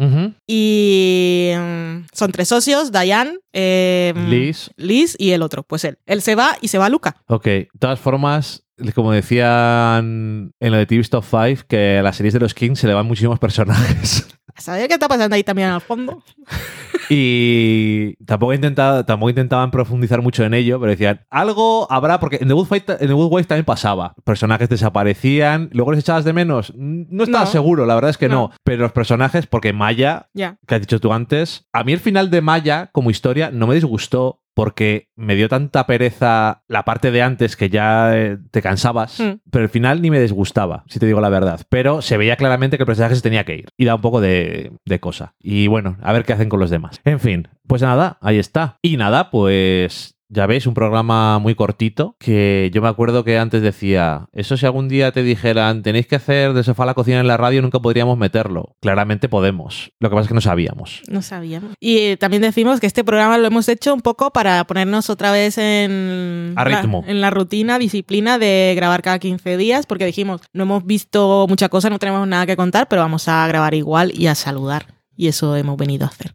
Y 0.46 1.52
mm, 1.56 2.06
son 2.12 2.32
tres 2.32 2.48
socios, 2.48 2.92
Diane, 2.92 3.38
eh, 3.52 4.12
Liz. 4.28 4.70
Liz 4.76 5.16
y 5.18 5.30
el 5.30 5.42
otro, 5.42 5.62
pues 5.62 5.84
él. 5.84 5.98
Él 6.06 6.22
se 6.22 6.34
va 6.34 6.56
y 6.60 6.68
se 6.68 6.78
va 6.78 6.88
Luca. 6.88 7.16
Ok, 7.26 7.44
de 7.44 7.68
todas 7.78 8.00
formas, 8.00 8.64
como 8.94 9.12
decían 9.12 10.52
en 10.58 10.72
lo 10.72 10.76
de 10.76 10.86
TV 10.86 11.04
Top 11.04 11.24
5, 11.24 11.66
que 11.68 11.98
a 11.98 12.02
las 12.02 12.16
series 12.16 12.34
de 12.34 12.40
los 12.40 12.54
Kings 12.54 12.80
se 12.80 12.86
le 12.86 12.94
van 12.94 13.06
muchísimos 13.06 13.38
personajes. 13.38 14.26
¿Sabes 14.56 14.86
qué 14.88 14.94
está 14.94 15.08
pasando 15.08 15.34
ahí 15.36 15.42
también 15.44 15.68
al 15.68 15.80
fondo? 15.80 16.22
Y 17.10 18.14
tampoco, 18.24 18.54
intentaba, 18.54 19.04
tampoco 19.04 19.30
intentaban 19.30 19.70
profundizar 19.70 20.22
mucho 20.22 20.42
en 20.44 20.54
ello, 20.54 20.80
pero 20.80 20.90
decían, 20.90 21.20
algo 21.30 21.86
habrá, 21.90 22.18
porque 22.18 22.38
en 22.40 22.48
The 22.48 22.54
Good, 22.54 22.66
Fight, 22.66 22.88
en 22.90 22.96
The 22.98 23.12
Good 23.12 23.30
Wife 23.32 23.46
también 23.48 23.64
pasaba. 23.66 24.14
Personajes 24.24 24.68
desaparecían, 24.68 25.68
luego 25.72 25.92
les 25.92 26.00
echabas 26.00 26.24
de 26.24 26.32
menos. 26.32 26.72
No 26.74 27.24
estaba 27.24 27.44
No. 27.44 27.50
seguro, 27.50 27.86
la 27.86 27.94
verdad 27.94 28.10
es 28.10 28.18
que 28.18 28.28
no. 28.28 28.34
No. 28.34 28.50
Pero 28.64 28.82
los 28.82 28.92
personajes, 28.92 29.46
porque 29.46 29.72
Maya, 29.72 30.28
Ya. 30.34 30.56
que 30.66 30.74
has 30.76 30.80
dicho 30.80 30.98
tú 31.00 31.12
antes, 31.12 31.66
a 31.72 31.84
mí 31.84 31.92
el 31.92 32.00
final 32.00 32.30
de 32.30 32.40
Maya 32.40 32.88
como 32.92 33.10
historia 33.10 33.50
no 33.50 33.66
me 33.66 33.74
disgustó 33.74 34.40
porque 34.54 35.08
me 35.16 35.34
dio 35.34 35.48
tanta 35.48 35.86
pereza 35.86 36.62
la 36.68 36.84
parte 36.84 37.10
de 37.10 37.22
antes 37.22 37.56
que 37.56 37.68
ya 37.68 38.16
eh, 38.16 38.38
te 38.50 38.62
cansabas, 38.62 39.18
Mm. 39.20 39.40
pero 39.50 39.64
el 39.64 39.68
final 39.70 40.00
ni 40.00 40.10
me 40.10 40.20
disgustaba, 40.20 40.84
si 40.88 40.98
te 40.98 41.06
digo 41.06 41.20
la 41.20 41.28
verdad. 41.28 41.60
Pero 41.68 42.00
se 42.02 42.16
veía 42.16 42.36
claramente 42.36 42.76
que 42.76 42.82
el 42.84 42.86
personaje 42.86 43.16
se 43.16 43.22
tenía 43.22 43.44
que 43.44 43.56
ir 43.56 43.68
y 43.76 43.84
da 43.84 43.96
un 43.96 44.00
poco 44.00 44.20
de, 44.20 44.72
de 44.84 45.00
cosa. 45.00 45.34
Y 45.40 45.66
bueno, 45.66 45.96
a 46.02 46.12
ver 46.12 46.24
qué 46.24 46.32
hacen 46.32 46.48
con 46.48 46.60
los 46.60 46.70
demás. 46.70 47.00
En 47.04 47.20
fin, 47.20 47.48
pues 47.66 47.82
nada, 47.82 48.18
ahí 48.20 48.38
está. 48.38 48.78
Y 48.82 48.96
nada, 48.96 49.30
pues 49.30 50.16
ya 50.28 50.46
veis, 50.46 50.66
un 50.66 50.74
programa 50.74 51.38
muy 51.38 51.54
cortito 51.54 52.16
que 52.18 52.70
yo 52.72 52.82
me 52.82 52.88
acuerdo 52.88 53.24
que 53.24 53.38
antes 53.38 53.62
decía, 53.62 54.26
eso 54.32 54.56
si 54.56 54.66
algún 54.66 54.88
día 54.88 55.12
te 55.12 55.22
dijeran, 55.22 55.82
tenéis 55.82 56.06
que 56.06 56.16
hacer 56.16 56.52
de 56.54 56.64
sofá 56.64 56.82
a 56.84 56.86
la 56.86 56.94
cocina 56.94 57.20
en 57.20 57.26
la 57.28 57.36
radio, 57.36 57.62
nunca 57.62 57.78
podríamos 57.80 58.18
meterlo. 58.18 58.74
Claramente 58.80 59.28
podemos. 59.28 59.92
Lo 60.00 60.08
que 60.08 60.14
pasa 60.14 60.22
es 60.24 60.28
que 60.28 60.34
no 60.34 60.40
sabíamos. 60.40 61.02
No 61.08 61.22
sabíamos. 61.22 61.72
Y 61.80 61.98
eh, 61.98 62.16
también 62.16 62.42
decimos 62.42 62.80
que 62.80 62.86
este 62.86 63.04
programa 63.04 63.38
lo 63.38 63.46
hemos 63.46 63.68
hecho 63.68 63.92
un 63.94 64.00
poco 64.00 64.32
para 64.32 64.64
ponernos 64.64 65.10
otra 65.10 65.30
vez 65.30 65.58
en, 65.58 66.54
A 66.56 66.64
la- 66.68 66.80
ritmo. 66.80 67.04
en 67.06 67.20
la 67.20 67.30
rutina, 67.30 67.78
disciplina 67.78 68.38
de 68.38 68.72
grabar 68.76 69.02
cada 69.02 69.18
15 69.18 69.56
días, 69.56 69.86
porque 69.86 70.06
dijimos, 70.06 70.40
no 70.52 70.64
hemos 70.64 70.84
visto 70.86 71.46
mucha 71.48 71.68
cosa, 71.68 71.90
no 71.90 71.98
tenemos 71.98 72.26
nada 72.26 72.46
que 72.46 72.56
contar, 72.56 72.88
pero 72.88 73.02
vamos 73.02 73.28
a 73.28 73.46
grabar 73.46 73.74
igual 73.74 74.12
y 74.14 74.26
a 74.26 74.34
saludar. 74.34 74.86
Y 75.16 75.28
eso 75.28 75.54
hemos 75.56 75.76
venido 75.76 76.06
a 76.06 76.08
hacer. 76.08 76.34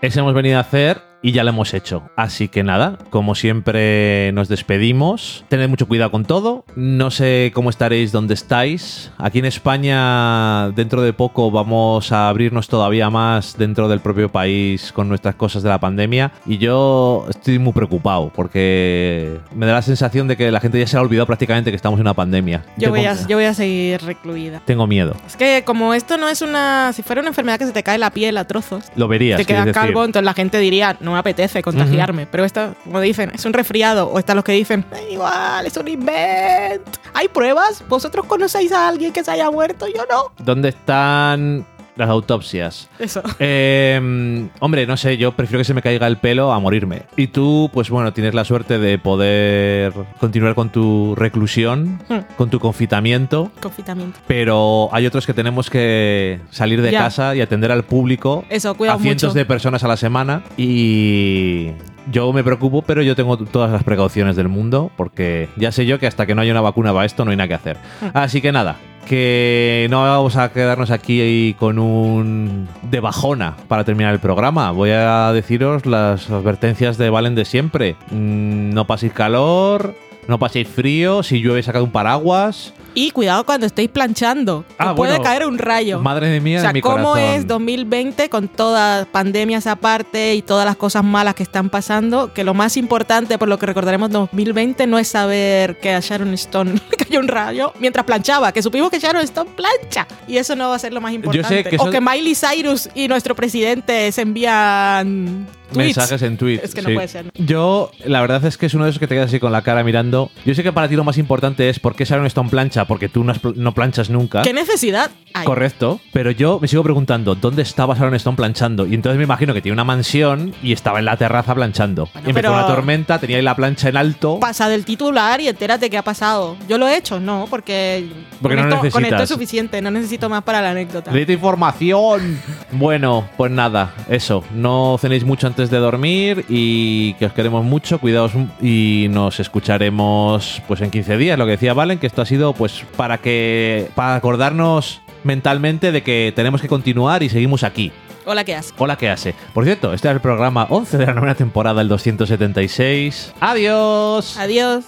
Eso 0.00 0.20
hemos 0.20 0.34
venido 0.34 0.58
a 0.58 0.60
hacer 0.60 1.07
y 1.22 1.32
ya 1.32 1.42
lo 1.44 1.50
hemos 1.50 1.74
hecho. 1.74 2.02
Así 2.16 2.48
que 2.48 2.62
nada, 2.62 2.98
como 3.10 3.34
siempre 3.34 4.30
nos 4.32 4.48
despedimos. 4.48 5.44
Tened 5.48 5.68
mucho 5.68 5.88
cuidado 5.88 6.10
con 6.10 6.24
todo. 6.24 6.64
No 6.76 7.10
sé 7.10 7.50
cómo 7.54 7.70
estaréis 7.70 8.12
donde 8.12 8.34
estáis. 8.34 9.10
Aquí 9.18 9.38
en 9.40 9.44
España, 9.44 10.70
dentro 10.70 11.02
de 11.02 11.12
poco, 11.12 11.50
vamos 11.50 12.12
a 12.12 12.28
abrirnos 12.28 12.68
todavía 12.68 13.10
más 13.10 13.56
dentro 13.58 13.88
del 13.88 14.00
propio 14.00 14.30
país 14.30 14.92
con 14.92 15.08
nuestras 15.08 15.34
cosas 15.34 15.62
de 15.62 15.68
la 15.68 15.78
pandemia. 15.80 16.32
Y 16.46 16.58
yo 16.58 17.26
estoy 17.30 17.58
muy 17.58 17.72
preocupado 17.72 18.30
porque 18.34 19.38
me 19.54 19.66
da 19.66 19.74
la 19.74 19.82
sensación 19.82 20.28
de 20.28 20.36
que 20.36 20.50
la 20.50 20.60
gente 20.60 20.78
ya 20.78 20.86
se 20.86 20.96
ha 20.96 21.00
olvidado 21.00 21.26
prácticamente 21.26 21.70
que 21.70 21.76
estamos 21.76 21.98
en 21.98 22.02
una 22.02 22.14
pandemia. 22.14 22.64
Yo 22.76 22.90
voy, 22.90 23.04
a, 23.06 23.14
yo 23.26 23.36
voy 23.36 23.46
a 23.46 23.54
seguir 23.54 24.00
recluida. 24.02 24.62
Tengo 24.64 24.86
miedo. 24.86 25.14
Es 25.26 25.36
que 25.36 25.62
como 25.64 25.94
esto 25.94 26.16
no 26.16 26.28
es 26.28 26.42
una... 26.42 26.92
Si 26.92 27.02
fuera 27.02 27.20
una 27.20 27.30
enfermedad 27.30 27.58
que 27.58 27.66
se 27.66 27.72
te 27.72 27.82
cae 27.82 27.98
la 27.98 28.10
piel 28.10 28.36
a 28.36 28.44
trozos, 28.46 28.84
Lo 28.96 29.08
verías. 29.08 29.38
te 29.38 29.44
quedas 29.44 29.64
quieres 29.64 29.74
decir. 29.74 29.88
calvo, 29.88 30.04
entonces 30.04 30.24
la 30.24 30.34
gente 30.34 30.58
diría, 30.58 30.96
no 31.00 31.07
me 31.12 31.18
apetece 31.18 31.62
contagiarme. 31.62 32.26
Pero 32.26 32.44
esto, 32.44 32.74
como 32.84 33.00
dicen, 33.00 33.30
es 33.34 33.44
un 33.44 33.52
resfriado. 33.52 34.08
O 34.08 34.18
están 34.18 34.36
los 34.36 34.44
que 34.44 34.52
dicen, 34.52 34.84
"Da 34.90 35.00
igual, 35.02 35.66
es 35.66 35.76
un 35.76 35.88
invent. 35.88 36.82
¿Hay 37.14 37.28
pruebas? 37.28 37.82
¿Vosotros 37.88 38.26
conocéis 38.26 38.72
a 38.72 38.88
alguien 38.88 39.12
que 39.12 39.24
se 39.24 39.30
haya 39.30 39.50
muerto? 39.50 39.86
Yo 39.88 40.04
no. 40.10 40.32
¿Dónde 40.38 40.70
están 40.70 41.66
las 41.98 42.08
autopsias? 42.08 42.88
Eso. 42.98 43.22
Eh, 43.38 44.48
hombre, 44.60 44.86
no 44.86 44.96
sé, 44.96 45.16
yo 45.18 45.32
prefiero 45.32 45.58
que 45.58 45.64
se 45.64 45.74
me 45.74 45.82
caiga 45.82 46.06
el 46.06 46.16
pelo 46.16 46.52
a 46.52 46.58
morirme. 46.60 47.02
Y 47.16 47.26
tú, 47.28 47.70
pues 47.72 47.90
bueno, 47.90 48.12
tienes 48.12 48.34
la 48.34 48.44
suerte 48.44 48.78
de 48.78 48.98
poder 48.98 49.92
continuar 50.20 50.54
con 50.54 50.70
tu 50.70 51.14
reclusión, 51.16 51.98
Hmm. 52.08 52.20
con 52.36 52.50
tu 52.50 52.58
confitamiento. 52.60 53.50
Confitamiento. 53.60 54.18
Pero 54.26 54.88
hay 54.92 55.06
otros 55.06 55.26
que 55.26 55.34
tenemos 55.34 55.68
que 55.70 56.40
salir 56.50 56.80
de 56.82 56.92
Ya. 56.92 57.00
casa 57.00 57.34
y 57.36 57.40
atender 57.40 57.72
al 57.72 57.84
público 57.84 58.44
Eso, 58.48 58.70
a 58.70 58.74
cuidado 58.74 58.98
cientos 59.00 59.30
mucho. 59.30 59.38
de 59.38 59.44
personas 59.44 59.82
a 59.84 59.88
la 59.88 59.96
semana. 59.96 60.42
Y 60.56 61.72
yo 62.12 62.32
me 62.32 62.44
preocupo, 62.44 62.82
pero 62.82 63.02
yo 63.02 63.16
tengo 63.16 63.36
todas 63.36 63.70
las 63.70 63.82
precauciones 63.84 64.36
del 64.36 64.48
mundo, 64.48 64.90
porque 64.96 65.48
ya 65.56 65.72
sé 65.72 65.84
yo 65.86 65.98
que 65.98 66.06
hasta 66.06 66.26
que 66.26 66.34
no 66.34 66.42
haya 66.42 66.52
una 66.52 66.60
vacuna 66.60 66.92
para 66.92 67.04
esto 67.06 67.24
no 67.24 67.30
hay 67.30 67.36
nada 67.36 67.48
que 67.48 67.54
hacer. 67.54 67.76
Hmm. 68.00 68.06
Así 68.14 68.40
que 68.40 68.52
nada, 68.52 68.76
que 69.08 69.86
no 69.90 70.02
vamos 70.02 70.36
a 70.36 70.52
quedarnos 70.52 70.90
aquí 70.90 71.56
con 71.58 71.78
un 71.78 72.68
de 72.82 73.00
bajona 73.00 73.56
para 73.66 73.84
terminar 73.84 74.12
el 74.12 74.20
programa. 74.20 74.70
Voy 74.70 74.90
a 74.90 75.32
deciros 75.32 75.86
las 75.86 76.30
advertencias 76.30 76.98
de 76.98 77.10
Valen 77.10 77.34
de 77.34 77.44
siempre. 77.44 77.96
Mm, 78.10 78.70
No 78.74 78.86
paséis 78.86 79.12
calor, 79.12 79.94
no 80.28 80.38
paséis 80.38 80.68
frío, 80.68 81.22
si 81.22 81.40
llueve 81.40 81.62
sacad 81.62 81.82
un 81.82 81.90
paraguas. 81.90 82.74
Y 82.94 83.10
cuidado 83.12 83.44
cuando 83.46 83.66
estéis 83.66 83.90
planchando. 83.90 84.64
Ah, 84.78 84.94
puede 84.94 85.12
bueno. 85.12 85.24
caer 85.24 85.46
un 85.46 85.58
rayo. 85.58 86.00
Madre 86.00 86.28
de 86.28 86.40
mía 86.40 86.58
o 86.58 86.60
sea, 86.62 86.70
de 86.70 86.74
mi 86.74 86.80
¿cómo 86.80 87.10
corazón. 87.12 87.34
es 87.34 87.46
2020 87.46 88.28
con 88.28 88.48
todas 88.48 89.06
pandemias 89.06 89.66
aparte 89.68 90.34
y 90.34 90.42
todas 90.42 90.66
las 90.66 90.76
cosas 90.76 91.04
malas 91.04 91.34
que 91.34 91.42
están 91.44 91.70
pasando? 91.70 92.32
Que 92.34 92.42
lo 92.44 92.54
más 92.54 92.76
importante, 92.76 93.38
por 93.38 93.46
lo 93.48 93.58
que 93.58 93.66
recordaremos 93.66 94.10
2020, 94.10 94.86
no 94.88 94.98
es 94.98 95.08
saber 95.08 95.78
que 95.78 95.92
a 95.92 96.00
Sharon 96.00 96.34
Stone 96.34 96.72
le 96.90 96.96
cayó 96.96 97.20
un 97.20 97.28
rayo 97.28 97.72
mientras 97.78 98.04
planchaba, 98.04 98.50
que 98.52 98.62
supimos 98.62 98.90
que 98.90 98.98
Sharon 98.98 99.22
Stone 99.22 99.50
plancha. 99.54 100.06
Y 100.26 100.38
eso 100.38 100.56
no 100.56 100.68
va 100.68 100.74
a 100.76 100.78
ser 100.78 100.92
lo 100.92 101.00
más 101.00 101.12
importante. 101.12 101.64
que 101.64 101.76
o 101.76 101.82
eso- 101.82 101.90
que 101.90 102.00
Miley 102.00 102.34
Cyrus 102.34 102.88
y 102.94 103.06
nuestro 103.06 103.36
presidente 103.36 104.10
se 104.10 104.22
envían 104.22 105.46
tweets. 105.68 105.96
Mensajes 105.96 106.22
en 106.22 106.36
tweets. 106.36 106.64
Es 106.64 106.74
que 106.74 106.82
no 106.82 106.88
sí. 106.88 106.94
puede 106.94 107.08
ser. 107.08 107.26
Yo, 107.34 107.90
la 108.04 108.20
verdad 108.20 108.44
es 108.44 108.56
que 108.58 108.66
es 108.66 108.74
uno 108.74 108.84
de 108.84 108.90
esos 108.90 108.98
que 109.00 109.06
te 109.06 109.14
quedas 109.14 109.28
así 109.28 109.38
con 109.40 109.52
la 109.52 109.62
cara 109.62 109.84
mirando. 109.84 110.30
Yo 110.44 110.54
sé 110.54 110.62
que 110.62 110.72
para 110.72 110.88
ti 110.88 110.96
lo 110.96 111.04
más 111.04 111.18
importante 111.18 111.68
es 111.68 111.78
por 111.78 111.94
qué 111.94 112.04
Sharon 112.04 112.26
Stone 112.26 112.50
plancha, 112.50 112.84
porque 112.86 113.08
tú 113.08 113.24
no, 113.24 113.32
has 113.32 113.38
pl- 113.38 113.54
no 113.56 113.72
planchas 113.74 114.10
nunca. 114.10 114.42
¿Qué 114.42 114.52
necesidad 114.52 115.10
hay? 115.34 115.44
Correcto, 115.44 116.00
pero 116.12 116.30
yo 116.30 116.58
me 116.60 116.68
sigo 116.68 116.82
preguntando 116.82 117.34
dónde 117.34 117.62
estaba 117.62 117.94
Sharon 117.94 118.14
Stone 118.14 118.36
planchando. 118.36 118.86
Y 118.86 118.94
entonces 118.94 119.18
me 119.18 119.24
imagino 119.24 119.54
que 119.54 119.60
tiene 119.62 119.74
una 119.74 119.84
mansión 119.84 120.54
y 120.62 120.72
estaba 120.72 120.98
en 120.98 121.04
la 121.04 121.16
terraza 121.16 121.54
planchando. 121.54 122.08
Bueno, 122.12 122.28
y 122.28 122.30
empezó 122.30 122.52
una 122.52 122.66
tormenta, 122.66 123.18
tenía 123.18 123.36
ahí 123.36 123.42
la 123.42 123.56
plancha 123.56 123.88
en 123.88 123.96
alto. 123.96 124.38
Pasa 124.40 124.68
del 124.68 124.84
titular 124.84 125.40
y 125.40 125.48
entérate 125.48 125.90
qué 125.90 125.98
ha 125.98 126.02
pasado. 126.02 126.56
Yo 126.68 126.78
lo 126.78 126.86
he 126.88 126.96
hecho, 126.96 127.20
no, 127.20 127.46
porque, 127.50 128.08
Porque 128.40 128.56
con, 128.56 128.68
no 128.68 128.76
esto, 128.84 128.90
con 128.90 129.04
esto 129.04 129.22
es 129.22 129.28
suficiente, 129.28 129.80
no 129.82 129.90
necesito 129.90 130.28
más 130.28 130.42
para 130.42 130.60
la 130.62 130.70
anécdota. 130.70 131.10
Necesito 131.10 131.32
información. 131.32 132.40
Bueno, 132.72 133.28
pues 133.36 133.50
nada, 133.50 133.94
eso. 134.08 134.44
No 134.54 134.96
cenéis 135.00 135.24
mucho 135.24 135.46
antes 135.46 135.57
de 135.66 135.78
dormir 135.78 136.44
y 136.48 137.14
que 137.14 137.26
os 137.26 137.32
queremos 137.32 137.64
mucho. 137.64 137.98
Cuidaos 137.98 138.32
y 138.62 139.08
nos 139.10 139.40
escucharemos 139.40 140.62
pues 140.68 140.80
en 140.80 140.90
15 140.90 141.16
días. 141.16 141.36
Lo 141.36 141.46
que 141.46 141.52
decía 141.52 141.74
Valen, 141.74 141.98
que 141.98 142.06
esto 142.06 142.22
ha 142.22 142.26
sido 142.26 142.52
pues 142.52 142.84
para 142.96 143.18
que 143.18 143.90
para 143.96 144.14
acordarnos 144.14 145.00
mentalmente 145.24 145.90
de 145.90 146.02
que 146.02 146.32
tenemos 146.36 146.62
que 146.62 146.68
continuar 146.68 147.24
y 147.24 147.28
seguimos 147.28 147.64
aquí. 147.64 147.90
Hola, 148.24 148.44
¿qué 148.44 148.54
haces? 148.54 148.72
Hola, 148.78 148.96
¿qué 148.96 149.08
hace? 149.10 149.34
Por 149.52 149.64
cierto, 149.64 149.92
este 149.92 150.06
es 150.08 150.14
el 150.14 150.20
programa 150.20 150.66
11 150.70 150.98
de 150.98 151.06
la 151.06 151.14
novena 151.14 151.34
temporada, 151.34 151.80
el 151.82 151.88
276. 151.88 153.32
¡Adiós! 153.40 154.36
Adiós. 154.38 154.84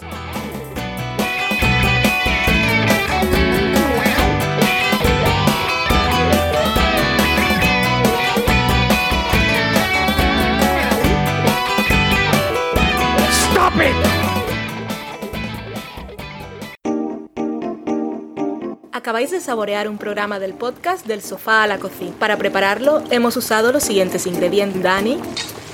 Acabáis 19.00 19.30
de 19.30 19.40
saborear 19.40 19.88
un 19.88 19.96
programa 19.96 20.38
del 20.38 20.52
podcast 20.52 21.06
del 21.06 21.22
sofá 21.22 21.62
a 21.62 21.66
la 21.66 21.78
cocina. 21.78 22.12
Para 22.18 22.36
prepararlo 22.36 23.02
hemos 23.10 23.34
usado 23.34 23.72
los 23.72 23.82
siguientes 23.82 24.26
ingredientes. 24.26 24.82
Dani, 24.82 25.18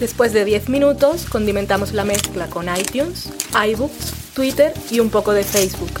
Después 0.00 0.32
de 0.32 0.44
10 0.44 0.68
minutos, 0.68 1.26
condimentamos 1.26 1.92
la 1.92 2.04
mezcla 2.04 2.48
con 2.48 2.66
iTunes, 2.68 3.30
iBooks, 3.52 4.34
Twitter 4.34 4.74
y 4.90 4.98
un 5.00 5.10
poco 5.10 5.32
de 5.32 5.44
Facebook. 5.44 6.00